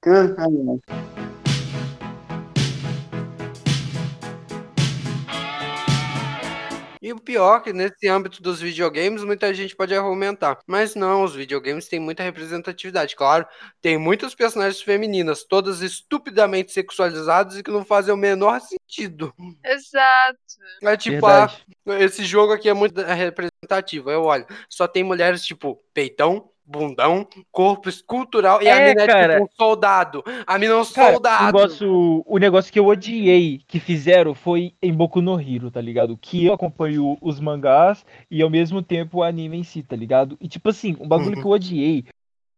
[7.03, 10.61] E o pior é que nesse âmbito dos videogames, muita gente pode argumentar.
[10.65, 13.17] Mas não, os videogames têm muita representatividade.
[13.17, 13.45] Claro,
[13.81, 19.35] tem muitas personagens femininas, todas estupidamente sexualizadas e que não fazem o menor sentido.
[19.65, 20.39] exato.
[20.81, 21.53] É tipo, ah,
[21.99, 24.09] esse jogo aqui é muito representativo.
[24.09, 29.07] Eu olho, só tem mulheres tipo peitão, bundão, corpo escultural e a É, mina é
[29.07, 29.33] cara.
[29.35, 30.25] tipo um soldado.
[30.47, 31.45] A mina é um Cara, o soldado.
[31.47, 36.17] negócio, o negócio que eu odiei que fizeram foi em Boku no Hero, tá ligado?
[36.17, 40.37] Que eu acompanho os mangás e ao mesmo tempo o anime em si, tá ligado?
[40.41, 41.43] E tipo assim, um bagulho Uhum.
[41.43, 42.05] que eu odiei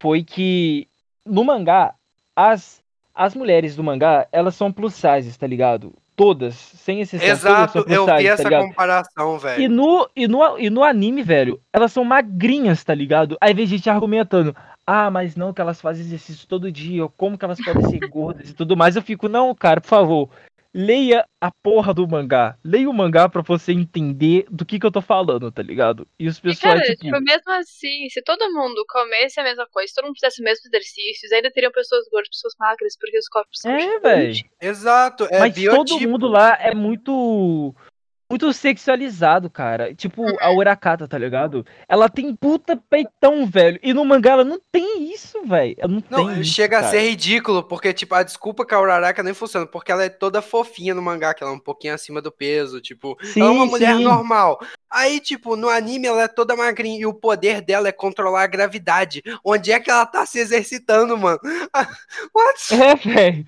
[0.00, 0.88] foi que
[1.26, 1.94] no mangá,
[2.36, 2.82] as,
[3.14, 5.92] as mulheres do mangá, elas são plus sizes, tá ligado?
[6.16, 9.70] Todas, sem exceção, Exato, eu vi sizes, essa tá comparação, E velho.
[9.70, 13.36] no, e, no, e no anime, velho, elas são magrinhas, tá ligado?
[13.40, 14.54] Aí vem gente argumentando,
[14.86, 18.50] ah, mas não, que elas fazem exercício todo dia, como que elas podem ser gordas
[18.50, 18.94] e tudo mais.
[18.94, 20.30] Eu fico, não, cara, por favor,
[20.74, 22.58] leia a porra do mangá.
[22.64, 26.06] Leia o mangá pra você entender do que que eu tô falando, tá ligado?
[26.18, 29.66] E os E, pessoal, cara, tipo, tipo, mesmo assim, se todo mundo comesse a mesma
[29.68, 33.18] coisa, se todo mundo fizesse os mesmos exercícios, ainda teriam pessoas gordas, pessoas magras, porque
[33.18, 34.42] os corpos são É, diferentes.
[34.42, 34.44] velho.
[34.60, 35.84] Exato, é mas biotipo.
[35.86, 37.74] todo mundo lá é muito.
[38.30, 39.94] Muito sexualizado, cara.
[39.94, 41.64] Tipo, a Urakata, tá ligado?
[41.88, 43.78] Ela tem puta peitão, velho.
[43.82, 45.76] E no mangá ela não tem isso, velho.
[45.82, 46.90] Não, Não, tem isso, chega a cara.
[46.90, 50.40] ser ridículo, porque, tipo, a desculpa com a Uraraka nem funciona, porque ela é toda
[50.42, 53.64] fofinha no mangá, que ela é um pouquinho acima do peso, tipo, ela é uma
[53.66, 54.02] Sim, mulher sim.
[54.02, 54.58] normal.
[54.90, 58.46] Aí, tipo, no anime ela é toda magrinha e o poder dela é controlar a
[58.46, 59.22] gravidade.
[59.44, 61.40] Onde é que ela tá se exercitando, mano?
[62.34, 62.74] What?
[62.74, 63.46] É, velho.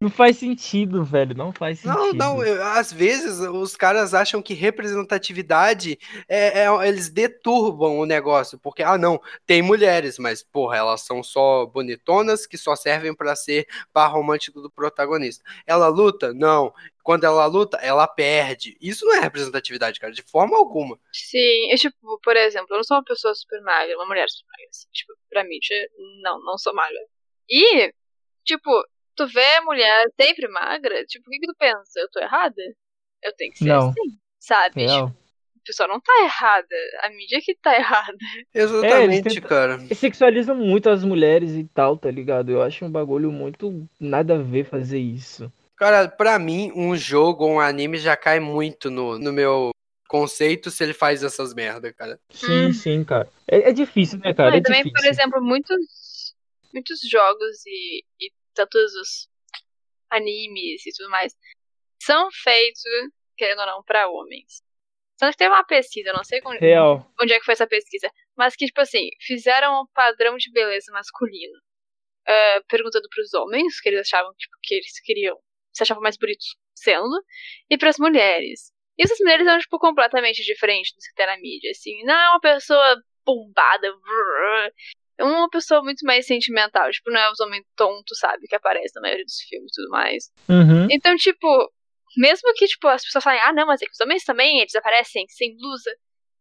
[0.00, 1.36] Não faz sentido, velho.
[1.36, 1.98] Não faz sentido.
[1.98, 5.98] Não, não, eu- às vezes os caras acham que representatividade
[6.28, 11.20] é, é- eles deturbam o negócio, porque ah não, tem mulheres, mas porra, elas são
[11.20, 15.42] só bonitonas que só servem pra ser par romântico do protagonista.
[15.66, 16.32] Ela luta?
[16.32, 16.72] Não.
[17.02, 18.76] Quando ela luta, ela perde.
[18.80, 20.96] Isso não é representatividade, cara, de forma alguma.
[21.12, 24.46] Sim, eu, tipo, por exemplo, eu não sou uma pessoa super magra, uma mulher super
[24.52, 25.90] magra, assim, tipo, pra mim, tipo,
[26.22, 26.98] não, não sou magra.
[27.50, 27.92] E,
[28.44, 28.70] tipo,
[29.18, 32.00] tu vê mulher sempre magra, tipo, o que que tu pensa?
[32.00, 32.62] Eu tô errada?
[33.22, 33.88] Eu tenho que ser Não.
[33.88, 34.80] assim, sabe?
[34.82, 35.08] Real.
[35.08, 38.16] Tipo, a pessoa não tá errada, a mídia que tá errada.
[38.54, 39.74] Exatamente, tentam- cara.
[39.74, 42.50] Eles sexualizam muito as mulheres e tal, tá ligado?
[42.50, 45.52] Eu acho um bagulho muito nada a ver fazer isso.
[45.76, 49.70] Cara, pra mim, um jogo ou um anime já cai muito no, no meu
[50.08, 52.18] conceito se ele faz essas merda, cara.
[52.30, 52.72] Sim, Hum.
[52.72, 53.28] sim, cara.
[53.46, 54.50] É, é difícil, né, cara?
[54.50, 55.00] Mas É também, difícil.
[55.02, 56.34] por exemplo, muitos,
[56.72, 58.32] muitos jogos e, e
[58.66, 59.28] tantos os
[60.10, 61.36] animes e tudo mais
[62.00, 62.82] são feitos,
[63.36, 64.62] querendo ou não, pra homens.
[65.18, 66.58] Tanto que teve uma pesquisa, não sei onde,
[67.20, 70.92] onde é que foi essa pesquisa, mas que, tipo assim, fizeram um padrão de beleza
[70.92, 71.58] masculino,
[72.26, 75.36] ah, perguntando pros homens, que eles achavam tipo, que eles queriam,
[75.72, 77.20] se achavam mais bonitos sendo,
[77.68, 78.72] e pras mulheres.
[78.96, 82.02] E essas mulheres eram, tipo, completamente diferentes do que tem na mídia, assim.
[82.04, 84.72] Não é uma pessoa bombada, brrr,
[85.24, 89.02] uma pessoa muito mais sentimental, tipo, não é os homens tontos, sabe, que aparecem na
[89.02, 90.30] maioria dos filmes e tudo mais.
[90.48, 90.86] Uhum.
[90.90, 91.46] Então, tipo,
[92.16, 94.74] mesmo que, tipo, as pessoas falem, ah, não, mas é que os homens também, eles
[94.74, 95.90] aparecem sem blusa.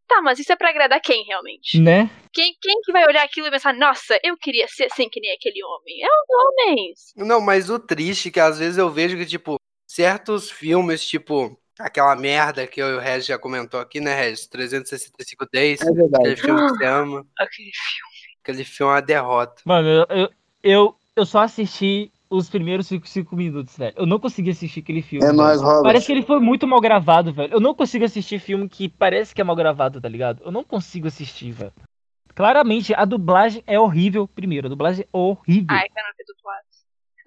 [0.07, 1.81] Tá, mas isso é pra agradar quem, realmente?
[1.81, 2.09] Né?
[2.31, 5.33] Quem, quem que vai olhar aquilo e pensar, nossa, eu queria ser assim que nem
[5.33, 6.01] aquele homem?
[6.01, 6.99] É os homens.
[7.17, 11.59] Não, mas o triste é que às vezes eu vejo que, tipo, certos filmes, tipo,
[11.77, 14.47] aquela merda que eu e o Regis já comentou aqui, né, Regis?
[14.47, 16.21] 365 Days, É verdade.
[16.23, 18.06] aquele filme que você ama, Aquele filme.
[18.51, 19.61] Aquele filme é uma derrota.
[19.65, 20.29] Mano, eu, eu,
[20.63, 23.93] eu, eu só assisti os primeiros 5 minutos, velho.
[23.95, 25.25] Eu não consegui assistir aquele filme.
[25.25, 25.83] É nóis, Robert.
[25.83, 27.53] Parece que ele foi muito mal gravado, velho.
[27.53, 30.43] Eu não consigo assistir filme que parece que é mal gravado, tá ligado?
[30.43, 31.73] Eu não consigo assistir, velho.
[32.35, 34.67] Claramente, a dublagem é horrível, primeiro.
[34.67, 35.75] A dublagem é horrível.
[35.75, 36.66] Ai, eu não dublado.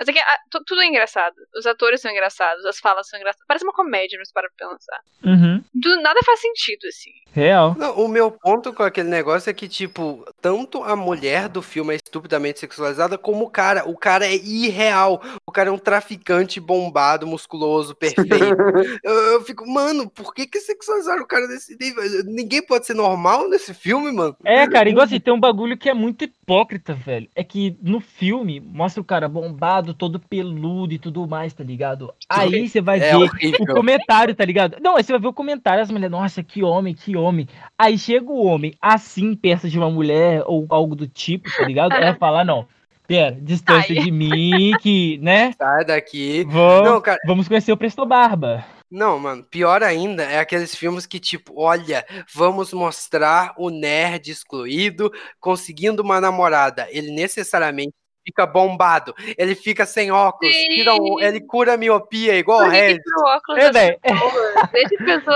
[0.01, 1.35] Mas é que ah, tu- tudo é engraçado.
[1.55, 3.45] Os atores são engraçados, as falas são engraçadas.
[3.47, 4.99] Parece uma comédia, mas para pra pensar.
[5.23, 5.63] Uhum.
[5.75, 7.11] do nada faz sentido, assim.
[7.33, 7.77] Real.
[7.79, 11.93] Não, o meu ponto com aquele negócio é que, tipo, tanto a mulher do filme
[11.93, 13.87] é estupidamente sexualizada, como o cara.
[13.89, 15.21] O cara é irreal.
[15.47, 18.35] O cara é um traficante bombado, musculoso, perfeito.
[19.05, 22.03] eu, eu fico, mano, por que que sexualizaram o cara desse nível?
[22.25, 24.35] Ninguém pode ser normal nesse filme, mano.
[24.45, 27.29] É, cara, igual assim, tem um bagulho que é muito hipócrita, velho.
[27.35, 32.13] É que no filme mostra o cara bombado, todo peludo e tudo mais, tá ligado?
[32.29, 33.59] Aí você vai É ver horrível.
[33.61, 34.77] o comentário, tá ligado?
[34.81, 37.49] Não, aí você vai ver o comentário, as mulheres, nossa, que homem, que homem.
[37.79, 41.93] Aí chega o homem assim, perto de uma mulher ou algo do tipo, tá ligado?
[41.95, 42.67] Ela fala, não,
[43.07, 44.05] pera, distância Ai.
[44.05, 45.53] de mim, que, né?
[45.59, 46.45] Sai daqui.
[46.45, 48.65] Vamos, Não, cara, vamos conhecer o Presto Barba.
[48.91, 52.05] Não, mano, pior ainda é aqueles filmes que, tipo, olha,
[52.35, 56.89] vamos mostrar o nerd excluído conseguindo uma namorada.
[56.91, 57.95] Ele necessariamente
[58.25, 60.55] fica bombado, ele fica sem óculos,
[61.01, 63.03] um- ele cura a miopia, igual o Regis.
[63.03, 63.99] tira o óculos É, velho.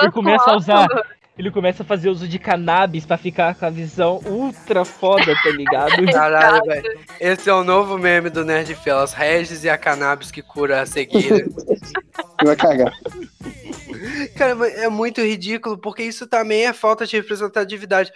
[0.02, 0.88] Ele começa com a usar-.
[1.36, 5.50] Ele começa a fazer uso de cannabis pra ficar com a visão ultra foda, tá
[5.50, 5.90] ligado?
[6.30, 7.00] Caralho, velho.
[7.18, 10.86] Esse é o novo meme do Nerd Felas, Regis e a cannabis que cura a
[10.86, 11.44] cegueira.
[12.44, 12.92] Vai cagar.
[14.36, 18.12] Cara, é muito ridículo, porque isso também é falta de representatividade.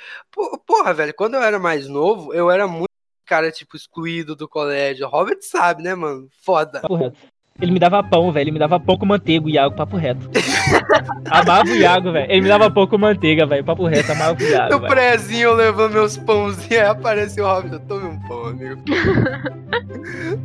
[0.66, 2.87] Porra, velho, quando eu era mais novo, eu era muito
[3.28, 5.06] cara, tipo, excluído do colégio.
[5.06, 6.28] Robert sabe, né, mano?
[6.42, 6.80] Foda.
[6.80, 7.18] Papo reto.
[7.60, 8.44] Ele me dava pão, velho.
[8.44, 10.30] Ele me dava pão com manteiga, o Iago, papo reto.
[11.30, 12.30] amava o Iago, velho.
[12.30, 13.64] Ele me dava pão com manteiga, velho.
[13.64, 14.74] Papo reto, amava o Iago.
[14.74, 17.72] No prézinho, eu levando meus pãozinhos, aí apareceu o Robert.
[17.72, 18.80] Eu tome um pão, amigo.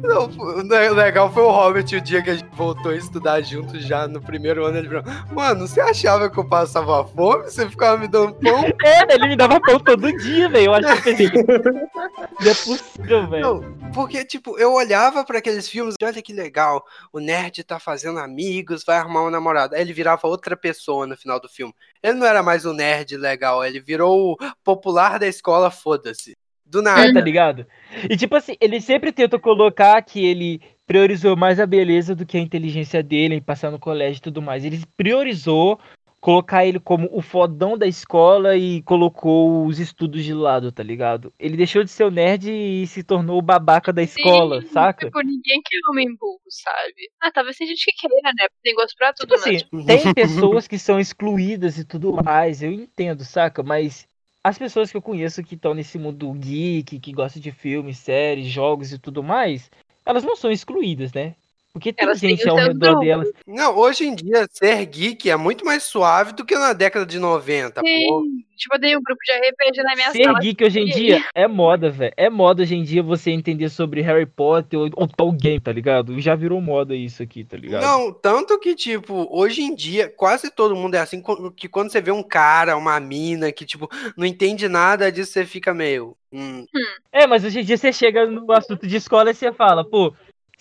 [0.02, 3.42] Não, o le- legal foi o Robert o dia que a gente voltou a estudar
[3.42, 4.78] junto já no primeiro ano.
[4.78, 7.44] Ele falou: Mano, você achava que eu passava fome?
[7.44, 8.64] Você ficava me dando pão?
[8.84, 10.66] É, ele me dava pão todo dia, velho.
[10.66, 13.76] Eu acho que pensei, não é possível, velho.
[13.94, 18.20] Porque, tipo, eu olhava pra aqueles filmes e olha que legal, o nerd tá fazendo
[18.20, 19.76] amigos, vai arrumar uma namorada.
[19.76, 21.74] Aí ele virava outra pessoa no final do filme.
[22.02, 26.36] Ele não era mais o nerd legal, ele virou o popular da escola, foda-se.
[26.66, 27.14] Do nada.
[27.14, 27.68] Tá ligado?
[28.10, 32.38] E tipo assim, ele sempre tenta colocar que ele priorizou mais a beleza do que
[32.38, 34.66] a inteligência dele em passar no colégio e tudo mais.
[34.66, 35.80] Ele priorizou
[36.24, 41.34] colocar ele como o fodão da escola e colocou os estudos de lado, tá ligado?
[41.38, 45.08] Ele deixou de ser o nerd e se tornou o babaca da escola, Sim, saca?
[45.08, 47.12] Tipo, ninguém quer homem burro, sabe?
[47.22, 48.48] Ah, talvez tem gente que queira, né?
[48.64, 49.98] Tem gosto pra tudo, Tipo assim, né?
[49.98, 53.62] tem pessoas que são excluídas e tudo mais, eu entendo, saca?
[53.62, 54.08] Mas
[54.42, 58.48] as pessoas que eu conheço que estão nesse mundo geek, que gostam de filmes, séries,
[58.48, 59.70] jogos e tudo mais,
[60.06, 61.36] elas não são excluídas, né?
[61.74, 63.06] Porque tem Elas gente ao redor grupos.
[63.08, 63.30] delas.
[63.48, 67.18] Não, hoje em dia, ser geek é muito mais suave do que na década de
[67.18, 67.82] 90.
[67.82, 67.88] pô.
[67.88, 68.44] Sim.
[68.56, 70.40] Tipo, eu tenho um grupo de RPG na minha Ser sala.
[70.40, 72.14] geek hoje em dia é moda, velho.
[72.16, 75.72] É moda hoje em dia você entender sobre Harry Potter ou, ou tal game, tá
[75.72, 76.18] ligado?
[76.22, 77.82] Já virou moda isso aqui, tá ligado?
[77.82, 81.22] Não, tanto que, tipo, hoje em dia, quase todo mundo é assim,
[81.58, 85.44] que quando você vê um cara, uma mina, que, tipo, não entende nada disso, você
[85.46, 86.16] fica meio.
[86.32, 86.66] Hum,
[87.12, 90.14] É, mas hoje em dia você chega no assunto de escola e você fala, pô,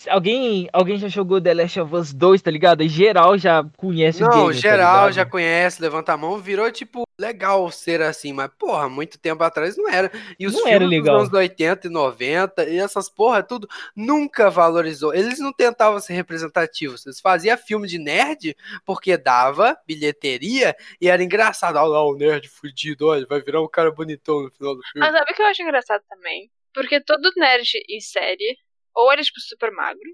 [0.09, 2.81] alguém, alguém já jogou The Last of Us 2, tá ligado?
[2.81, 5.13] Em geral já conhece o Não, game, tá geral ligado?
[5.13, 9.77] já conhece, levanta a mão, virou tipo legal ser assim, mas porra, muito tempo atrás
[9.77, 10.11] não era.
[10.39, 11.15] E os Não era filmes legal.
[11.17, 15.13] dos anos 80 e 90 e essas porra tudo nunca valorizou.
[15.13, 18.55] Eles não tentavam ser representativos, eles faziam filme de nerd
[18.85, 21.77] porque dava bilheteria e era engraçado.
[21.77, 24.99] Olha lá o nerd fudido, olha, vai virar um cara bonitão no final do filme.
[25.07, 26.49] Mas sabe o que eu acho engraçado também?
[26.73, 28.57] Porque todo nerd em série,
[28.95, 30.09] ou ele é tipo super magro,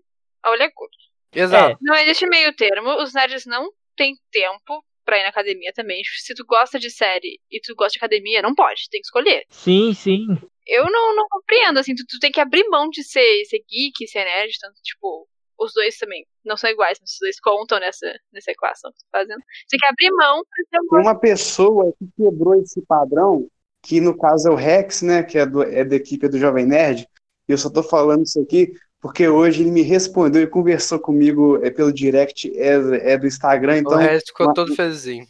[0.46, 0.96] ou ele é gordo.
[1.34, 1.78] Exato.
[1.82, 6.02] Não existe meio termo, os nerds não têm tempo pra ir na academia também.
[6.04, 9.44] Se tu gosta de série e tu gosta de academia, não pode, tem que escolher.
[9.50, 10.28] Sim, sim.
[10.68, 14.08] Eu não, não compreendo, assim, tu, tu tem que abrir mão de ser, ser geek,
[14.08, 15.28] ser nerd, tanto, tipo,
[15.60, 19.06] os dois também não são iguais, mas os dois contam nessa, nessa equação que tu
[19.12, 19.40] tá fazendo.
[19.40, 23.48] Você tem que abrir mão pra ter uma Tem uma pessoa que quebrou esse padrão,
[23.82, 26.66] que no caso é o Rex, né, que é, do, é da equipe do Jovem
[26.66, 27.08] Nerd.
[27.50, 28.72] E eu só tô falando isso aqui
[29.02, 33.76] porque hoje ele me respondeu e conversou comigo é, pelo direct, é, é do Instagram,
[33.76, 35.26] o então resto ficou uma- todo felizinho.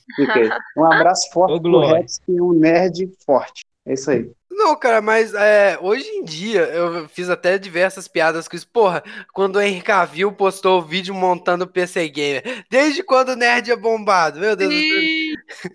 [0.75, 1.99] Um abraço forte Ô, pro Glória.
[1.99, 3.63] Rex, que é um nerd forte.
[3.85, 4.29] É isso aí.
[4.51, 8.67] Não, cara, mas é, hoje em dia eu fiz até diversas piadas com isso.
[8.67, 9.01] Porra,
[9.33, 12.65] quando o Henry Cavill postou o vídeo montando o PC Gamer.
[12.69, 14.39] Desde quando o nerd é bombado?
[14.39, 15.28] Meu Deus do céu.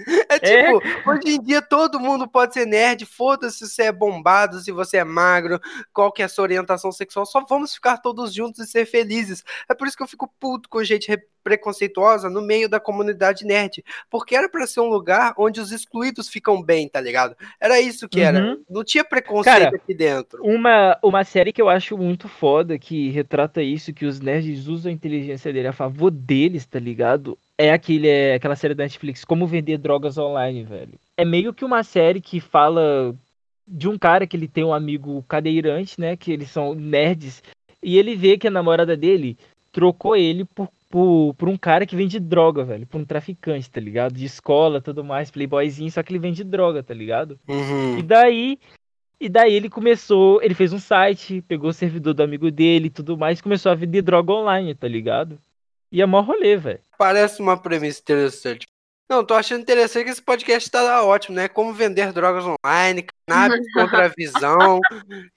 [0.07, 3.05] Ih, É tipo, hoje em dia todo mundo pode ser nerd.
[3.07, 5.61] Foda-se se você é bombado, se você é magro,
[5.93, 7.27] qual que é a sua orientação sexual.
[7.27, 9.45] Só vamos ficar todos juntos e ser felizes.
[9.69, 13.45] É por isso que eu fico puto com gente re- preconceituosa no meio da comunidade
[13.45, 13.85] nerd.
[14.11, 17.37] Porque era pra ser um lugar onde os excluídos ficam bem, tá ligado?
[17.61, 18.41] Era isso que era.
[18.41, 18.63] Uhum.
[18.69, 20.43] Não tinha preconceito Cara, aqui dentro.
[20.43, 24.91] Uma, uma série que eu acho muito foda, que retrata isso, que os nerds usam
[24.91, 27.39] a inteligência dele a favor deles, tá ligado?
[27.59, 30.99] É aquele, é aquela série da Netflix, Como Vender Drogas Online, velho.
[31.17, 33.15] É meio que uma série que fala
[33.67, 36.17] de um cara que ele tem um amigo cadeirante, né?
[36.17, 37.43] Que eles são nerds.
[37.83, 39.39] E ele vê que a namorada dele
[39.73, 42.87] trocou ele por, por, por um cara que vende droga, velho.
[42.87, 44.15] Por um traficante, tá ligado?
[44.15, 47.39] De escola, tudo mais, playboyzinho, só que ele vende droga, tá ligado?
[47.49, 47.99] Uhum.
[47.99, 48.59] E daí.
[49.21, 52.91] E daí ele começou, ele fez um site, pegou o servidor do amigo dele e
[52.91, 55.39] tudo mais, começou a vender droga online, tá ligado?
[55.95, 56.81] E é mó rolê, velho.
[56.99, 58.67] Parece uma premissa interessante.
[59.09, 61.47] Não, tô achando interessante que esse podcast tá ótimo, né?
[61.47, 64.81] Como vender drogas online, cannabis contra a visão,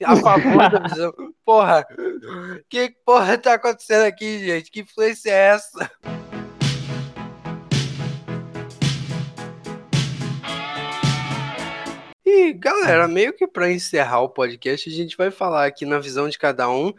[0.04, 1.14] a favor da visão.
[1.46, 1.86] Porra,
[2.68, 4.72] que porra tá acontecendo aqui, gente?
[4.72, 5.92] Que influência é essa?
[12.26, 16.28] E galera, meio que pra encerrar o podcast, a gente vai falar aqui na visão
[16.28, 16.92] de cada um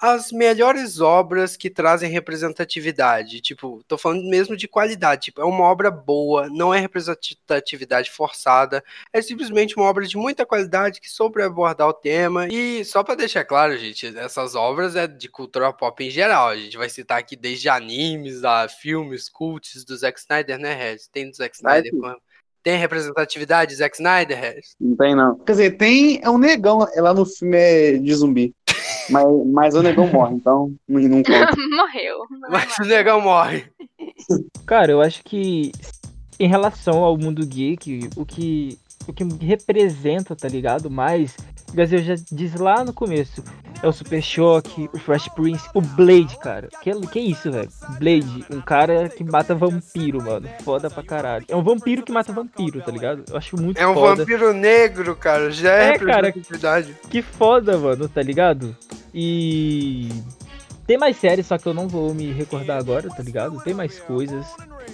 [0.00, 3.40] as melhores obras que trazem representatividade.
[3.40, 5.26] Tipo, tô falando mesmo de qualidade.
[5.26, 8.82] Tipo, é uma obra boa, não é representatividade forçada.
[9.12, 12.48] É simplesmente uma obra de muita qualidade que soube abordar o tema.
[12.48, 16.48] E só para deixar claro, gente, essas obras é de cultura pop em geral.
[16.48, 21.08] A gente vai citar aqui desde animes a filmes, cults do Zack Snyder, né, Regis?
[21.08, 21.92] Tem do Zack Snyder.
[22.64, 24.74] Tem representatividade, Zack Snyder, Regis?
[24.80, 25.38] Não tem, não.
[25.40, 26.18] Quer dizer, tem.
[26.22, 26.88] É um negão.
[26.94, 28.54] É lá no filme é de zumbi.
[29.10, 31.54] Mas, mas o negão morre, então não, não conta.
[31.76, 32.18] Morreu.
[32.30, 33.64] Não é Mas o negão morre.
[34.66, 35.72] Cara, eu acho que
[36.38, 40.90] em relação ao mundo geek, o que o que representa, tá ligado?
[40.90, 41.36] Mais,
[41.70, 43.42] o Brasil já disse lá no começo,
[43.82, 46.68] é o Super Choque, o Fresh Prince, o Blade, cara.
[46.82, 47.68] Que, que isso, velho?
[47.98, 50.48] Blade, um cara que mata vampiro, mano.
[50.64, 51.44] Foda pra caralho.
[51.48, 53.24] É um vampiro que mata vampiro, tá ligado?
[53.28, 54.16] Eu acho muito É um foda.
[54.16, 55.50] vampiro negro, cara.
[55.50, 56.32] Já é, É, cara.
[57.10, 58.74] Que foda, mano, tá ligado?
[59.12, 60.08] E.
[60.86, 63.62] Tem mais séries, só que eu não vou me recordar agora, tá ligado?
[63.62, 64.46] Tem mais coisas.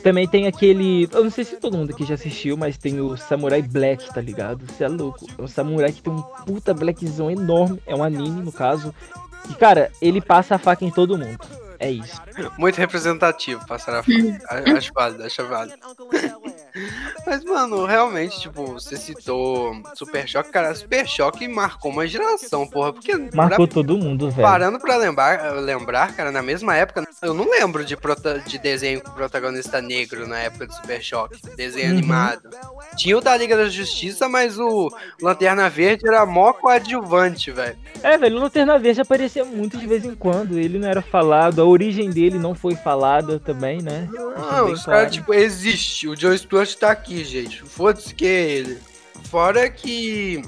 [0.02, 1.08] Também tem aquele.
[1.12, 4.20] Eu não sei se todo mundo aqui já assistiu, mas tem o Samurai Black, tá
[4.20, 4.64] ligado?
[4.66, 5.26] Você é louco.
[5.36, 7.82] É um samurai que tem um puta blackzão enorme.
[7.86, 8.94] É um anime, no caso.
[9.50, 11.38] E, cara, ele passa a faca em todo mundo.
[11.78, 12.20] É isso.
[12.58, 14.76] Muito representativo passar a faca.
[14.76, 15.76] acho válido, acho válido.
[17.26, 22.92] Mas, mano, realmente, tipo, você citou Super Choque, cara, Super Choque marcou uma geração, porra.
[22.92, 24.46] Porque Marcou todo mundo, velho.
[24.46, 29.00] Parando pra lembrar, lembrar, cara, na mesma época, eu não lembro de, prota- de desenho
[29.02, 31.98] com protagonista negro na época do Super Choque, desenho Uhum.
[31.98, 32.48] animado.
[32.96, 34.90] Tinha o da Liga da Justiça, mas o
[35.20, 37.76] Lanterna Verde era mó coadjuvante, velho.
[38.02, 40.58] É, velho, o Lanterna Verde aparecia muito de vez em quando.
[40.58, 44.08] Ele não era falado, a origem dele não foi falada também, né?
[44.12, 45.00] Não, bem os claro.
[45.00, 46.08] caras, tipo, existe.
[46.08, 47.62] O John Stewart tá aqui, gente.
[47.62, 48.78] Foda-se que é ele.
[49.24, 50.42] Fora que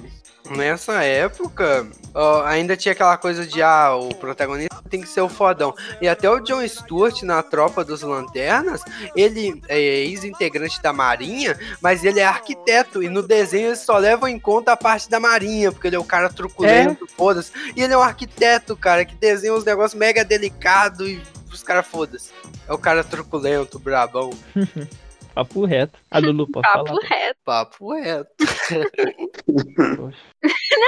[0.50, 5.28] nessa época ó, ainda tinha aquela coisa de ah, o protagonista tem que ser o
[5.28, 5.74] fodão.
[6.00, 8.82] E até o John Stewart na tropa dos lanternas,
[9.16, 13.02] ele é ex-integrante da Marinha, mas ele é arquiteto.
[13.02, 15.98] E no desenho eles só levam em conta a parte da Marinha, porque ele é
[15.98, 17.52] o cara truculento, foda-se.
[17.74, 21.86] E ele é um arquiteto, cara, que desenha uns negócios mega delicados e os caras
[21.86, 22.30] foda-se.
[22.68, 24.30] É o cara truculento, brabão.
[25.34, 25.98] Papo reto.
[26.10, 27.00] A Lulu pode Papo falar.
[27.08, 27.38] reto.
[27.44, 28.30] Papo reto.
[29.56, 30.08] Não,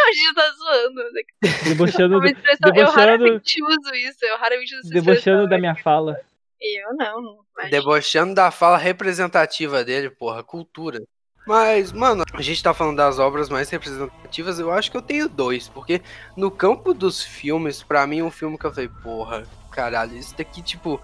[0.08, 1.02] a gente tá zoando.
[1.64, 4.18] Debochando, Uma do- expressão- Eu debochando- raramente uso isso.
[4.24, 6.18] Eu raramente uso debochando da minha fala.
[6.60, 7.38] Eu não, não.
[7.56, 7.70] Mas...
[7.70, 11.02] Debochando da fala representativa dele, porra, cultura.
[11.46, 15.28] Mas, mano, a gente tá falando das obras mais representativas, eu acho que eu tenho
[15.28, 16.00] dois, porque
[16.34, 20.62] no campo dos filmes, pra mim, um filme que eu falei, porra, caralho, isso daqui,
[20.62, 20.98] tipo,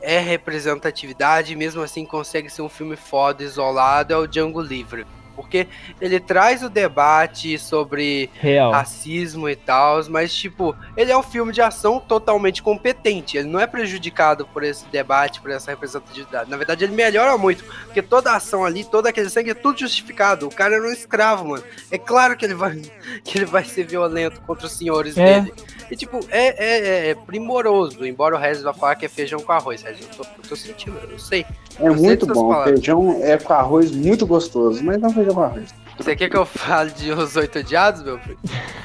[0.00, 5.06] é representatividade, mesmo assim consegue ser um filme foda, isolado, é o Django Livre.
[5.40, 5.66] Porque
[6.00, 8.70] ele traz o debate sobre Real.
[8.72, 13.36] racismo e tal, mas tipo, ele é um filme de ação totalmente competente.
[13.36, 16.50] Ele não é prejudicado por esse debate, por essa representatividade.
[16.50, 19.78] Na verdade, ele melhora muito, porque toda a ação ali, todo aquele sangue é tudo
[19.80, 20.46] justificado.
[20.46, 21.64] O cara era um escravo, mano.
[21.90, 22.76] É claro que ele vai,
[23.24, 25.40] que ele vai ser violento contra os senhores É.
[25.40, 25.54] dele.
[25.90, 29.50] E tipo, é, é- é primoroso, embora o Regis vá falar que é feijão com
[29.52, 29.82] arroz.
[29.82, 31.44] Regis, eu tô, eu tô sentindo, eu sei.
[31.80, 32.50] É muito bom.
[32.50, 32.74] palavras.
[32.74, 35.74] Feijão é com arroz muito gostoso, mas não feijão com arroz.
[35.96, 38.38] Você quer que eu fale de Os Oito Odiados, meu filho?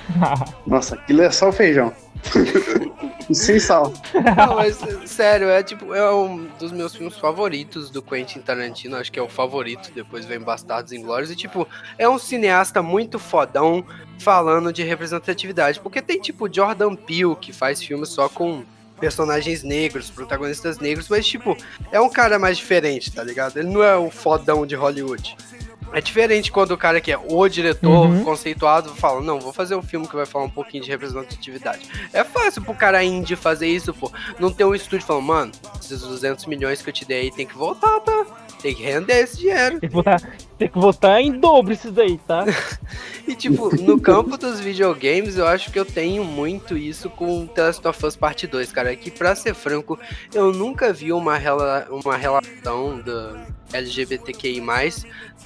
[0.68, 1.94] Nossa, aquilo é só feijão.
[3.30, 3.94] e sem sal.
[4.14, 9.12] Não, mas sério, é tipo, é um dos meus filmes favoritos do Quentin Tarantino, acho
[9.12, 11.68] que é o favorito, depois vem Bastardos Inglórios, e tipo,
[11.98, 13.86] é um cineasta muito fodão
[14.20, 18.64] falando de representatividade, porque tem tipo Jordan Peele, que faz filmes só com
[19.00, 21.56] personagens negros, protagonistas negros, mas tipo,
[21.92, 23.58] é um cara mais diferente, tá ligado?
[23.58, 25.36] Ele não é o fodão de Hollywood.
[25.94, 28.24] É diferente quando o cara que é o diretor Uhum.
[28.24, 31.88] conceituado fala, não, vou fazer um filme que vai falar um pouquinho de representatividade.
[32.12, 34.12] É fácil pro cara indie fazer isso, pô.
[34.40, 37.46] Não ter um estúdio falando, mano, esses 200 milhões que eu te dei aí tem
[37.46, 38.26] que voltar, tá?
[38.66, 39.80] Tem que render esse dinheiro.
[39.80, 40.20] Tem que votar,
[40.58, 40.80] tem que
[41.22, 42.46] em dobro isso daí, tá?
[43.28, 47.64] E, tipo, no campo dos videogames, eu acho que eu tenho muito isso com The
[47.64, 48.96] Last of Us Part 2, cara.
[48.96, 50.00] Que, pra ser franco,
[50.32, 54.62] eu nunca vi uma, rela uma relação da LGBTQI+,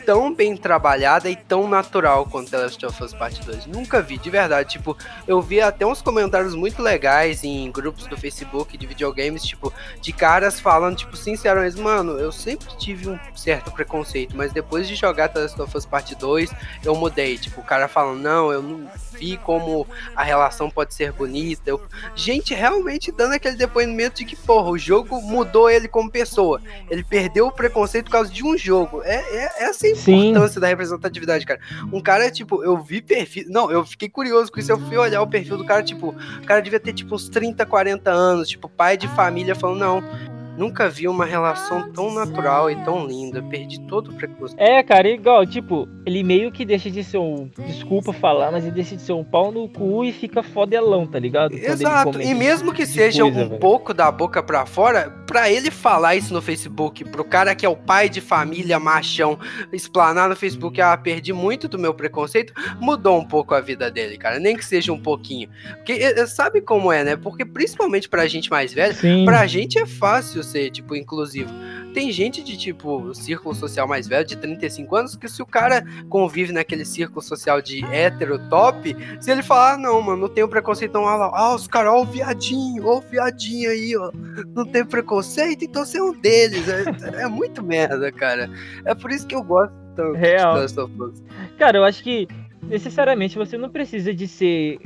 [0.06, 3.65] tão bem trabalhada e tão natural quanto The Last of Us Part 2.
[3.68, 4.69] Nunca vi, de verdade.
[4.69, 4.97] Tipo,
[5.27, 10.14] eu vi até uns comentários muito legais em grupos do Facebook de videogames, tipo, de
[10.14, 15.30] caras falando, tipo, sinceramente, mano, eu sempre tive um certo preconceito, mas depois de jogar
[15.30, 16.51] The Last of Us Part 2,
[16.84, 17.38] eu mudei.
[17.38, 18.89] Tipo, o cara falando, não, eu não
[19.19, 19.85] vi como
[20.15, 21.77] a relação pode ser bonita.
[22.15, 26.61] Gente, realmente dando aquele depoimento de que, porra, o jogo mudou ele como pessoa.
[26.89, 29.01] Ele perdeu o preconceito por causa de um jogo.
[29.03, 30.29] É, é, essa é a Sim.
[30.29, 31.59] importância da representatividade, cara.
[31.91, 33.45] Um cara, tipo, eu vi perfil.
[33.49, 34.71] Não, eu fiquei curioso com isso.
[34.71, 37.65] Eu fui olhar o perfil do cara, tipo, o cara devia ter, tipo, uns 30,
[37.65, 40.39] 40 anos, tipo, pai de família, falando, não.
[40.60, 43.41] Nunca vi uma relação tão natural e tão linda.
[43.41, 44.60] Perdi todo o preconceito.
[44.60, 47.49] É, cara, igual, tipo, ele meio que deixa de ser um.
[47.65, 51.18] Desculpa falar, mas ele deixa de ser um pau no cu e fica fodelão, tá
[51.18, 51.52] ligado?
[51.52, 53.60] Quando Exato, e mesmo que seja coisa, um velho.
[53.61, 57.69] pouco da boca pra fora, pra ele falar isso no Facebook, pro cara que é
[57.69, 59.40] o pai de família machão,
[59.72, 64.18] explanar no Facebook, ah, perdi muito do meu preconceito, mudou um pouco a vida dele,
[64.18, 65.48] cara, nem que seja um pouquinho.
[65.77, 67.15] Porque eh, sabe como é, né?
[67.15, 69.23] Porque principalmente pra gente mais velha, Sim.
[69.23, 71.51] Pra gente é fácil ser, tipo, inclusivo.
[71.93, 75.84] Tem gente de, tipo, círculo social mais velho, de 35 anos, que se o cara
[76.09, 80.47] convive naquele círculo social de hétero top, se ele falar, ah, não, mano, não tenho
[80.47, 84.11] preconceito, não, ah, ah os caras, ó o viadinho, ó o viadinho aí, ó,
[84.55, 86.67] não tem preconceito, então você é um deles.
[86.67, 88.49] É, é muito merda, cara.
[88.85, 90.53] É por isso que eu gosto tanto Real.
[90.53, 91.23] de Last of Us.
[91.57, 92.27] Cara, eu acho que
[92.63, 94.80] necessariamente você não precisa de ser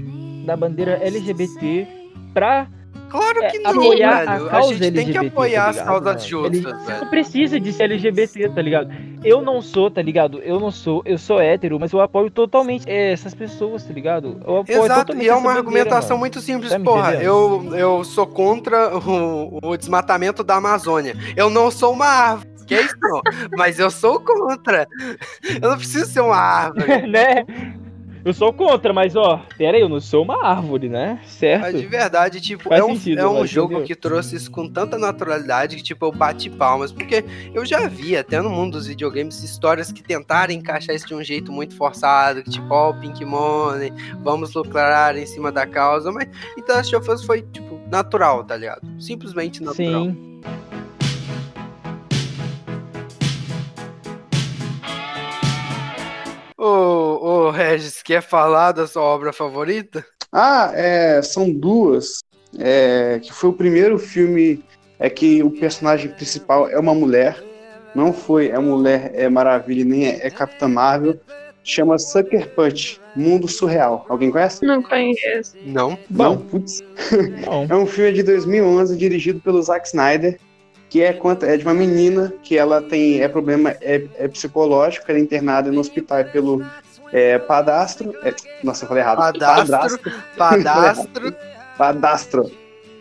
[0.46, 1.88] da bandeira LGBT
[2.34, 2.68] pra
[3.14, 4.50] Claro é, que não, apoiar velho.
[4.50, 6.28] a A, gente tem que LGBT, apoiar tá as causas velho?
[6.28, 7.00] justas, velho.
[7.02, 8.90] Não precisa de ser LGBT, tá ligado?
[9.24, 10.40] Eu não sou, tá ligado?
[10.40, 14.42] Eu não sou, eu sou hétero, mas eu apoio totalmente é, essas pessoas, tá ligado?
[14.44, 16.22] Eu apoio Exato, e é uma argumentação mano.
[16.22, 17.14] muito simples, Tá porra.
[17.14, 21.16] Eu, eu sou contra o, o desmatamento da Amazônia.
[21.36, 22.52] Eu não sou uma árvore.
[22.66, 23.22] Que é isso, não.
[23.56, 24.88] Mas eu sou contra.
[25.62, 27.06] Eu não preciso ser uma árvore.
[27.08, 27.46] né?
[28.26, 31.20] Eu sou contra, mas ó, pera aí, eu não sou uma árvore, né?
[31.26, 31.62] Certo?
[31.62, 33.88] Mas de verdade, tipo, Faz é um, sentido, é um jogo entendeu?
[33.88, 36.92] que trouxe isso com tanta naturalidade que, tipo, eu bati palmas.
[36.92, 41.14] Porque eu já vi, até no mundo dos videogames, histórias que tentaram encaixar isso de
[41.16, 43.92] um jeito muito forçado, que, tipo, ó, o Pink Money,
[44.24, 46.10] vamos lucrar em cima da causa.
[46.10, 48.82] Mas então Last of Us foi, tipo, natural, tá ligado?
[49.02, 50.06] Simplesmente natural.
[50.06, 50.33] Sim.
[56.66, 60.06] Ô, ô, Regis, quer falar da sua obra favorita?
[60.32, 62.20] Ah, é, são duas.
[62.58, 64.64] É, que foi o primeiro filme
[64.98, 67.38] é que o personagem principal é uma mulher.
[67.94, 71.20] Não foi é Mulher é Maravilha, nem é, é Capitã Marvel.
[71.66, 74.06] Chama Sucker Punch, Mundo Surreal.
[74.08, 74.66] Alguém conhece?
[74.66, 75.58] Não conheço.
[75.66, 76.00] Não.
[76.10, 76.38] Não?
[76.38, 76.80] Putz.
[77.46, 77.68] Não.
[77.70, 80.40] É um filme de 2011 dirigido pelo Zack Snyder,
[80.94, 85.18] que é, é de uma menina que ela tem é problema é, é psicológico, ela
[85.18, 86.64] é internada no hospital pelo
[87.12, 88.14] é, padastro.
[88.24, 88.32] é,
[88.64, 89.40] nossa, eu falei errado.
[89.40, 90.00] Padastro.
[90.38, 91.36] Padastro.
[91.76, 92.52] Padastro.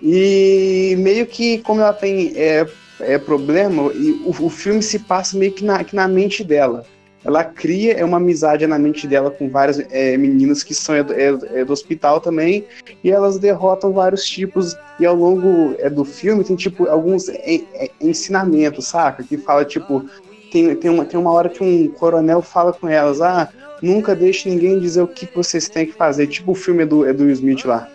[0.02, 2.66] E meio que como ela tem é,
[2.98, 6.86] é problema, e o, o filme se passa meio que na, que na mente dela.
[7.24, 11.02] Ela cria é uma amizade na mente dela com várias é, meninas que são é,
[11.02, 12.64] do- é- do hospital também,
[13.02, 14.76] e elas derrotam vários tipos.
[14.98, 19.22] E ao longo é, do filme tem tipo alguns é, é, ensinamentos, saca?
[19.22, 20.04] Que fala tipo
[20.50, 23.48] tem, tem, uma, tem uma hora que um coronel fala com elas, ah,
[23.80, 26.86] nunca deixe ninguém dizer o que que vocês têm que fazer, tipo o filme é
[26.86, 27.88] do, é do Will Smith lá.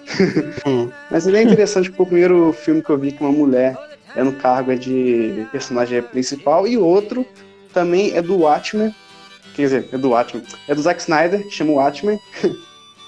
[0.65, 0.89] Hum.
[1.11, 3.77] Mas ele é interessante porque o primeiro filme que eu vi que uma mulher
[4.15, 7.25] é no cargo é de personagem principal e outro
[7.73, 8.93] também é do Watchmen,
[9.57, 12.19] quer dizer, é do Watchmen, é do Zack Snyder, chama Watchmen.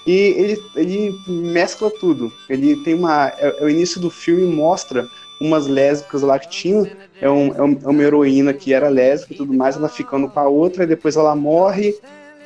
[0.07, 2.31] E ele, ele mescla tudo.
[2.49, 3.27] Ele tem uma.
[3.37, 5.07] É, é o início do filme mostra
[5.39, 6.87] umas lésbicas lá que tinham.
[7.21, 10.27] É, um, é um- é uma heroína que era lésbica e tudo mais, ela ficando
[10.27, 11.93] com a outra, e depois ela morre.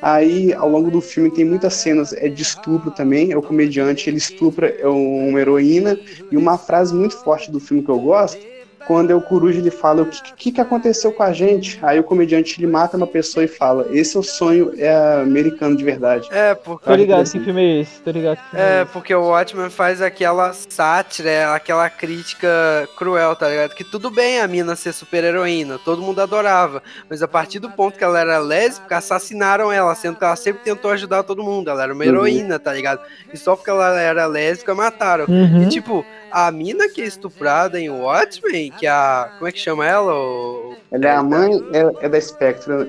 [0.02, 3.32] Aí, ao longo do filme, tem muitas cenas é de estupro também.
[3.32, 5.98] É o comediante, ele estupra é uma heroína.
[6.30, 8.44] E uma frase muito forte do filme que eu gosto
[8.86, 11.78] quando é o Coruja ele fala o que, que, que aconteceu com a gente.
[11.82, 15.76] Aí o comediante ele mata uma pessoa e fala: Esse é o sonho é americano
[15.76, 16.28] de verdade.
[16.30, 16.84] É, porque.
[16.86, 18.92] Tô ligado que filme é esse, tô ligado que filme é, É, esse.
[18.92, 22.48] porque o Watchmen faz aquela sátira, aquela crítica
[22.96, 23.74] cruel, tá ligado?
[23.74, 26.82] Que tudo bem a mina ser super heroína, todo mundo adorava.
[27.08, 30.62] Mas a partir do ponto que ela era lésbica, assassinaram ela, sendo que ela sempre
[30.62, 31.70] tentou ajudar todo mundo.
[31.70, 32.10] Ela era uma Uhum.
[32.10, 33.00] heroína, tá ligado?
[33.32, 35.24] E só porque ela era lésbica, mataram.
[35.28, 35.62] Uhum.
[35.62, 36.04] E tipo,
[36.34, 39.30] a mina que é estuprada em Watchmen, que a.
[39.38, 40.12] Como é que chama ela?
[40.12, 42.18] O- Ela é a mãe é, é da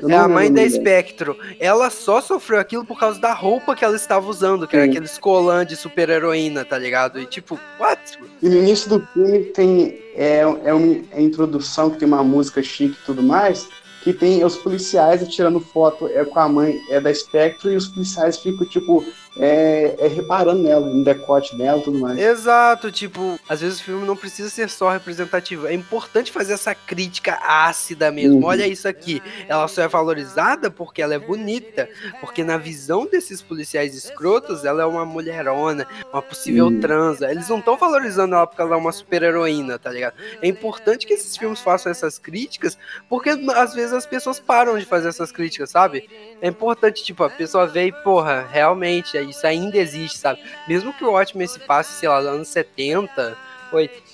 [0.02, 0.64] não é a mãe da.
[0.64, 1.38] Espectro.
[1.60, 4.92] Ela só sofreu aquilo por causa da roupa que ela estava usando, que era Sim.
[4.92, 7.20] aquele colã de super heroína, tá ligado?
[7.20, 8.18] E tipo, what?
[8.42, 12.64] E no início do filme tem é, é uma é introdução que tem uma música
[12.64, 13.68] chique e tudo mais,
[14.04, 17.88] que tem os policiais tirando foto é com a mãe é da Spectre e os
[17.90, 19.06] policiais ficam tipo
[19.38, 22.18] é, é reparando nela, no decote dela e tudo mais.
[22.18, 25.68] Exato, tipo, às vezes o filme não precisa ser só representativo.
[25.68, 28.38] É importante fazer essa crítica ácida mesmo.
[28.40, 28.46] Uhum.
[28.46, 29.22] Olha isso aqui.
[29.48, 31.90] Ela só é valorizada porque ela é bonita.
[32.22, 36.80] Porque na visão desses policiais escrotos, ela é uma mulherona, uma possível Uhum.
[36.80, 37.30] transa.
[37.30, 40.16] Eles não estão valorizando ela porque ela é uma super heroína, tá ligado?
[40.42, 42.78] É importante que esses filmes façam essas críticas,
[43.10, 46.10] porque às vezes as pessoas param de fazer essas críticas, sabe?
[46.42, 50.40] É importante, tipo, a pessoa vê e, porra, realmente, isso ainda existe, sabe?
[50.68, 53.38] Mesmo que o Watchmen se passe, sei lá, nos anos 70,
[53.72, 54.05] 80,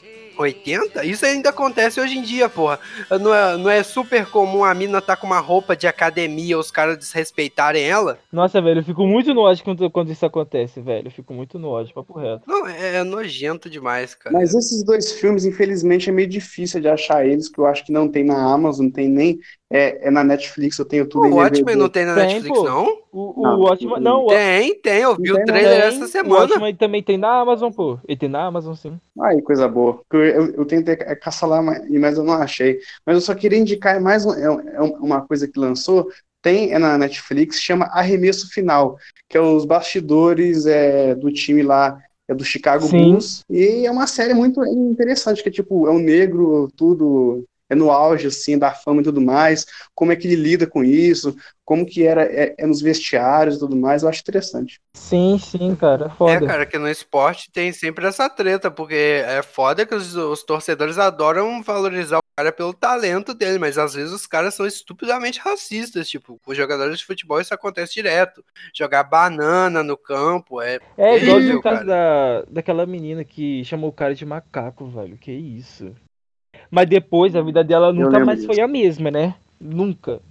[1.03, 2.79] isso ainda acontece hoje em dia, porra.
[3.19, 6.71] Não é, não é super comum a mina tá com uma roupa de academia, os
[6.71, 8.17] caras desrespeitarem ela?
[8.31, 11.07] Nossa, velho, eu fico muito no ódio quando, quando isso acontece, velho.
[11.07, 12.43] Eu fico muito no ódio, papo reto.
[12.47, 14.35] Não, é, é nojento demais, cara.
[14.35, 17.91] Mas esses dois filmes, infelizmente, é meio difícil de achar eles, que eu acho que
[17.91, 19.39] não tem na Amazon, não tem nem
[19.69, 21.75] é, é na Netflix, eu tenho tudo o em Watchmen DVD.
[21.77, 22.63] não tem na Tem, Netflix, pô.
[22.63, 22.85] não?
[23.11, 23.99] O, o Não, Watchmen.
[24.01, 26.39] Não, o Tem, tem, eu vi o tem, não trailer tem, essa O semana.
[26.39, 27.99] Watchmen também tem na Amazon, pô.
[28.07, 28.99] Ele tem na Amazon, sim.
[29.19, 30.01] Ai, coisa boa.
[30.23, 32.79] Eu, eu, tentei é, caçar lá, mas mas eu não achei.
[33.05, 34.43] Mas eu só queria indicar mais um- é,
[34.75, 36.09] é uma coisa que lançou,
[36.41, 38.97] tem é na Netflix, chama Arremesso Final,
[39.29, 43.11] que é os bastidores é, do time lá é do Chicago Sim.
[43.11, 43.43] Bulls.
[43.49, 47.89] E é uma série muito interessante, que é tipo, é um negro, tudo é no
[47.89, 49.65] auge assim da fama e tudo mais,
[49.95, 51.33] como é que ele lida com isso,
[51.63, 54.81] como que era é, é nos vestiários e tudo mais, eu acho interessante.
[54.93, 56.07] Sim, sim, cara.
[56.07, 56.45] É, Foda.
[56.45, 60.97] cara, que no esporte tem sempre essa treta, porque é foda que os, os torcedores
[60.97, 66.09] adoram valorizar o cara pelo talento dele, mas às vezes os caras são estupidamente racistas,
[66.09, 68.43] tipo, com jogadores de futebol isso acontece direto.
[68.75, 70.77] Jogar banana no campo, é...
[70.97, 71.85] É igual o caso cara.
[71.85, 75.17] da, daquela menina que chamou o cara de macaco, velho.
[75.17, 75.95] Que isso.
[76.71, 78.53] Mas depois a vida dela nunca mais disso.
[78.53, 79.35] foi a mesma, né?
[79.59, 80.21] Nunca.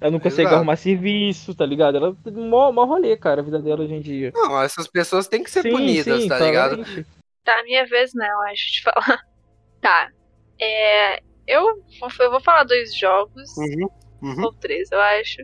[0.00, 0.54] Ela não consegue Exato.
[0.56, 1.96] arrumar serviço, tá ligado?
[1.96, 4.32] Ela tem mó, mó rolê, cara, a vida dela hoje em dia.
[4.34, 6.76] Não, essas pessoas têm que ser Sim, punidas, sim, tá ligado?
[6.76, 7.06] claramente.
[7.44, 9.20] Tá, minha vez não, acho de falar.
[9.80, 10.10] Tá.
[10.60, 11.20] É.
[11.46, 11.82] Eu,
[12.20, 13.88] eu vou falar dois jogos, Uhum,
[14.22, 14.44] uhum.
[14.44, 15.42] ou três, eu acho.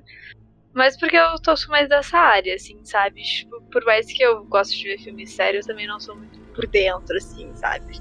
[0.74, 3.22] Mas porque eu tô mais dessa área, assim, sabe?
[3.22, 6.38] Tipo, por mais que eu goste de ver filme sério, eu também não sou muito
[6.54, 7.98] por dentro, assim, sabe?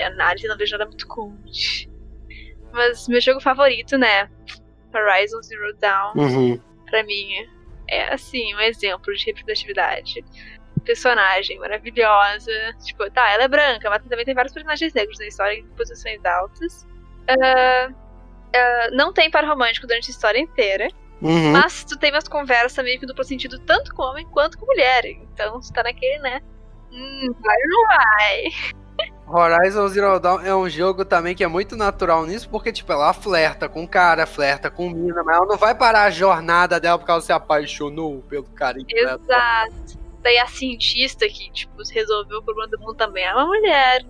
[0.00, 1.90] E a análise não vejo nada muito cult.
[2.72, 4.30] Mas meu jogo favorito, né?
[4.94, 6.60] Horizon Zero Dawn, Uhum.
[6.86, 7.28] pra mim,
[7.88, 10.24] é assim, um exemplo de representatividade.
[10.84, 12.50] Personagem maravilhosa.
[12.84, 16.24] Tipo, tá, ela é branca, mas também tem vários personagens negros na história em posições
[16.24, 16.86] altas.
[17.28, 17.90] Ah,
[18.54, 20.88] ah, não tem par romântico durante a história inteira.
[21.20, 21.52] Uhum.
[21.52, 25.04] Mas tu tem umas conversas meio que duplo sentido tanto com homem quanto com mulher.
[25.04, 26.40] Então tu tá naquele, né?
[26.90, 28.44] Hum, vai ou não vai?
[29.32, 33.12] Horizon Zero Dawn é um jogo também que é muito natural nisso, porque, tipo, ela
[33.12, 37.10] flerta com cara, flerta com mina, mas ela não vai parar a jornada dela porque
[37.10, 38.78] ela se apaixonou pelo cara.
[38.88, 39.98] Exato.
[40.22, 44.04] Daí a cientista que, tipo, resolveu o problema do mundo também é uma mulher.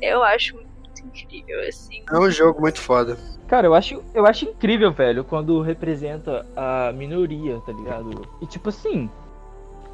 [0.00, 0.68] Eu acho muito
[1.04, 2.02] incrível, assim.
[2.10, 3.16] É um jogo muito foda.
[3.46, 8.26] Cara, eu acho, eu acho incrível, velho, quando representa a minoria, tá ligado?
[8.40, 9.10] E tipo assim,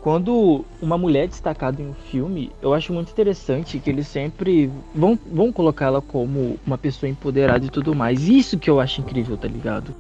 [0.01, 4.71] quando uma mulher é destacada em um filme, eu acho muito interessante que eles sempre
[4.95, 8.29] vão, vão colocar ela como uma pessoa empoderada e tudo mais.
[8.29, 9.95] Isso que eu acho incrível, tá ligado?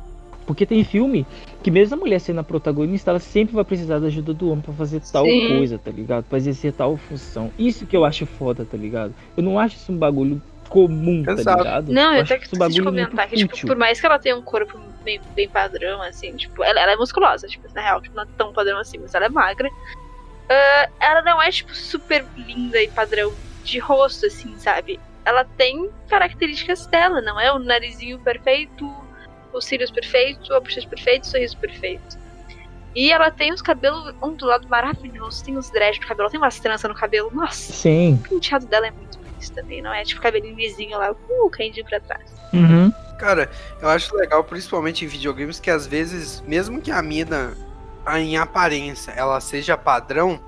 [0.47, 1.27] Porque tem filme
[1.63, 4.63] que mesmo a mulher sendo a protagonista, ela sempre vai precisar da ajuda do homem
[4.63, 5.47] pra fazer tal Sim.
[5.47, 6.25] coisa, tá ligado?
[6.25, 7.51] Pra exercer tal função.
[7.59, 9.15] Isso que eu acho foda, tá ligado?
[9.37, 11.59] Eu não acho isso um bagulho comum, tá Exato.
[11.59, 11.93] ligado?
[11.93, 13.67] Não, eu acho até que um preciso de bagulho comentar que, tipo, útil.
[13.67, 16.97] por mais que ela tenha um corpo meio bem padrão, assim, tipo, ela, ela é
[16.97, 19.69] musculosa, tipo, na real, tipo, não é tão padrão assim, mas ela é magra.
[20.49, 23.33] Ah, ela não é, tipo, super linda e padrão
[23.65, 24.99] de rosto, assim, sabe?
[25.25, 28.91] Ela tem características dela, não é o narizinho perfeito,
[29.53, 32.19] os cílios perfeitos, a bochecha perfeita, o sorriso perfeito.
[32.95, 36.59] E ela tem os cabelos ondulados maravilhosos, tem os dreads no cabelo, ela tem umas
[36.59, 38.15] tranças no cabelo, nossa, Sim.
[38.15, 39.18] o penteado dela é muito.
[39.39, 42.31] Isso também não é tipo cabelinho lisinho lá, uh, caindo pra trás.
[42.53, 42.93] Uhum.
[43.19, 43.51] Cara,
[43.81, 47.57] eu acho legal, principalmente em videogames, que às vezes, mesmo que a mina,
[48.17, 50.41] em aparência, ela seja padrão,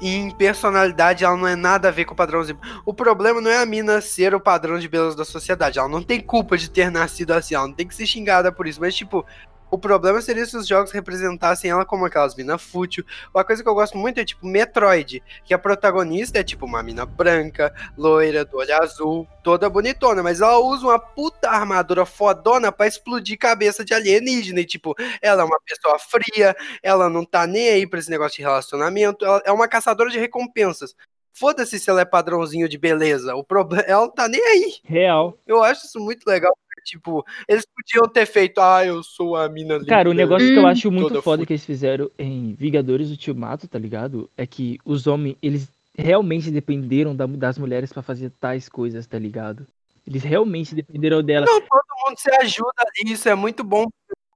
[0.00, 2.58] em personalidade ela não é nada a ver com o padrãozinho.
[2.84, 5.78] O problema não é a mina ser o padrão de beleza da sociedade.
[5.78, 8.66] Ela não tem culpa de ter nascido assim, ela não tem que ser xingada por
[8.66, 8.80] isso.
[8.80, 9.24] Mas, tipo,
[9.70, 13.04] o problema seria se os jogos representassem ela como aquelas minas fútil.
[13.34, 16.82] Uma coisa que eu gosto muito é tipo Metroid, que a protagonista é tipo uma
[16.82, 22.70] mina branca, loira, do olho azul, toda bonitona, mas ela usa uma puta armadura fodona
[22.70, 24.60] pra explodir cabeça de alienígena.
[24.60, 28.36] E tipo, ela é uma pessoa fria, ela não tá nem aí pra esse negócio
[28.36, 30.94] de relacionamento, ela é uma caçadora de recompensas.
[31.38, 33.34] Foda-se se ela é padrãozinho de beleza.
[33.34, 34.76] O problema, ela não tá nem aí.
[34.84, 35.38] Real.
[35.46, 36.56] Eu acho isso muito legal.
[36.86, 39.86] Tipo, eles podiam ter feito, ah, eu sou a mina linda.
[39.88, 40.66] Cara, o negócio que eu Hum.
[40.68, 41.46] acho muito foda fútil.
[41.48, 44.30] que eles fizeram em Vingadores Ultimato, tá ligado?
[44.36, 45.68] É que os homens, eles
[45.98, 49.66] realmente dependeram da- das mulheres pra fazer tais coisas, tá ligado?
[50.06, 51.44] Eles realmente dependeram dela.
[51.46, 53.86] Não, todo mundo se ajuda isso é muito bom.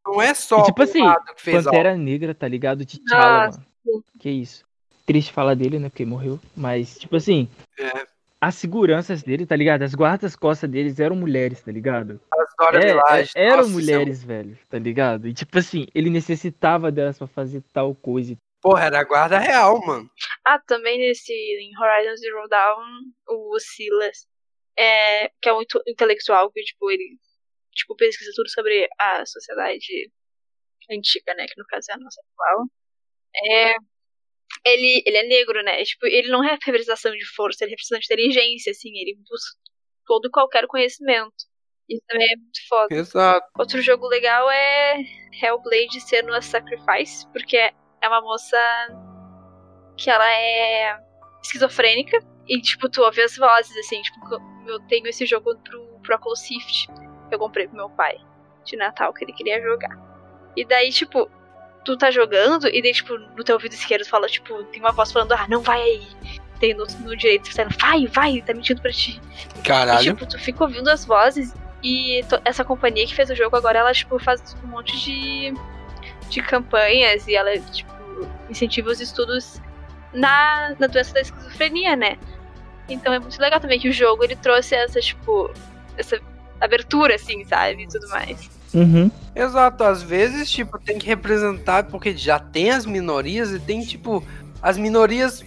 [0.05, 1.71] Não é só E, tipo o assim, lado que fez algo.
[1.71, 2.85] Pantera Negra, tá ligado?
[2.85, 3.65] T'Challa, mano.
[4.19, 4.65] Que isso.
[5.07, 5.89] Triste falar dele, né?
[5.89, 6.41] Porque morreu.
[6.57, 7.49] Mas, tipo assim,
[7.79, 8.07] É,
[8.41, 9.83] as seguranças dele, tá ligado?
[9.83, 12.21] As guardas-costas deles eram mulheres, tá ligado?
[12.33, 15.29] as Dora É, Milaje, é, eram nossa, é mulheres, velho, tá ligado?
[15.29, 18.37] E tipo assim, ele necessitava delas pra fazer tal coisa.
[18.63, 20.11] Porra, era a guarda real, mano.
[20.45, 22.85] Ah, também nesse em Horizon Zero Dawn,
[23.29, 24.27] o Silas,
[24.79, 27.19] é, que é um inte- intelectual que, tipo, ele
[27.73, 30.11] tipo, pesquisa tudo sobre a sociedade
[30.91, 31.47] antiga, né?
[31.47, 32.67] Que no caso é a nossa atual.
[33.47, 33.75] É,
[34.65, 35.83] ele, ele é negro, né?
[35.85, 39.59] Tipo, ele não é representação de força, ele é representação de inteligência, assim, ele busca
[40.07, 41.51] todo e qualquer conhecimento.
[41.89, 42.95] Isso também é muito foda.
[42.95, 43.47] Exato.
[43.59, 45.03] Outro jogo legal é
[45.43, 48.57] Hellblade Senua's Sacrifice, porque é uma moça
[49.97, 50.97] que ela é
[51.43, 54.19] esquizofrênica e, tipo, tu ouve as vozes, assim, tipo,
[54.67, 56.87] eu tenho esse jogo pro, pro Oculus Rift
[57.29, 58.17] que eu comprei pro meu pai
[58.65, 59.97] de Natal, que ele queria jogar.
[60.57, 61.31] E daí, tipo,
[61.85, 65.11] tu tá jogando e daí, tipo, no teu ouvido esquerdo fala, tipo, tem uma voz
[65.13, 66.09] falando, ah, não vai aí.
[66.59, 69.21] Tem no, no direito dizendo, vai, vai, tá mentindo pra ti.
[69.59, 70.15] E, Caralho.
[70.15, 73.93] tipo, tu fica ouvindo as vozes e essa companhia que fez o jogo agora, ela,
[73.93, 75.55] tipo, faz um monte de,
[76.29, 77.91] de campanhas e ela, tipo,
[78.51, 79.61] incentiva os estudos
[80.13, 82.19] na, na doença da esquizofrenia, né?
[82.89, 85.51] Então é muito legal também que o jogo, ele trouxe essa, tipo,
[85.97, 86.21] essa
[86.61, 87.85] abertura, assim, sabe?
[87.85, 88.51] E tudo mais.
[88.75, 89.11] Uhum.
[89.35, 94.23] Exato, às vezes, tipo, tem que representar, porque já tem as minorias e tem, tipo,
[94.63, 95.43] as minorias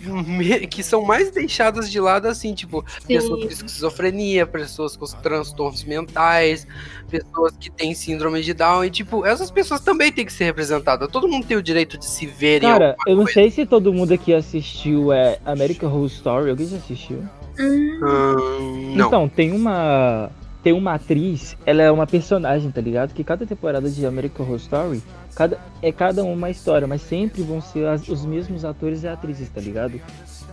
[0.72, 6.66] que são mais deixadas de lado, assim, tipo, pessoas com esquizofrenia, pessoas com transtornos mentais,
[7.10, 11.08] pessoas que têm síndrome de Down, e, tipo, essas pessoas também têm que ser representadas.
[11.10, 13.40] Todo mundo tem o direito de se ver Cara, eu não coisa.
[13.40, 16.50] sei se todo mundo aqui assistiu é, American Horror Story.
[16.50, 17.24] Alguém já assistiu?
[17.60, 19.08] Hum, Hum, não.
[19.08, 20.32] Então, tem uma.
[20.64, 23.14] Tem uma atriz, ela é uma personagem, tá ligado?
[23.14, 25.04] Que cada temporada de American Horror Story
[25.36, 29.50] cada, é cada uma história, mas sempre vão ser as- os mesmos atores e atrizes,
[29.50, 30.00] tá ligado?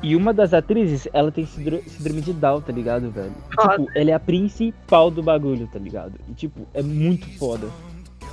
[0.03, 3.31] E uma das atrizes, ela tem síndro- síndrome de Down, tá ligado, velho?
[3.53, 6.15] E, tipo, ela é a principal do bagulho, tá ligado?
[6.29, 7.69] E, tipo, é muito foda.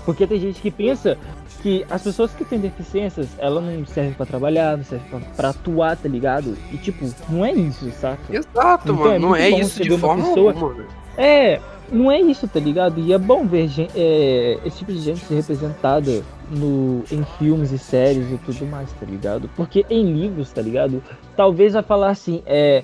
[0.06, 1.18] Porque tem gente que pensa
[1.62, 5.50] que as pessoas que têm deficiências, ela não serve pra trabalhar, não serve pra, pra
[5.50, 6.58] atuar, tá ligado?
[6.72, 8.34] E, tipo, não é isso, saca?
[8.34, 9.12] Exato, Então, mano.
[9.14, 10.86] é não é isso de forma pessoa- alguma, né?
[11.18, 11.60] É,
[11.92, 13.00] não é isso, tá ligado?
[13.00, 17.78] E é bom ver é, esse tipo de gente ser representada no, em filmes e
[17.78, 19.50] séries e tudo mais, tá ligado?
[19.56, 21.02] Porque em livros, tá ligado?
[21.36, 22.84] Talvez vai falar assim, é,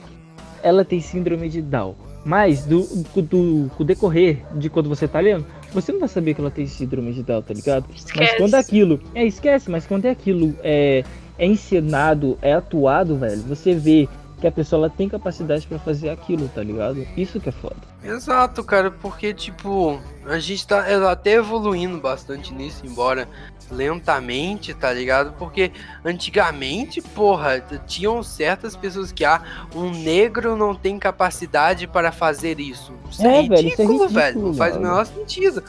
[0.62, 1.96] ela tem síndrome de Down.
[2.26, 2.88] Mas do,
[3.22, 6.50] do, com o decorrer de quando você tá lendo, você não vai saber que ela
[6.50, 7.86] tem síndrome de Down, tá ligado?
[7.90, 8.38] Mas Esquece.
[8.38, 9.00] quando aquilo.
[9.14, 11.04] É, esquece, mas quando é aquilo é,
[11.38, 14.08] é ensinado, é atuado, velho, você vê
[14.44, 17.08] que a pessoa ela tem capacidade pra fazer aquilo, tá ligado?
[17.16, 17.78] Isso que é foda.
[18.04, 23.30] Exato, cara, porque, tipo, a gente tá até evoluindo bastante nisso, embora
[23.72, 25.32] lentamente, tá ligado?
[25.40, 25.72] Porque
[26.04, 29.42] antigamente, porra, tinham certas pessoas que, ah,
[29.74, 32.92] um negro não tem capacidade para fazer isso.
[33.10, 35.64] Isso é, É, velho, isso é ridículo, ridículo, velho, não faz o menor sentido.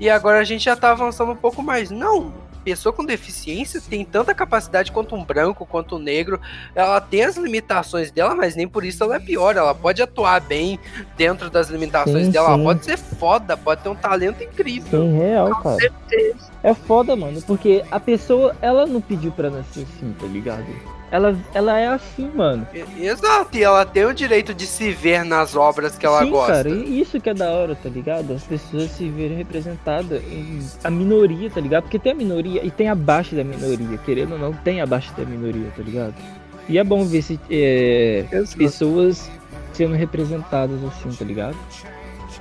[0.00, 1.90] E agora a gente já tá avançando um pouco mais.
[1.90, 2.32] Não,
[2.64, 6.40] pessoa com deficiência tem tanta capacidade quanto um branco, quanto um negro.
[6.74, 9.56] Ela tem as limitações dela, mas nem por isso ela é pior.
[9.56, 10.78] Ela pode atuar bem
[11.16, 12.48] dentro das limitações Sim, dela.
[12.48, 12.64] Ela sim.
[12.64, 15.02] pode ser foda, pode ter um talento incrível.
[15.02, 15.76] Sim, real, cara.
[15.76, 16.50] certeza.
[16.62, 20.64] É foda, mano, porque a pessoa, ela não pediu pra nascer assim, tá ligado?
[21.10, 22.66] Ela, ela é assim, mano.
[22.98, 26.52] Exato, e ela tem o direito de se ver nas obras que ela Sim, gosta.
[26.52, 28.32] cara, isso que é da hora, tá ligado?
[28.32, 31.84] As pessoas se verem representadas em a minoria, tá ligado?
[31.84, 35.24] Porque tem a minoria e tem abaixo da minoria, querendo ou não, tem abaixo da
[35.24, 36.14] minoria, tá ligado?
[36.68, 38.24] E é bom ver se é,
[38.56, 39.30] pessoas
[39.72, 41.56] sendo representadas assim, tá ligado?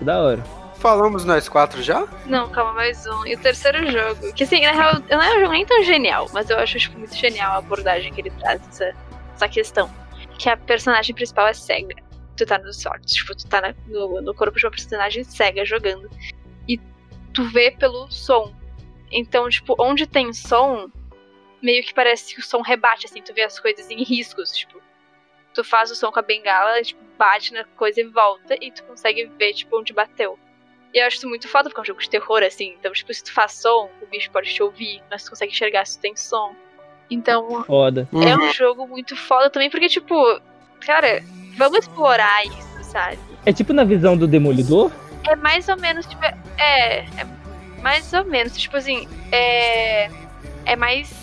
[0.01, 0.62] Da hora.
[0.87, 2.05] Falamos nós quatro já?
[2.25, 3.25] Não, calma, mais um.
[3.25, 6.27] E o terceiro jogo, que assim, na real, não é um jogo nem tão genial,
[6.33, 8.93] mas eu acho tipo, muito genial a abordagem que ele traz essa,
[9.33, 9.89] essa questão.
[10.37, 11.95] Que a personagem principal é cega.
[12.35, 15.63] Tu tá nos sortes, tipo, tu tá na- no, no corpo de uma personagem cega
[15.63, 16.09] jogando.
[16.67, 16.77] E
[17.33, 18.53] tu vê pelo som.
[19.09, 20.89] Então, tipo, onde tem som,
[21.61, 24.81] meio que parece que o som rebate, assim, tu vê as coisas em riscos, tipo.
[25.53, 28.83] Tu faz o som com a bengala, tipo, bate na coisa e volta, e tu
[28.83, 30.37] consegue ver, tipo, onde bateu.
[30.93, 32.75] E eu acho isso muito foda, porque é um jogo de terror, assim.
[32.79, 35.85] Então, tipo, se tu faz som, o bicho pode te ouvir, mas tu consegue enxergar
[35.85, 36.53] se tu tem som.
[37.09, 38.07] Então, Foda.
[38.13, 40.15] é um jogo muito foda também, porque, tipo,
[40.85, 41.23] cara,
[41.57, 43.19] vamos explorar isso, sabe?
[43.45, 44.91] É tipo na visão do Demolidor?
[45.27, 46.99] É mais ou menos, tipo, é.
[46.99, 47.27] É
[47.81, 50.09] mais ou menos, tipo assim, é.
[50.65, 51.22] É mais.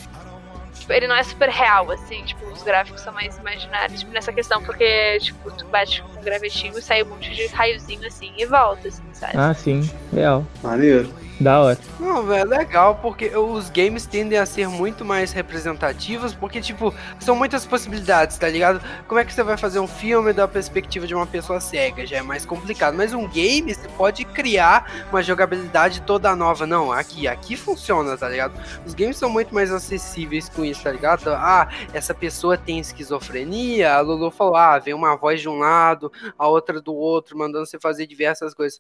[0.81, 4.33] Tipo, ele não é super real, assim, tipo, os gráficos são mais imaginários, tipo, nessa
[4.33, 8.33] questão, porque, tipo, tu bate com um gravetinho e sai um monte de raiozinho assim
[8.37, 9.35] e volta, assim, sabe?
[9.37, 9.89] Ah, sim.
[10.13, 10.45] Real.
[10.63, 11.13] Maneiro.
[11.41, 11.79] Da hora.
[11.99, 16.95] Não, velho, é legal, porque os games tendem a ser muito mais representativos, porque, tipo,
[17.19, 18.79] são muitas possibilidades, tá ligado?
[19.09, 22.05] Como é que você vai fazer um filme da perspectiva de uma pessoa cega?
[22.07, 22.95] Já é mais complicado.
[22.95, 26.67] Mas um game, você pode criar uma jogabilidade toda nova.
[26.67, 28.53] Não, aqui, aqui funciona, tá ligado?
[28.85, 31.31] Os games são muito mais acessíveis com isso, tá ligado?
[31.31, 36.13] Ah, essa pessoa tem esquizofrenia, a Lulu falou, ah, vem uma voz de um lado,
[36.39, 38.79] a outra do outro, mandando você fazer diversas coisas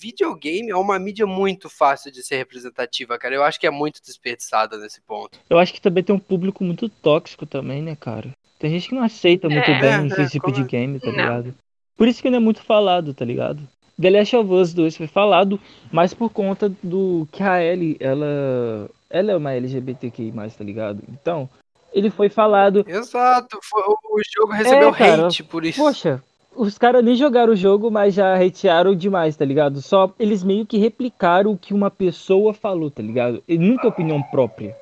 [0.00, 3.34] videogame é uma mídia muito fácil de ser representativa, cara.
[3.34, 5.38] Eu acho que é muito desperdiçada nesse ponto.
[5.48, 8.30] Eu acho que também tem um público muito tóxico também, né, cara?
[8.58, 11.06] Tem gente que não aceita muito É, bem é, esse tipo de como- game, tá
[11.06, 11.12] Não.
[11.14, 11.54] ligado?
[11.96, 13.60] Por isso que não é muito falado, tá ligado?
[14.00, 15.60] The Last of Us 2 foi falado,
[15.90, 18.88] mas por conta do que a Ellie, ela.
[19.10, 21.02] Ela é uma LGBTQI, tá ligado?
[21.08, 21.48] Então,
[21.92, 22.84] ele foi falado.
[22.86, 23.58] Exato.
[23.62, 25.80] foi- o jogo recebeu cara, hate por isso.
[25.80, 26.22] Poxa,
[26.58, 29.80] os caras nem jogaram o jogo, mas já hatearam demais, tá ligado?
[29.80, 33.40] Só eles meio que replicaram o que uma pessoa falou, tá ligado?
[33.46, 34.76] E nunca é opinião própria.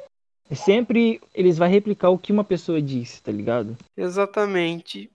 [0.52, 3.76] Sempre eles vão replicar o que uma pessoa disse, tá ligado?
[3.94, 5.10] Exatamente.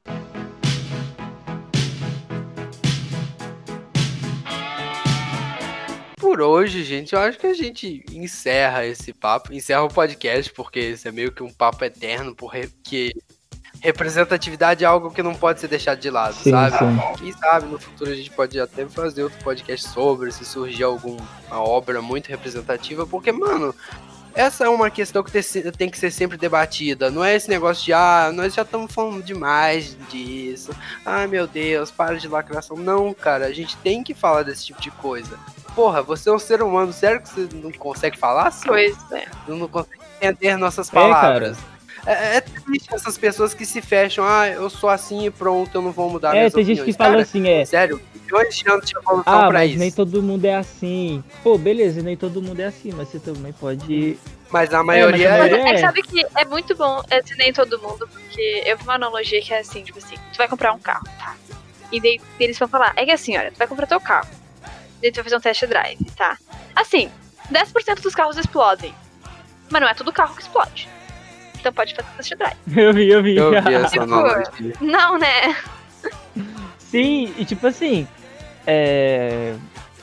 [6.20, 10.80] Por hoje, gente, eu acho que a gente encerra esse papo, encerra o podcast, porque
[10.80, 13.12] esse é meio que um papo eterno, porque
[13.82, 16.78] representatividade é algo que não pode ser deixado de lado, Sim, sabe?
[16.78, 17.02] sim.
[17.24, 21.20] Quem sabe no futuro a gente pode até fazer outro podcast sobre, se surgir alguma
[21.52, 23.74] obra muito representativa, porque, mano,
[24.34, 27.10] essa é uma questão que te- tem que ser sempre debatida.
[27.12, 30.72] Não é esse negócio de, ah, nós já estamos falando demais disso.
[31.06, 32.78] Ai, meu Deus, para de lacração.
[32.78, 35.38] Não, cara, a gente tem que falar desse tipo de coisa.
[35.76, 38.68] Porra, você é um ser humano, sério que você não consegue falar assim?
[38.68, 39.26] Pois é.
[39.48, 41.08] Não consegue entender nossas É, cara.
[41.10, 41.58] palavras.
[41.58, 41.62] É,
[42.06, 45.92] é triste essas pessoas que se fecham, ah, eu sou assim e pronto, eu não
[45.92, 46.96] vou mudar É, tem gente que opiniões.
[46.98, 47.66] fala Cara, assim, é.
[47.66, 49.80] Sério, milhões de anos de evolução Ah, pra mas isso.
[49.80, 51.24] nem todo mundo é assim.
[51.44, 54.18] Pô, beleza, nem todo mundo é assim, mas você também pode.
[54.50, 55.50] Mas a maioria mas a é.
[55.50, 55.82] maioria- É que É.
[55.82, 59.42] sabe que é muito bom é, de nem todo mundo, porque eu vi uma analogia
[59.42, 61.36] que é assim, tipo assim, tu vai comprar um carro, tá?
[61.92, 64.28] E daí eles vão falar, é que assim, olha, tu vai comprar teu carro.
[65.02, 66.38] Daí tu vai fazer um test drive, tá?
[66.76, 67.10] Assim,
[67.50, 68.94] 10% dos carros explodem.
[69.70, 70.88] Mas não é todo carro que explode.
[71.62, 72.58] Então pode fazer test drive.
[72.76, 73.38] Eu vi, eu vi.
[73.38, 74.74] Eu vi essa Tipo, analogia.
[74.82, 75.56] Não, né?
[76.80, 78.06] Sim, e tipo assim,
[78.68, 79.56] é,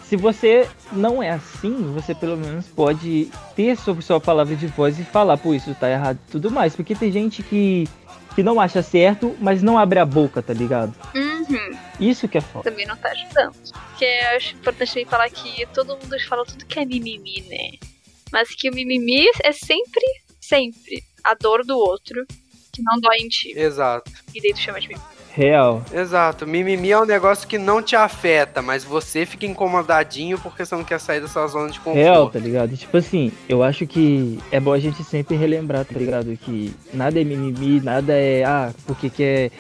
[0.05, 4.99] se você não é assim, você pelo menos pode ter sobre sua palavra de voz
[4.99, 6.75] e falar, pô, isso tá errado e tudo mais.
[6.75, 7.87] Porque tem gente que,
[8.35, 10.95] que não acha certo, mas não abre a boca, tá ligado?
[11.15, 11.77] Uhum.
[12.01, 12.71] Isso que é foda.
[12.71, 13.55] Também não tá ajudando.
[13.91, 17.89] Porque eu acho importante também falar que todo mundo fala tudo que é mimimi, né?
[18.33, 20.05] Mas que o mimimi é sempre,
[20.49, 22.25] sempre a dor do outro
[22.73, 23.53] que não dói em ti.
[23.57, 25.05] Exato, E daí tu chama de mimimi.
[25.31, 25.85] Real.
[25.93, 26.45] exato.
[26.47, 30.83] Mimimi é um negócio que não te afeta, mas você fica incomodadinho porque você não
[30.83, 31.97] quer sair da sua zona de conforto.
[31.97, 32.77] Real, tá ligado?
[32.77, 36.37] Tipo assim, eu acho que é bom a gente sempre relembrar, tá ligado?
[36.37, 39.53] Que nada é mimimi, nada é, ah, porque quer,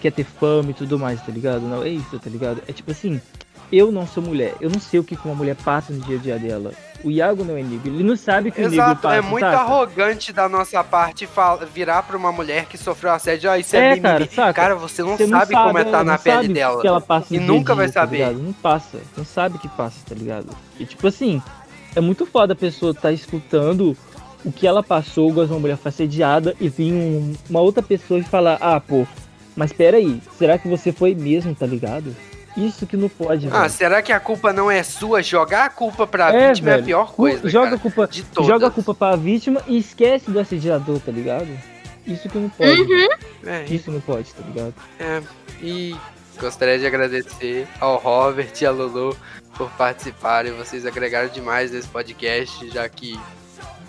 [0.00, 1.60] quer ter fama e tudo mais, tá ligado?
[1.60, 2.62] Não é isso, tá ligado?
[2.66, 3.20] É tipo assim,
[3.70, 6.16] eu não sou mulher, eu não sei o que que uma mulher passa no dia
[6.16, 6.72] a dia dela.
[7.04, 9.20] O Iago não é negro, ele não sabe o que o negro Exato, passa, é
[9.20, 9.58] muito saca?
[9.58, 13.78] arrogante da nossa parte fala- virar pra uma mulher que sofreu assédio, ah, isso é,
[13.78, 14.02] É, mimimi.
[14.02, 14.52] cara, saca?
[14.52, 16.78] Cara, você não Você sabe como é é, estar na não pele sabe dela.
[16.78, 18.16] O que ela passa E nunca vai tá saber.
[18.18, 18.38] ligado?
[18.42, 20.48] Não passa, não sabe o que passa, tá ligado?
[20.78, 21.40] E tipo assim,
[21.94, 23.96] é muito foda a pessoa tá escutando
[24.44, 28.18] o que ela passou, igual uma mulher foi assediada, e vir um- uma outra pessoa
[28.18, 29.06] e falar, ah, pô,
[29.54, 32.14] mas peraí, será que você foi mesmo, tá ligado?
[32.66, 33.70] Isso que não pode, Ah, velho.
[33.70, 35.22] será que a culpa não é sua?
[35.22, 36.86] Jogar a culpa pra É, vítima é a velho.
[36.86, 38.48] pior coisa, joga cara, a culpa, de todas.
[38.48, 41.48] joga a culpa pra vítima e esquece do assediador, tá ligado?
[42.06, 43.18] Isso que não pode, velho.
[43.46, 44.74] É, isso não pode, tá ligado?
[44.98, 45.22] É,
[45.62, 45.96] e
[46.40, 49.16] Gostaria de agradecer ao Robert e a Lulu
[49.56, 50.52] por participarem.
[50.52, 53.18] Vocês agregaram demais nesse podcast, já que,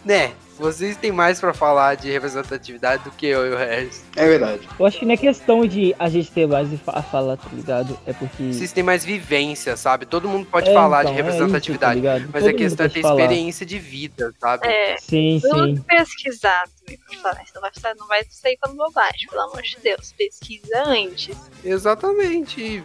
[0.03, 4.03] né, vocês têm mais para falar de representatividade do que eu e o Regis.
[4.15, 4.67] É verdade.
[4.79, 7.97] Eu acho que não é questão de a gente ter mais a falar, tá ligado?
[8.05, 8.51] É porque.
[8.53, 10.05] Vocês têm mais vivência, sabe?
[10.05, 12.01] Todo mundo pode É, falar então, de é isso, representatividade.
[12.01, 12.29] tá ligado?
[12.33, 13.21] mas Todo a questão é ter falar.
[13.21, 14.67] experiência de vida, sabe?
[14.67, 15.81] É, Sim, tudo sim.
[15.87, 17.45] pesquisar também pra falar.
[17.45, 20.13] Senão vai, não vai sair falando bobagem, pelo amor de Deus.
[20.17, 21.35] Pesquisa antes.
[21.63, 22.83] Exatamente.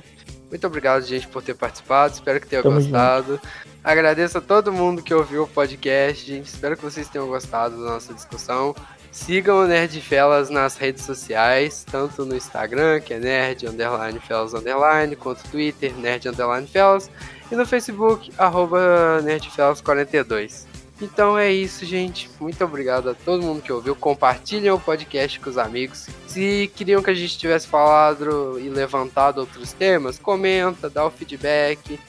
[0.48, 2.14] Muito obrigado, gente, por ter participado.
[2.14, 3.40] Espero que tenha Tamo gostado.
[3.84, 6.46] Agradeço a todo mundo que ouviu o podcast, gente.
[6.46, 8.74] Espero que vocês tenham gostado da nossa discussão.
[9.12, 14.54] Sigam o Nerd Felas nas redes sociais, tanto no Instagram, que é Nerd Underline Felas
[14.54, 17.10] Underline, quanto no Twitter, Nerd Underline Felas,
[17.52, 20.64] e no Facebook, arroba NerdFelas42.
[21.02, 22.30] Então é isso, gente.
[22.40, 23.94] Muito obrigado a todo mundo que ouviu.
[23.94, 26.08] Compartilhem o podcast com os amigos.
[26.26, 32.00] Se queriam que a gente tivesse falado e levantado outros temas, comenta, dá o feedback.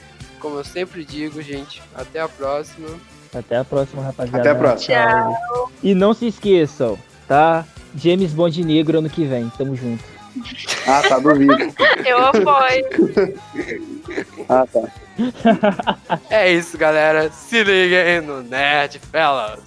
[0.46, 2.88] Como eu sempre digo, gente, até a próxima.
[3.34, 4.38] Até a próxima, rapaziada.
[4.42, 4.96] Até a próxima.
[4.96, 5.72] Tchau.
[5.82, 7.66] E não se esqueçam, tá?
[7.96, 9.52] James Bond negro ano que vem.
[9.58, 10.04] Tamo junto.
[10.86, 11.58] Ah, tá, duvido.
[12.06, 12.86] Eu apoio.
[14.48, 15.98] Ah, tá.
[16.30, 17.32] É isso, galera.
[17.32, 19.62] Se liguem no Nerd Fellas.